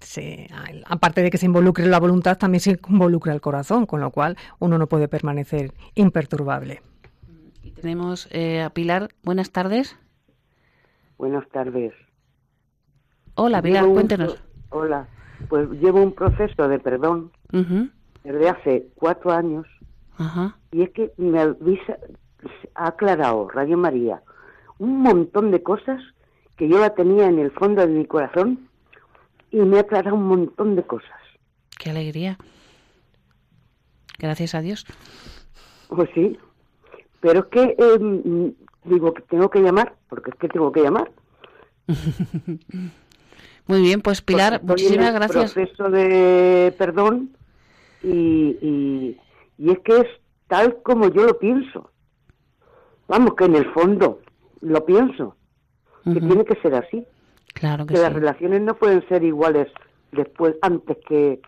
se, 0.00 0.48
aparte 0.84 1.22
de 1.22 1.30
que 1.30 1.38
se 1.38 1.46
involucre 1.46 1.86
la 1.86 2.00
voluntad, 2.00 2.36
también 2.36 2.60
se 2.60 2.78
involucra 2.88 3.32
el 3.32 3.40
corazón, 3.40 3.86
con 3.86 4.00
lo 4.00 4.10
cual 4.10 4.36
uno 4.58 4.76
no 4.76 4.88
puede 4.88 5.08
permanecer 5.08 5.72
imperturbable. 5.94 6.82
Y 7.62 7.70
tenemos 7.70 8.28
eh, 8.30 8.60
a 8.60 8.70
Pilar. 8.70 9.08
Buenas 9.22 9.50
tardes. 9.50 9.96
Buenas 11.16 11.48
tardes. 11.48 11.94
Hola, 13.34 13.62
Pilar, 13.62 13.86
cuéntenos. 13.86 14.38
Hola 14.68 15.08
pues 15.48 15.70
llevo 15.70 16.02
un 16.02 16.12
proceso 16.12 16.68
de 16.68 16.78
perdón 16.78 17.30
desde 18.24 18.48
hace 18.48 18.86
cuatro 18.96 19.32
años 19.32 19.66
y 20.72 20.82
es 20.82 20.90
que 20.90 21.12
me 21.16 21.40
ha 21.40 21.54
aclarado 22.74 23.48
Radio 23.48 23.76
María 23.76 24.22
un 24.78 25.02
montón 25.02 25.50
de 25.50 25.62
cosas 25.62 26.02
que 26.56 26.68
yo 26.68 26.78
la 26.78 26.94
tenía 26.94 27.26
en 27.26 27.38
el 27.38 27.50
fondo 27.50 27.82
de 27.82 27.88
mi 27.88 28.06
corazón 28.06 28.68
y 29.50 29.58
me 29.58 29.78
ha 29.78 29.80
aclarado 29.80 30.16
un 30.16 30.24
montón 30.24 30.76
de 30.76 30.82
cosas. 30.82 31.20
Qué 31.78 31.90
alegría. 31.90 32.38
Gracias 34.18 34.54
a 34.54 34.60
Dios. 34.60 34.86
Pues 35.88 36.08
sí, 36.14 36.38
pero 37.20 37.40
es 37.40 37.46
que 37.46 37.76
em, 37.78 38.54
digo 38.84 39.14
que 39.14 39.22
tengo 39.22 39.50
que 39.50 39.60
llamar, 39.60 39.94
porque 40.08 40.30
es 40.30 40.36
que 40.36 40.48
tengo 40.48 40.72
que 40.72 40.82
llamar. 40.82 41.10
Muy 43.66 43.80
bien, 43.80 44.00
pues 44.00 44.22
Pilar, 44.22 44.62
muchísimas 44.62 45.12
gracias. 45.12 45.52
proceso 45.52 45.90
de 45.90 46.74
perdón 46.78 47.30
y, 48.02 49.18
y, 49.58 49.70
es 49.70 49.78
que 49.80 49.96
es 49.96 50.06
tal 50.46 50.82
como 50.82 51.08
yo 51.08 51.24
lo 51.24 51.38
pienso. 51.38 51.90
Vamos, 53.08 53.34
que 53.34 53.44
en 53.44 53.56
el 53.56 53.72
fondo 53.72 54.20
lo 54.60 54.84
pienso, 54.84 55.36
que 56.04 56.20
tiene 56.20 56.44
que 56.44 56.54
ser 56.56 56.74
así. 56.74 57.04
Claro 57.54 57.86
que, 57.86 57.94
que 57.94 58.00
las 58.00 58.12
relaciones 58.12 58.62
no 58.62 58.74
pueden 58.74 59.06
ser 59.08 59.24
iguales 59.24 59.68
después, 60.12 60.54
antes 60.62 60.96
que 61.08 61.40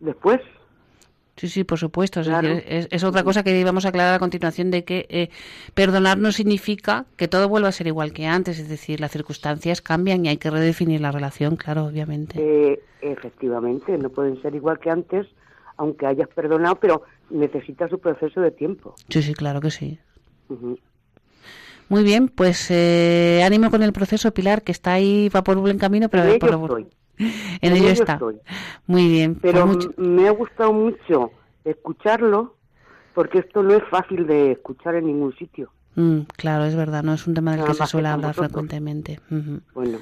después. 0.00 0.40
Sí, 1.36 1.48
sí, 1.48 1.64
por 1.64 1.78
supuesto. 1.78 2.20
Es, 2.20 3.04
otra 3.04 3.22
cosa 3.22 3.42
que 3.42 3.58
íbamos 3.58 3.84
a 3.84 3.90
aclarar 3.90 4.14
a 4.14 4.18
continuación 4.18 4.70
de 4.70 4.84
que 4.84 5.06
eh, 5.10 5.28
perdonar 5.74 6.16
no 6.16 6.32
significa 6.32 7.04
que 7.16 7.28
todo 7.28 7.48
vuelva 7.48 7.68
a 7.68 7.72
ser 7.72 7.86
igual 7.86 8.12
que 8.12 8.26
antes. 8.26 8.58
Es 8.58 8.70
decir, 8.70 9.00
las 9.00 9.12
circunstancias 9.12 9.82
cambian 9.82 10.24
y 10.24 10.30
hay 10.30 10.38
que 10.38 10.50
redefinir 10.50 11.02
la 11.02 11.12
relación, 11.12 11.56
claro, 11.56 11.84
obviamente. 11.84 12.40
Eh, 12.40 12.80
efectivamente, 13.02 13.98
no 13.98 14.08
pueden 14.08 14.40
ser 14.40 14.54
igual 14.54 14.78
que 14.78 14.88
antes, 14.88 15.26
aunque 15.76 16.06
hayas 16.06 16.28
perdonado, 16.28 16.76
pero 16.76 17.02
necesita 17.28 17.86
su 17.88 17.98
proceso 17.98 18.40
de 18.40 18.50
tiempo. 18.50 18.94
Sí, 19.10 19.22
sí, 19.22 19.34
claro 19.34 19.60
que 19.60 19.70
sí. 19.70 19.98
Muy 21.88 22.02
bien, 22.02 22.28
pues 22.28 22.70
eh, 22.70 23.42
ánimo 23.44 23.70
con 23.70 23.82
el 23.82 23.92
proceso, 23.92 24.32
Pilar, 24.32 24.62
que 24.62 24.72
está 24.72 24.94
ahí, 24.94 25.28
va 25.28 25.44
por 25.44 25.58
un 25.58 25.64
buen 25.64 25.78
camino, 25.78 26.08
pero... 26.08 26.38
por, 26.38 26.86
en, 27.60 27.76
ello 27.76 27.88
está. 27.88 28.18
Muy 28.86 29.08
bien. 29.08 29.34
Pues 29.36 29.52
Pero 29.52 29.78
me 29.96 30.28
ha 30.28 30.32
gustado 30.32 30.72
mucho 30.72 31.32
escucharlo 31.64 32.54
porque 33.14 33.38
esto 33.38 33.62
no 33.62 33.74
es 33.74 33.82
fácil 33.90 34.26
de 34.26 34.52
escuchar 34.52 34.94
en 34.96 35.06
ningún 35.06 35.34
sitio. 35.36 35.70
Mm, 35.94 36.20
claro, 36.36 36.64
es 36.64 36.76
verdad, 36.76 37.02
no 37.02 37.14
es 37.14 37.26
un 37.26 37.34
tema 37.34 37.56
del 37.56 37.64
que 37.64 37.74
se 37.74 37.86
suele 37.86 38.08
hablar 38.08 38.34
frecuentemente. 38.34 39.20
Bueno. 39.74 39.98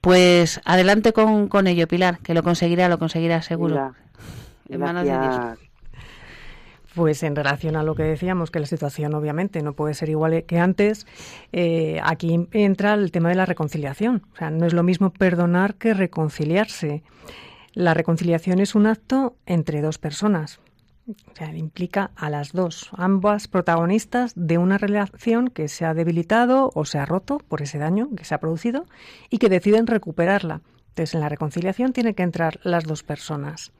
Pues 0.00 0.60
adelante 0.64 1.12
con, 1.12 1.48
con 1.48 1.66
ello, 1.66 1.86
Pilar, 1.86 2.18
que 2.18 2.34
lo 2.34 2.42
conseguirá, 2.42 2.88
lo 2.88 2.98
conseguirá 2.98 3.42
seguro. 3.42 3.92
en 4.68 4.80
manos 4.80 5.04
de 5.04 5.10
Dios. 5.10 5.58
Pues 6.94 7.22
en 7.24 7.34
relación 7.34 7.74
a 7.76 7.82
lo 7.82 7.94
que 7.94 8.04
decíamos, 8.04 8.50
que 8.50 8.60
la 8.60 8.66
situación 8.66 9.14
obviamente 9.14 9.62
no 9.62 9.72
puede 9.72 9.94
ser 9.94 10.08
igual 10.10 10.44
que 10.44 10.58
antes, 10.58 11.06
eh, 11.52 12.00
aquí 12.04 12.48
entra 12.52 12.94
el 12.94 13.10
tema 13.10 13.30
de 13.30 13.34
la 13.34 13.46
reconciliación. 13.46 14.22
O 14.32 14.36
sea, 14.36 14.50
no 14.50 14.64
es 14.64 14.72
lo 14.72 14.84
mismo 14.84 15.10
perdonar 15.12 15.74
que 15.74 15.92
reconciliarse. 15.92 17.02
La 17.72 17.94
reconciliación 17.94 18.60
es 18.60 18.76
un 18.76 18.86
acto 18.86 19.36
entre 19.46 19.82
dos 19.82 19.98
personas. 19.98 20.60
O 21.06 21.36
sea, 21.36 21.54
implica 21.54 22.12
a 22.16 22.30
las 22.30 22.52
dos, 22.52 22.88
ambas 22.92 23.46
protagonistas 23.48 24.32
de 24.36 24.56
una 24.56 24.78
relación 24.78 25.48
que 25.48 25.68
se 25.68 25.84
ha 25.84 25.92
debilitado 25.92 26.70
o 26.74 26.84
se 26.86 26.98
ha 26.98 27.04
roto 27.04 27.38
por 27.38 27.60
ese 27.60 27.78
daño 27.78 28.08
que 28.16 28.24
se 28.24 28.34
ha 28.34 28.40
producido 28.40 28.86
y 29.28 29.38
que 29.38 29.50
deciden 29.50 29.86
recuperarla. 29.86 30.62
Entonces, 30.90 31.14
en 31.14 31.20
la 31.20 31.28
reconciliación 31.28 31.92
tienen 31.92 32.14
que 32.14 32.22
entrar 32.22 32.60
las 32.62 32.84
dos 32.84 33.02
personas. 33.02 33.72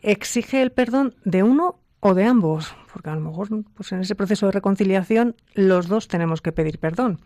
Exige 0.00 0.62
el 0.62 0.72
perdón 0.72 1.14
de 1.24 1.42
uno 1.42 1.76
o 2.00 2.14
de 2.14 2.24
ambos, 2.24 2.74
porque 2.92 3.10
a 3.10 3.14
lo 3.14 3.20
mejor 3.20 3.48
pues 3.74 3.92
en 3.92 4.00
ese 4.00 4.14
proceso 4.14 4.46
de 4.46 4.52
reconciliación 4.52 5.36
los 5.54 5.88
dos 5.88 6.08
tenemos 6.08 6.40
que 6.42 6.52
pedir 6.52 6.78
perdón. 6.78 7.20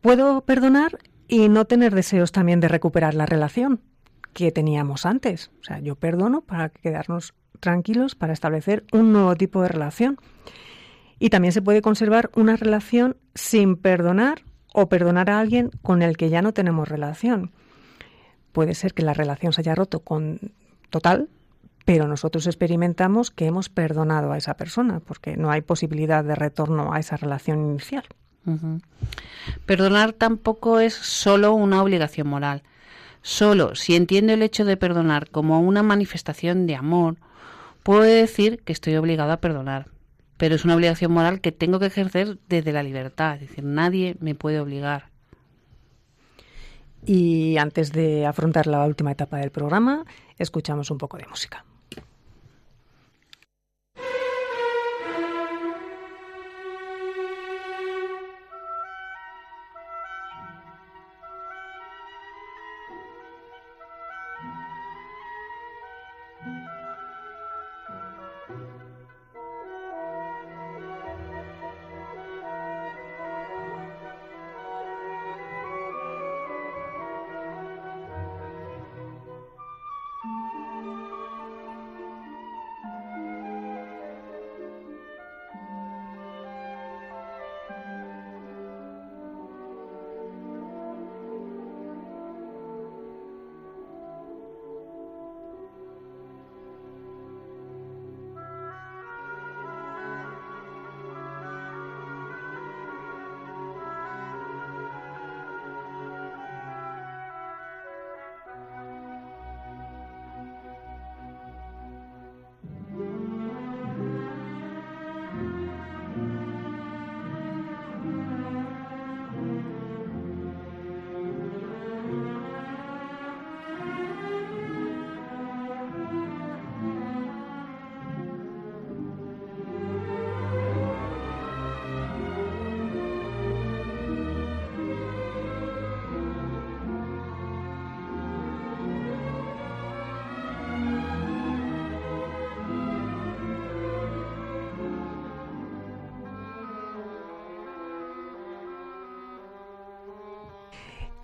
Puedo 0.00 0.40
perdonar 0.42 0.98
y 1.28 1.48
no 1.48 1.64
tener 1.64 1.94
deseos 1.94 2.32
también 2.32 2.60
de 2.60 2.68
recuperar 2.68 3.14
la 3.14 3.26
relación 3.26 3.80
que 4.32 4.52
teníamos 4.52 5.06
antes. 5.06 5.50
O 5.60 5.64
sea, 5.64 5.80
yo 5.80 5.96
perdono 5.96 6.42
para 6.42 6.68
quedarnos 6.68 7.34
tranquilos, 7.60 8.14
para 8.14 8.32
establecer 8.32 8.84
un 8.92 9.12
nuevo 9.12 9.34
tipo 9.34 9.62
de 9.62 9.68
relación. 9.68 10.18
Y 11.18 11.30
también 11.30 11.52
se 11.52 11.62
puede 11.62 11.80
conservar 11.80 12.30
una 12.34 12.56
relación 12.56 13.16
sin 13.34 13.76
perdonar 13.76 14.42
o 14.74 14.88
perdonar 14.88 15.30
a 15.30 15.40
alguien 15.40 15.70
con 15.82 16.02
el 16.02 16.16
que 16.18 16.28
ya 16.28 16.42
no 16.42 16.52
tenemos 16.52 16.88
relación. 16.88 17.50
Puede 18.52 18.74
ser 18.74 18.92
que 18.92 19.02
la 19.02 19.14
relación 19.14 19.52
se 19.52 19.62
haya 19.62 19.74
roto 19.74 20.00
con 20.00 20.38
total, 20.90 21.28
pero 21.86 22.08
nosotros 22.08 22.48
experimentamos 22.48 23.30
que 23.30 23.46
hemos 23.46 23.68
perdonado 23.68 24.32
a 24.32 24.36
esa 24.36 24.54
persona 24.54 24.98
porque 24.98 25.36
no 25.36 25.52
hay 25.52 25.62
posibilidad 25.62 26.24
de 26.24 26.34
retorno 26.34 26.92
a 26.92 26.98
esa 26.98 27.16
relación 27.16 27.64
inicial. 27.64 28.04
Perdonar 29.66 30.12
tampoco 30.12 30.80
es 30.80 30.94
solo 30.94 31.54
una 31.54 31.80
obligación 31.80 32.26
moral. 32.26 32.64
Solo 33.22 33.76
si 33.76 33.94
entiendo 33.94 34.32
el 34.32 34.42
hecho 34.42 34.64
de 34.64 34.76
perdonar 34.76 35.30
como 35.30 35.60
una 35.60 35.84
manifestación 35.84 36.66
de 36.66 36.74
amor, 36.74 37.18
puedo 37.84 38.02
decir 38.02 38.62
que 38.64 38.72
estoy 38.72 38.96
obligado 38.96 39.30
a 39.30 39.40
perdonar. 39.40 39.86
Pero 40.38 40.56
es 40.56 40.64
una 40.64 40.74
obligación 40.74 41.12
moral 41.12 41.40
que 41.40 41.52
tengo 41.52 41.78
que 41.78 41.86
ejercer 41.86 42.38
desde 42.48 42.72
la 42.72 42.82
libertad. 42.82 43.34
Es 43.34 43.48
decir, 43.48 43.62
nadie 43.62 44.16
me 44.18 44.34
puede 44.34 44.58
obligar. 44.58 45.10
Y 47.04 47.58
antes 47.58 47.92
de 47.92 48.26
afrontar 48.26 48.66
la 48.66 48.84
última 48.84 49.12
etapa 49.12 49.36
del 49.36 49.52
programa, 49.52 50.04
escuchamos 50.36 50.90
un 50.90 50.98
poco 50.98 51.16
de 51.16 51.26
música. 51.26 51.64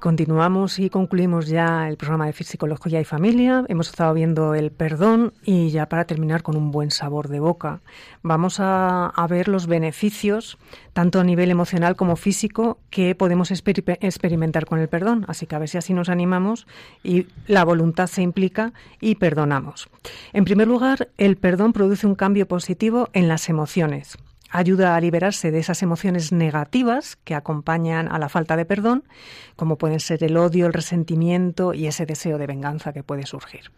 Continuamos 0.03 0.81
y 0.81 0.91
concluimos 0.91 1.47
ya 1.47 1.89
el 1.89 1.97
programa 1.97 2.27
de 2.27 2.33
Psicología 2.33 3.01
y 3.01 3.05
Familia. 3.05 3.65
Hemos 3.69 3.89
estado 3.89 4.13
viendo 4.15 4.57
el 4.57 4.73
perdón 4.73 5.33
y 5.45 5.71
ya 5.71 5.89
para 5.89 6.07
terminar 6.07 6.43
con 6.43 6.57
un 6.57 6.73
buen 6.73 6.91
sabor 6.91 7.29
de 7.29 7.39
boca, 7.39 7.83
vamos 8.21 8.57
a, 8.59 9.13
ver 9.31 9.47
los 9.47 9.69
beneficios, 9.69 10.59
tanto 10.93 11.21
a 11.21 11.25
nivel 11.25 11.53
emocional 11.53 11.95
como 11.95 12.17
físico, 12.17 12.81
que 12.91 13.15
podemos 13.15 13.53
experimentar 13.53 14.67
con 14.67 14.81
el 14.81 14.89
perdón. 14.89 15.25
Así 15.29 15.47
que 15.47 15.55
a 15.55 15.61
ver 15.61 15.69
si 15.69 15.79
así 15.79 15.95
nos 15.95 16.09
animamos 16.09 16.67
y 17.05 17.29
la 17.47 17.65
voluntad 17.65 18.09
se 18.09 18.23
implica 18.23 18.73
y 19.01 19.15
perdonamos. 19.15 19.89
En 20.33 20.45
primer 20.45 20.67
lugar, 20.67 21.11
el 21.17 21.37
perdón 21.37 21.73
produce 21.73 22.09
un 22.09 22.17
cambio 22.17 22.49
positivo 22.49 23.09
en 23.13 23.29
las 23.29 23.49
emociones 23.49 24.19
ayuda 24.53 24.95
a 24.95 25.01
liberarse 25.01 25.51
de 25.51 25.59
esas 25.59 25.83
emociones 25.83 26.31
negativas 26.31 27.17
que 27.25 27.35
acompañan 27.35 28.13
a 28.13 28.19
la 28.19 28.29
falta 28.29 28.57
de 28.57 28.67
perdón, 28.67 29.05
como 29.57 29.79
pueden 29.79 29.99
ser 29.99 30.23
el 30.23 30.37
odio, 30.37 30.67
el 30.67 30.75
resentimiento 30.75 31.73
y 31.75 31.87
ese 31.87 32.07
deseo 32.07 32.39
de 32.39 32.47
venganza 32.47 32.93
que 32.93 33.03
puede 33.03 33.27
surgir. 33.27 33.73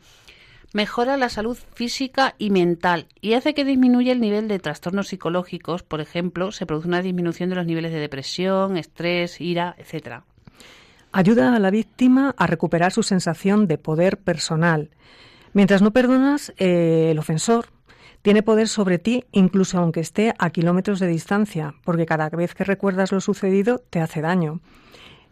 Mejora 0.72 1.16
la 1.16 1.28
salud 1.28 1.56
física 1.74 2.34
y 2.36 2.50
mental 2.50 3.06
y 3.20 3.34
hace 3.34 3.54
que 3.54 3.64
disminuya 3.64 4.10
el 4.10 4.20
nivel 4.20 4.48
de 4.48 4.58
trastornos 4.58 5.06
psicológicos. 5.06 5.84
Por 5.84 6.00
ejemplo, 6.00 6.50
se 6.50 6.66
produce 6.66 6.88
una 6.88 7.00
disminución 7.00 7.48
de 7.48 7.54
los 7.54 7.66
niveles 7.66 7.92
de 7.92 8.00
depresión, 8.00 8.76
estrés, 8.76 9.40
ira, 9.40 9.76
etc. 9.78 10.24
Ayuda 11.12 11.54
a 11.54 11.60
la 11.60 11.70
víctima 11.70 12.34
a 12.36 12.48
recuperar 12.48 12.90
su 12.90 13.04
sensación 13.04 13.68
de 13.68 13.78
poder 13.78 14.18
personal. 14.18 14.90
Mientras 15.52 15.80
no 15.80 15.92
perdonas, 15.92 16.52
eh, 16.56 17.10
el 17.12 17.20
ofensor 17.20 17.66
tiene 18.24 18.42
poder 18.42 18.68
sobre 18.68 18.98
ti 18.98 19.26
incluso 19.32 19.78
aunque 19.78 20.00
esté 20.00 20.34
a 20.38 20.48
kilómetros 20.48 20.98
de 20.98 21.08
distancia, 21.08 21.74
porque 21.84 22.06
cada 22.06 22.30
vez 22.30 22.54
que 22.54 22.64
recuerdas 22.64 23.12
lo 23.12 23.20
sucedido 23.20 23.80
te 23.90 24.00
hace 24.00 24.22
daño. 24.22 24.62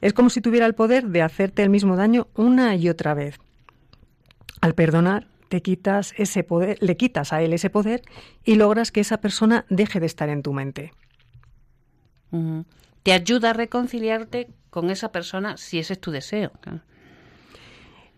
Es 0.02 0.12
como 0.12 0.28
si 0.28 0.42
tuviera 0.42 0.66
el 0.66 0.74
poder 0.74 1.06
de 1.06 1.22
hacerte 1.22 1.62
el 1.62 1.70
mismo 1.70 1.96
daño 1.96 2.28
una 2.34 2.76
y 2.76 2.90
otra 2.90 3.14
vez. 3.14 3.38
Al 4.60 4.74
perdonar, 4.74 5.26
te 5.48 5.62
quitas 5.62 6.12
ese 6.18 6.44
poder, 6.44 6.76
le 6.82 6.98
quitas 6.98 7.32
a 7.32 7.40
él 7.40 7.54
ese 7.54 7.70
poder 7.70 8.02
y 8.44 8.56
logras 8.56 8.92
que 8.92 9.00
esa 9.00 9.22
persona 9.22 9.64
deje 9.70 9.98
de 9.98 10.06
estar 10.06 10.28
en 10.28 10.42
tu 10.42 10.52
mente. 10.52 10.92
Te 13.02 13.14
ayuda 13.14 13.50
a 13.50 13.54
reconciliarte 13.54 14.50
con 14.68 14.90
esa 14.90 15.12
persona 15.12 15.56
si 15.56 15.78
ese 15.78 15.94
es 15.94 15.98
tu 15.98 16.10
deseo. 16.10 16.52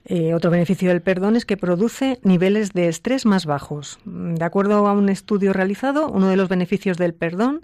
Eh, 0.06 0.34
otro 0.34 0.50
beneficio 0.50 0.90
del 0.90 1.00
perdón 1.00 1.34
es 1.36 1.46
que 1.46 1.56
produce 1.56 2.18
niveles 2.22 2.72
de 2.72 2.88
estrés 2.88 3.24
más 3.24 3.46
bajos. 3.46 3.98
De 4.04 4.44
acuerdo 4.44 4.86
a 4.86 4.92
un 4.92 5.08
estudio 5.08 5.52
realizado, 5.52 6.08
uno 6.08 6.28
de 6.28 6.36
los 6.36 6.48
beneficios 6.48 6.98
del 6.98 7.14
perdón 7.14 7.62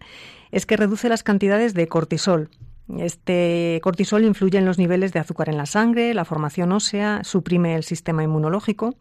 es 0.51 0.64
que 0.64 0.76
reduce 0.76 1.09
las 1.09 1.22
cantidades 1.22 1.74
de 1.74 1.86
cortisol. 1.86 2.49
Este 2.99 3.78
cortisol 3.82 4.24
influye 4.24 4.59
en 4.59 4.64
los 4.64 4.78
niveles 4.78 5.12
de 5.12 5.20
azúcar 5.20 5.49
en 5.49 5.59
la 5.59 5.66
sangre, 5.66 6.14
la 6.14 6.24
formación 6.24 6.72
ósea, 6.72 7.22
suprime 7.24 7.76
el 7.76 7.84
sistema 7.84 8.24
inmunológico 8.24 8.97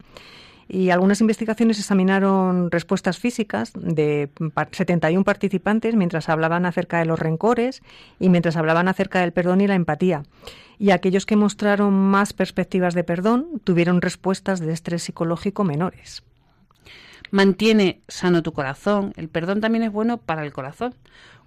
y 0.72 0.90
algunas 0.90 1.20
investigaciones 1.20 1.80
examinaron 1.80 2.70
respuestas 2.70 3.18
físicas 3.18 3.72
de 3.74 4.30
71 4.70 5.24
participantes 5.24 5.96
mientras 5.96 6.28
hablaban 6.28 6.64
acerca 6.64 7.00
de 7.00 7.06
los 7.06 7.18
rencores 7.18 7.82
y 8.20 8.28
mientras 8.28 8.56
hablaban 8.56 8.86
acerca 8.86 9.20
del 9.20 9.32
perdón 9.32 9.60
y 9.60 9.66
la 9.66 9.74
empatía. 9.74 10.22
Y 10.78 10.92
aquellos 10.92 11.26
que 11.26 11.34
mostraron 11.34 11.92
más 11.92 12.32
perspectivas 12.32 12.94
de 12.94 13.02
perdón 13.02 13.60
tuvieron 13.64 14.00
respuestas 14.00 14.60
de 14.60 14.72
estrés 14.72 15.02
psicológico 15.02 15.64
menores. 15.64 16.22
Mantiene 17.32 18.00
sano 18.06 18.44
tu 18.44 18.52
corazón. 18.52 19.12
El 19.16 19.28
perdón 19.28 19.60
también 19.60 19.82
es 19.82 19.90
bueno 19.90 20.18
para 20.18 20.44
el 20.44 20.52
corazón. 20.52 20.94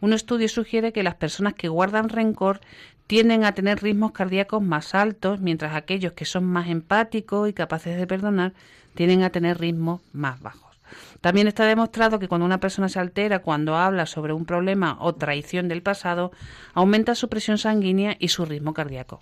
Un 0.01 0.11
estudio 0.11 0.49
sugiere 0.49 0.91
que 0.91 1.03
las 1.03 1.15
personas 1.15 1.53
que 1.53 1.69
guardan 1.69 2.09
rencor 2.09 2.59
tienden 3.07 3.45
a 3.45 3.53
tener 3.53 3.81
ritmos 3.81 4.11
cardíacos 4.11 4.61
más 4.61 4.95
altos, 4.95 5.39
mientras 5.39 5.75
aquellos 5.75 6.11
que 6.11 6.25
son 6.25 6.43
más 6.43 6.67
empáticos 6.67 7.49
y 7.49 7.53
capaces 7.53 7.97
de 7.97 8.07
perdonar 8.07 8.53
tienen 8.95 9.23
a 9.23 9.29
tener 9.29 9.59
ritmos 9.59 10.01
más 10.11 10.41
bajos. 10.41 10.73
También 11.21 11.47
está 11.47 11.65
demostrado 11.65 12.19
que 12.19 12.27
cuando 12.27 12.45
una 12.45 12.59
persona 12.59 12.89
se 12.89 12.99
altera 12.99 13.39
cuando 13.39 13.75
habla 13.75 14.05
sobre 14.05 14.33
un 14.33 14.45
problema 14.45 14.97
o 14.99 15.15
traición 15.15 15.67
del 15.67 15.81
pasado, 15.81 16.31
aumenta 16.73 17.15
su 17.15 17.29
presión 17.29 17.57
sanguínea 17.57 18.15
y 18.19 18.27
su 18.27 18.45
ritmo 18.45 18.73
cardíaco. 18.73 19.21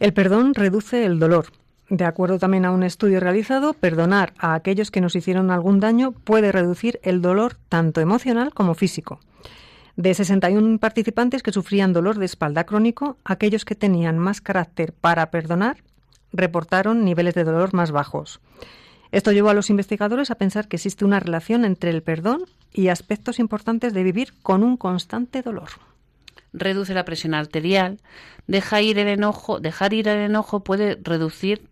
El 0.00 0.12
perdón 0.12 0.54
reduce 0.54 1.04
el 1.04 1.18
dolor. 1.18 1.46
De 1.88 2.04
acuerdo 2.04 2.38
también 2.38 2.66
a 2.66 2.70
un 2.70 2.82
estudio 2.82 3.18
realizado, 3.18 3.72
perdonar 3.72 4.34
a 4.38 4.54
aquellos 4.54 4.90
que 4.90 5.00
nos 5.00 5.16
hicieron 5.16 5.50
algún 5.50 5.80
daño 5.80 6.12
puede 6.12 6.52
reducir 6.52 7.00
el 7.02 7.22
dolor 7.22 7.56
tanto 7.68 8.00
emocional 8.00 8.52
como 8.52 8.74
físico. 8.74 9.20
De 9.96 10.14
61 10.14 10.78
participantes 10.78 11.42
que 11.42 11.50
sufrían 11.50 11.92
dolor 11.92 12.18
de 12.18 12.26
espalda 12.26 12.64
crónico, 12.64 13.16
aquellos 13.24 13.64
que 13.64 13.74
tenían 13.74 14.18
más 14.18 14.40
carácter 14.40 14.92
para 14.92 15.30
perdonar 15.30 15.78
reportaron 16.32 17.04
niveles 17.04 17.34
de 17.34 17.44
dolor 17.44 17.74
más 17.74 17.90
bajos. 17.90 18.40
Esto 19.10 19.32
llevó 19.32 19.48
a 19.48 19.54
los 19.54 19.70
investigadores 19.70 20.30
a 20.30 20.34
pensar 20.34 20.68
que 20.68 20.76
existe 20.76 21.04
una 21.04 21.20
relación 21.20 21.64
entre 21.64 21.90
el 21.90 22.02
perdón 22.02 22.44
y 22.72 22.88
aspectos 22.88 23.38
importantes 23.38 23.94
de 23.94 24.02
vivir 24.02 24.34
con 24.42 24.62
un 24.62 24.76
constante 24.76 25.42
dolor. 25.42 25.70
Reduce 26.52 26.94
la 26.94 27.04
presión 27.04 27.34
arterial, 27.34 27.98
deja 28.46 28.82
ir 28.82 28.98
el 28.98 29.08
enojo, 29.08 29.60
dejar 29.60 29.94
ir 29.94 30.08
el 30.08 30.18
enojo 30.18 30.60
puede 30.60 30.98
reducir 31.02 31.68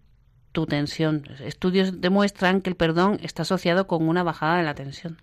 tu 0.53 0.67
tensión. 0.67 1.25
Estudios 1.45 2.01
demuestran 2.01 2.63
que 2.63 2.71
el 2.71 2.77
perdón 2.77 3.19
está 3.23 3.43
asociado 3.43 3.87
con 3.87 4.09
una 4.09 4.23
bajada 4.23 4.57
de 4.59 4.65
la 4.65 4.75
tensión. 4.75 5.19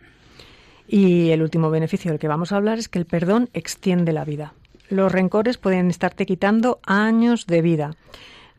Y 0.87 1.31
el 1.31 1.41
último 1.41 1.71
beneficio 1.71 2.11
del 2.11 2.19
que 2.19 2.27
vamos 2.27 2.51
a 2.51 2.57
hablar 2.57 2.77
es 2.77 2.89
que 2.89 2.99
el 2.99 3.05
perdón 3.05 3.49
extiende 3.53 4.13
la 4.13 4.25
vida. 4.25 4.53
Los 4.89 5.11
rencores 5.11 5.57
pueden 5.57 5.89
estarte 5.89 6.25
quitando 6.25 6.79
años 6.85 7.47
de 7.47 7.61
vida. 7.61 7.95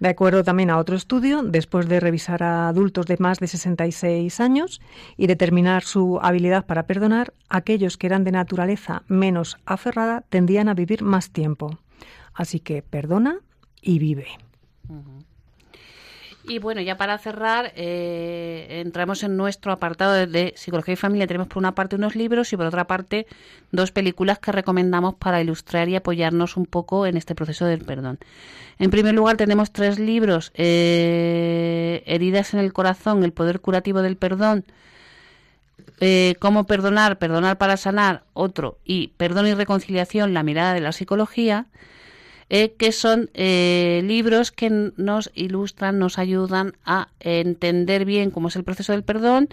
De 0.00 0.08
acuerdo 0.08 0.44
también 0.44 0.70
a 0.70 0.78
otro 0.78 0.96
estudio, 0.96 1.42
después 1.42 1.88
de 1.88 2.00
revisar 2.00 2.42
a 2.42 2.68
adultos 2.68 3.06
de 3.06 3.16
más 3.18 3.38
de 3.38 3.46
66 3.46 4.40
años 4.40 4.80
y 5.16 5.26
determinar 5.26 5.82
su 5.82 6.18
habilidad 6.20 6.66
para 6.66 6.86
perdonar, 6.86 7.32
aquellos 7.48 7.96
que 7.96 8.06
eran 8.06 8.24
de 8.24 8.32
naturaleza 8.32 9.02
menos 9.08 9.56
aferrada 9.66 10.22
tendían 10.28 10.68
a 10.68 10.74
vivir 10.74 11.02
más 11.02 11.30
tiempo. 11.30 11.78
Así 12.34 12.60
que 12.60 12.82
perdona 12.82 13.38
y 13.80 13.98
vive. 13.98 14.26
Y 16.46 16.58
bueno, 16.58 16.82
ya 16.82 16.98
para 16.98 17.16
cerrar, 17.16 17.72
eh, 17.74 18.82
entramos 18.84 19.22
en 19.22 19.36
nuestro 19.36 19.72
apartado 19.72 20.26
de, 20.26 20.52
Psicología 20.56 20.92
y 20.92 20.96
Familia. 20.96 21.26
Tenemos 21.26 21.48
por 21.48 21.58
una 21.58 21.74
parte 21.74 21.96
unos 21.96 22.16
libros 22.16 22.52
y 22.52 22.56
por 22.56 22.66
otra 22.66 22.86
parte 22.86 23.26
dos 23.72 23.92
películas 23.92 24.38
que 24.40 24.52
recomendamos 24.52 25.14
para 25.14 25.40
ilustrar 25.40 25.88
y 25.88 25.96
apoyarnos 25.96 26.58
un 26.58 26.66
poco 26.66 27.06
en 27.06 27.16
este 27.16 27.34
proceso 27.34 27.64
del 27.64 27.84
perdón. 27.84 28.18
En 28.78 28.90
primer 28.90 29.14
lugar, 29.14 29.38
tenemos 29.38 29.72
tres 29.72 29.98
libros, 29.98 30.52
eh, 30.54 32.02
Heridas 32.06 32.52
en 32.52 32.60
el 32.60 32.74
Corazón, 32.74 33.24
El 33.24 33.32
Poder 33.32 33.60
Curativo 33.60 34.02
del 34.02 34.16
Perdón, 34.16 34.64
eh, 36.00 36.34
Cómo 36.40 36.66
Perdonar, 36.66 37.18
Perdonar 37.18 37.56
para 37.56 37.78
Sanar, 37.78 38.24
otro, 38.34 38.78
y 38.84 39.08
Perdón 39.16 39.46
y 39.46 39.54
Reconciliación, 39.54 40.34
La 40.34 40.42
Mirada 40.42 40.74
de 40.74 40.80
la 40.80 40.92
Psicología. 40.92 41.66
Eh, 42.50 42.74
que 42.74 42.92
son 42.92 43.30
eh, 43.34 44.02
libros 44.04 44.52
que 44.52 44.70
nos 44.70 45.30
ilustran, 45.34 45.98
nos 45.98 46.18
ayudan 46.18 46.74
a 46.84 47.08
entender 47.20 48.04
bien 48.04 48.30
cómo 48.30 48.48
es 48.48 48.56
el 48.56 48.64
proceso 48.64 48.92
del 48.92 49.02
perdón 49.02 49.48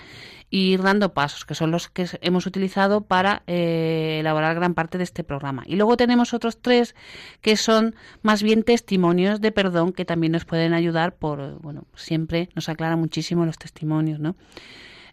y 0.49 0.73
ir 0.73 0.81
dando 0.81 1.13
pasos, 1.13 1.45
que 1.45 1.55
son 1.55 1.71
los 1.71 1.87
que 1.87 2.07
hemos 2.21 2.45
utilizado 2.45 3.01
para 3.01 3.43
eh, 3.47 4.17
elaborar 4.19 4.53
gran 4.55 4.73
parte 4.73 4.97
de 4.97 5.05
este 5.05 5.23
programa. 5.23 5.63
Y 5.65 5.77
luego 5.77 5.95
tenemos 5.95 6.33
otros 6.33 6.61
tres 6.61 6.93
que 7.39 7.55
son 7.55 7.95
más 8.21 8.43
bien 8.43 8.63
testimonios 8.63 9.39
de 9.39 9.53
perdón 9.53 9.93
que 9.93 10.03
también 10.03 10.33
nos 10.33 10.43
pueden 10.43 10.73
ayudar 10.73 11.15
por, 11.15 11.59
bueno, 11.61 11.85
siempre 11.95 12.49
nos 12.53 12.67
aclara 12.67 12.97
muchísimo 12.97 13.45
los 13.45 13.57
testimonios, 13.57 14.19
¿no? 14.19 14.35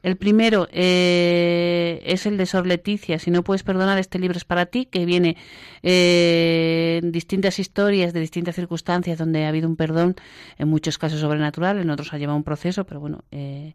El 0.03 0.17
primero 0.17 0.69
eh, 0.71 2.01
es 2.05 2.27
el 2.27 2.37
de 2.37 2.47
Sor 2.47 2.67
Leticia, 2.67 3.19
Si 3.19 3.31
no 3.31 3.43
puedes 3.43 3.63
perdonar, 3.63 3.99
este 3.99 4.19
libro 4.19 4.37
es 4.37 4.45
para 4.45 4.67
ti, 4.67 4.87
que 4.87 5.05
viene 5.05 5.37
eh, 5.83 7.01
en 7.03 7.13
distintas 7.13 7.59
historias 7.59 8.13
de 8.13 8.21
distintas 8.21 8.55
circunstancias 8.55 9.19
donde 9.19 9.45
ha 9.45 9.49
habido 9.49 9.69
un 9.69 9.77
perdón, 9.77 10.17
en 10.59 10.69
muchos 10.69 10.99
casos 10.99 11.21
sobrenatural, 11.21 11.79
en 11.79 11.91
otros 11.91 12.13
ha 12.13 12.19
llevado 12.19 12.37
un 12.37 12.45
proceso, 12.45 12.85
pero 12.85 13.01
bueno. 13.01 13.25
Eh, 13.31 13.75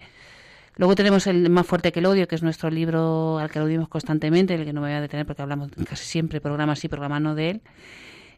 luego 0.76 0.96
tenemos 0.96 1.28
el 1.28 1.50
Más 1.50 1.68
fuerte 1.68 1.92
que 1.92 2.00
el 2.00 2.06
odio, 2.06 2.28
que 2.28 2.36
es 2.36 2.44
nuestro 2.44 2.70
libro 2.70 3.38
al 3.40 3.52
que 3.52 3.60
aludimos 3.60 3.90
constantemente, 3.90 4.56
el 4.56 4.66
que 4.66 4.74
no 4.74 4.82
me 4.82 4.88
voy 4.88 4.98
a 4.98 5.02
detener 5.02 5.26
porque 5.26 5.42
hablamos 5.42 5.72
casi 5.88 6.06
siempre, 6.06 6.40
programa 6.42 6.76
sí, 6.76 6.88
programa 6.88 7.20
no 7.20 7.36
de 7.36 7.50
él. 7.50 7.62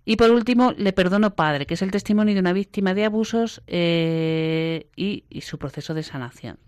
Y 0.07 0.17
por 0.17 0.29
último, 0.31 0.71
Le 0.77 0.93
Perdono 0.93 1.33
Padre, 1.35 1.65
que 1.65 1.73
es 1.73 1.81
el 1.81 1.89
testimonio 1.89 2.35
de 2.35 2.39
una 2.39 2.53
víctima 2.53 2.93
de 2.93 3.05
abusos 3.05 3.63
y 3.67 5.23
su 5.41 5.57
proceso 5.57 5.95
de 5.95 6.03
sanación. 6.03 6.59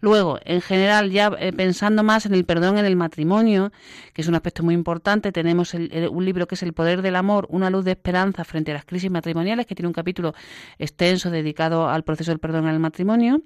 Luego, 0.00 0.38
en 0.44 0.60
general, 0.60 1.10
ya 1.10 1.32
eh, 1.40 1.52
pensando 1.52 2.04
más 2.04 2.24
en 2.24 2.34
el 2.34 2.44
perdón 2.44 2.78
en 2.78 2.84
el 2.84 2.94
matrimonio, 2.94 3.72
que 4.12 4.22
es 4.22 4.28
un 4.28 4.36
aspecto 4.36 4.62
muy 4.62 4.74
importante, 4.74 5.32
tenemos 5.32 5.74
un 5.74 6.24
libro 6.24 6.46
que 6.46 6.54
es 6.54 6.62
El 6.62 6.72
poder 6.72 7.02
del 7.02 7.16
amor, 7.16 7.46
una 7.50 7.68
luz 7.68 7.84
de 7.84 7.92
esperanza 7.92 8.44
frente 8.44 8.70
a 8.70 8.74
las 8.74 8.84
crisis 8.84 9.10
matrimoniales, 9.10 9.66
que 9.66 9.74
tiene 9.74 9.88
un 9.88 9.92
capítulo 9.92 10.34
extenso 10.78 11.30
dedicado 11.30 11.88
al 11.88 12.04
proceso 12.04 12.30
del 12.30 12.38
perdón 12.38 12.68
en 12.68 12.74
el 12.74 12.80
matrimonio. 12.80 13.42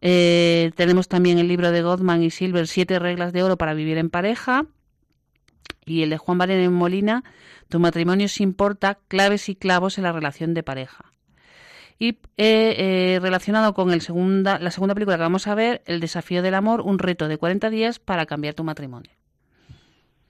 Eh, 0.00 0.70
tenemos 0.76 1.08
también 1.08 1.38
el 1.38 1.48
libro 1.48 1.72
de 1.72 1.82
Goldman 1.82 2.22
y 2.22 2.30
Silver, 2.30 2.68
Siete 2.68 3.00
reglas 3.00 3.32
de 3.32 3.42
oro 3.42 3.56
para 3.58 3.74
vivir 3.74 3.98
en 3.98 4.10
pareja. 4.10 4.66
Y 5.84 6.02
el 6.02 6.10
de 6.10 6.18
Juan 6.18 6.38
Valerio 6.38 6.70
Molina, 6.70 7.24
Tu 7.68 7.80
matrimonio 7.80 8.28
se 8.28 8.42
importa, 8.42 8.98
claves 9.08 9.48
y 9.48 9.56
clavos 9.56 9.98
en 9.98 10.04
la 10.04 10.12
relación 10.12 10.54
de 10.54 10.62
pareja. 10.62 11.07
Y 11.98 12.10
eh, 12.10 12.16
eh, 13.16 13.18
relacionado 13.20 13.74
con 13.74 13.92
el 13.92 14.00
segunda, 14.00 14.58
la 14.58 14.70
segunda 14.70 14.94
película 14.94 15.16
que 15.16 15.22
vamos 15.22 15.46
a 15.48 15.54
ver, 15.54 15.82
El 15.86 16.00
desafío 16.00 16.42
del 16.42 16.54
amor, 16.54 16.80
un 16.80 16.98
reto 16.98 17.26
de 17.26 17.38
40 17.38 17.70
días 17.70 17.98
para 17.98 18.26
cambiar 18.26 18.54
tu 18.54 18.62
matrimonio. 18.62 19.10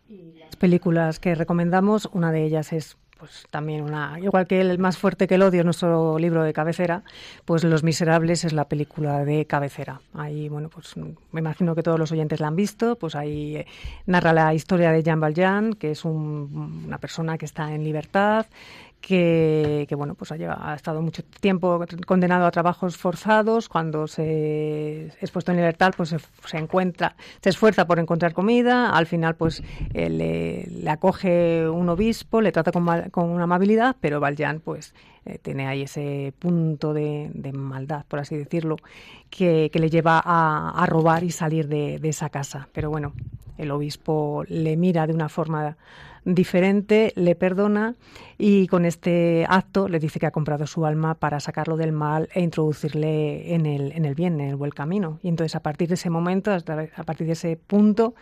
Las 0.09 0.57
películas 0.57 1.21
que 1.21 1.35
recomendamos, 1.35 2.09
una 2.13 2.33
de 2.33 2.45
ellas 2.45 2.73
es 2.73 2.97
pues 3.19 3.47
también 3.51 3.83
una 3.83 4.19
igual 4.21 4.47
que 4.47 4.61
el 4.61 4.79
más 4.79 4.97
fuerte 4.97 5.27
que 5.27 5.35
el 5.35 5.43
odio 5.43 5.65
nuestro 5.65 6.19
libro 6.19 6.45
de 6.45 6.53
cabecera 6.53 7.03
pues 7.45 7.65
los 7.65 7.83
miserables 7.83 8.45
es 8.45 8.53
la 8.53 8.69
película 8.69 9.25
de 9.25 9.45
cabecera 9.45 10.01
ahí 10.15 10.49
bueno 10.49 10.69
pues 10.69 10.97
me 10.97 11.41
imagino 11.41 11.75
que 11.75 11.83
todos 11.83 11.99
los 11.99 12.13
oyentes 12.13 12.41
la 12.41 12.47
han 12.47 12.57
visto 12.57 12.97
pues 12.97 13.17
ahí 13.17 13.57
eh, 13.57 13.67
narra 14.07 14.33
la 14.33 14.55
historia 14.55 14.93
de 14.93 15.03
Jean 15.03 15.21
Valjean 15.21 15.75
que 15.75 15.91
es 15.91 16.05
una 16.05 16.99
persona 16.99 17.37
que 17.39 17.45
está 17.45 17.75
en 17.75 17.83
libertad 17.83 18.47
que, 19.01 19.87
bueno 19.97 20.15
pues 20.15 20.33
ha, 20.33 20.37
ha, 20.37 20.75
estado 20.75 21.01
mucho 21.03 21.23
tiempo 21.41 21.81
condenado 22.07 22.47
a 22.47 22.51
trabajos 22.51 22.97
forzados. 22.97 23.69
Cuando 23.69 24.07
se 24.07 25.13
es 25.21 25.31
puesto 25.31 25.53
en 25.53 25.59
libertad 25.59 25.93
pues 25.97 26.11
se, 26.11 26.57
encuentra 26.57 27.17
se 27.41 27.51
esfuerza 27.51 27.87
por 27.87 27.99
encontrar 27.99 28.35
comida. 28.35 28.91
Al 28.91 29.07
final 29.07 29.37
pues 29.37 29.63
eh, 29.95 30.11
le, 30.11 30.91
acoge 30.91 31.69
un 31.69 31.89
obispo 31.89 32.41
le 32.41 32.53
trata 32.53 32.73
con, 32.73 32.85
una 33.31 33.45
amabilidad 33.45 33.97
pero 34.01 34.21
Valjean 34.21 34.61
pues 34.61 34.95
eh, 35.25 35.39
tiene 35.41 35.67
ahí 35.67 35.83
ese 35.83 36.33
punto 36.39 36.93
de, 36.93 37.31
maldad 37.53 38.05
por 38.09 38.19
así 38.19 38.37
decirlo 38.37 38.77
que, 39.31 39.71
le 39.73 39.91
lleva 39.91 40.21
a, 40.25 40.85
robar 40.87 41.23
y 41.25 41.31
salir 41.31 41.69
de 41.69 42.01
esa 42.03 42.31
casa. 42.31 42.69
Pero 42.73 42.91
bueno 42.91 43.13
el 43.59 43.73
obispo 43.73 44.45
le 44.49 44.77
mira 44.77 45.07
de 45.07 45.13
una 45.13 45.29
forma 45.29 45.77
diferente, 46.25 47.13
le 47.17 47.35
perdona 47.35 47.95
y 48.37 48.67
con 48.67 48.85
este 48.85 49.47
acto 49.49 49.89
le 49.89 49.99
dice 49.99 50.19
que 50.19 50.27
ha 50.27 50.31
comprado 50.31 50.67
su 50.67 50.85
alma 50.87 51.15
para 51.15 51.41
sacarlo 51.41 51.77
del 51.77 51.93
mal 51.93 52.29
e 52.35 52.41
introducirle 52.41 53.55
en 53.55 53.67
el, 53.67 53.93
en 53.93 54.05
el 54.05 54.15
bien, 54.15 54.41
en 54.41 54.51
el 54.51 54.57
buen 54.57 54.71
camino. 54.71 55.19
Y 55.23 55.29
entonces 55.29 55.55
a 55.55 55.61
partir 55.61 55.89
de 55.89 55.95
ese 55.95 56.11
momento, 56.11 56.53
a 56.53 57.05
partir 57.05 57.27
de 57.27 57.33
ese 57.33 57.57
punto, 57.57 58.15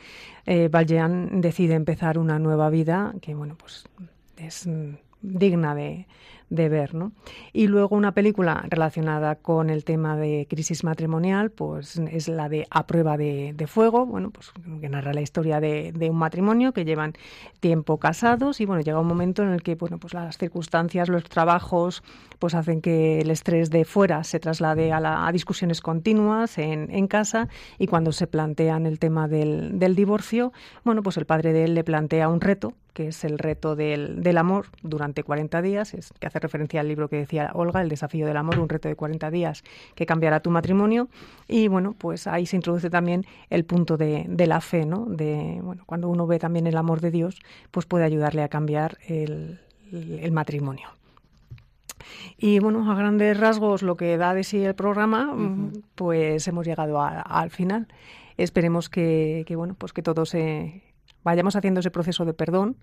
eh, 0.46 0.68
Valjean 0.68 1.40
decide 1.40 1.74
empezar 1.74 2.18
una 2.18 2.38
nueva 2.38 2.70
vida 2.70 3.14
que, 3.20 3.34
bueno, 3.34 3.56
pues 3.56 3.84
es 4.36 4.68
digna 5.22 5.74
de, 5.74 6.06
de 6.48 6.68
ver, 6.68 6.94
¿no? 6.94 7.12
Y 7.52 7.66
luego 7.66 7.96
una 7.96 8.12
película 8.12 8.64
relacionada 8.68 9.34
con 9.36 9.68
el 9.68 9.84
tema 9.84 10.16
de 10.16 10.46
crisis 10.48 10.84
matrimonial, 10.84 11.50
pues 11.50 11.96
es 11.96 12.28
la 12.28 12.48
de 12.48 12.66
A 12.70 12.86
prueba 12.86 13.16
de, 13.16 13.54
fuego, 13.66 14.06
bueno, 14.06 14.30
pues 14.30 14.52
que 14.80 14.88
narra 14.88 15.12
la 15.12 15.20
historia 15.20 15.60
de, 15.60 15.92
un 16.08 16.16
matrimonio 16.16 16.72
que 16.72 16.84
llevan 16.84 17.14
tiempo 17.58 17.98
casados 17.98 18.60
y 18.60 18.66
bueno, 18.66 18.82
llega 18.82 19.00
un 19.00 19.08
momento 19.08 19.42
en 19.42 19.50
el 19.50 19.62
que, 19.62 19.74
bueno, 19.74 19.98
pues 19.98 20.14
las 20.14 20.38
circunstancias, 20.38 21.08
los 21.08 21.24
trabajos, 21.24 22.04
pues 22.38 22.54
hacen 22.54 22.80
que 22.80 23.20
el 23.20 23.30
estrés 23.30 23.70
de 23.70 23.84
fuera 23.84 24.22
se 24.22 24.38
traslade 24.38 24.92
a, 24.92 25.00
la, 25.00 25.28
discusiones 25.32 25.80
continuas 25.80 26.58
en, 26.58 26.90
en, 26.92 27.08
casa 27.08 27.48
y 27.78 27.86
cuando 27.88 28.12
se 28.12 28.26
plantean 28.26 28.86
el 28.86 28.98
tema 28.98 29.26
del, 29.26 29.78
del 29.78 29.96
divorcio, 29.96 30.52
bueno, 30.84 31.02
pues 31.02 31.16
el 31.16 31.26
padre 31.26 31.52
de 31.52 31.64
él 31.64 31.74
le 31.74 31.82
plantea 31.82 32.28
un 32.28 32.40
reto 32.40 32.74
que 32.96 33.08
es 33.08 33.24
el 33.24 33.38
reto 33.38 33.76
del, 33.76 34.22
del, 34.22 34.38
amor 34.38 34.68
durante 34.82 35.22
40 35.22 35.60
días, 35.60 35.92
es, 35.92 36.14
que 36.18 36.28
hace 36.28 36.35
referencia 36.38 36.80
al 36.80 36.88
libro 36.88 37.08
que 37.08 37.16
decía 37.16 37.50
Olga, 37.54 37.82
El 37.82 37.88
desafío 37.88 38.26
del 38.26 38.36
amor, 38.36 38.58
un 38.58 38.68
reto 38.68 38.88
de 38.88 38.96
40 38.96 39.30
días 39.30 39.62
que 39.94 40.06
cambiará 40.06 40.40
tu 40.40 40.50
matrimonio. 40.50 41.08
Y 41.48 41.68
bueno, 41.68 41.94
pues 41.96 42.26
ahí 42.26 42.46
se 42.46 42.56
introduce 42.56 42.90
también 42.90 43.24
el 43.50 43.64
punto 43.64 43.96
de, 43.96 44.26
de 44.28 44.46
la 44.46 44.60
fe, 44.60 44.86
¿no? 44.86 45.06
De, 45.06 45.60
bueno, 45.62 45.84
cuando 45.86 46.08
uno 46.08 46.26
ve 46.26 46.38
también 46.38 46.66
el 46.66 46.76
amor 46.76 47.00
de 47.00 47.10
Dios, 47.10 47.40
pues 47.70 47.86
puede 47.86 48.04
ayudarle 48.04 48.42
a 48.42 48.48
cambiar 48.48 48.98
el, 49.06 49.60
el 49.92 50.32
matrimonio. 50.32 50.88
Y 52.38 52.58
bueno, 52.58 52.90
a 52.90 52.94
grandes 52.94 53.38
rasgos 53.38 53.82
lo 53.82 53.96
que 53.96 54.16
da 54.16 54.34
de 54.34 54.44
sí 54.44 54.62
el 54.62 54.74
programa, 54.74 55.34
pues 55.94 56.46
hemos 56.48 56.66
llegado 56.66 57.00
al 57.02 57.50
final. 57.50 57.88
Esperemos 58.36 58.88
que, 58.88 59.44
que, 59.46 59.56
bueno, 59.56 59.74
pues 59.78 59.92
que 59.92 60.02
todos 60.02 60.28
se 60.30 60.82
vayamos 61.24 61.56
haciendo 61.56 61.80
ese 61.80 61.90
proceso 61.90 62.24
de 62.24 62.34
perdón 62.34 62.76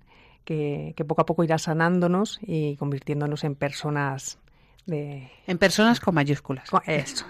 que, 0.43 0.95
poco 1.07 1.21
a 1.21 1.25
poco 1.25 1.43
irá 1.43 1.57
sanándonos 1.57 2.39
y 2.41 2.75
convirtiéndonos 2.77 3.43
en 3.43 3.55
personas 3.55 4.39
de... 4.85 5.29
En 5.47 5.57
personas 5.57 5.99
con 5.99 6.15
mayúsculas. 6.15 6.69
eso. 6.85 7.25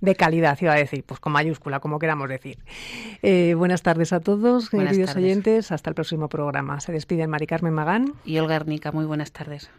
De 0.00 0.14
calidad, 0.14 0.58
iba 0.60 0.72
a 0.72 0.76
decir, 0.76 1.04
pues 1.04 1.20
con 1.20 1.32
mayúscula, 1.32 1.80
como 1.80 1.98
queramos 1.98 2.28
decir. 2.28 2.58
Eh, 3.22 3.54
buenas 3.56 3.82
tardes 3.82 4.12
a 4.12 4.20
todos, 4.20 4.70
queridos 4.70 5.14
oyentes. 5.16 5.72
Hasta 5.72 5.90
el 5.90 5.94
próximo 5.94 6.28
programa. 6.28 6.80
Se 6.80 6.92
despiden 6.92 7.30
Mari 7.30 7.46
Carmen 7.46 7.74
Magán. 7.74 8.14
Y 8.24 8.38
Olga 8.38 8.56
Ernica. 8.56 8.92
Muy 8.92 9.04
buenas 9.04 9.32
tardes. 9.32 9.70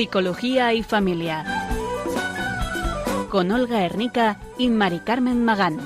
Psicología 0.00 0.72
y 0.72 0.82
Familia. 0.82 1.44
Con 3.28 3.52
Olga 3.52 3.84
Hernica 3.84 4.40
y 4.56 4.70
Mari 4.70 5.00
Carmen 5.00 5.44
Magán. 5.44 5.78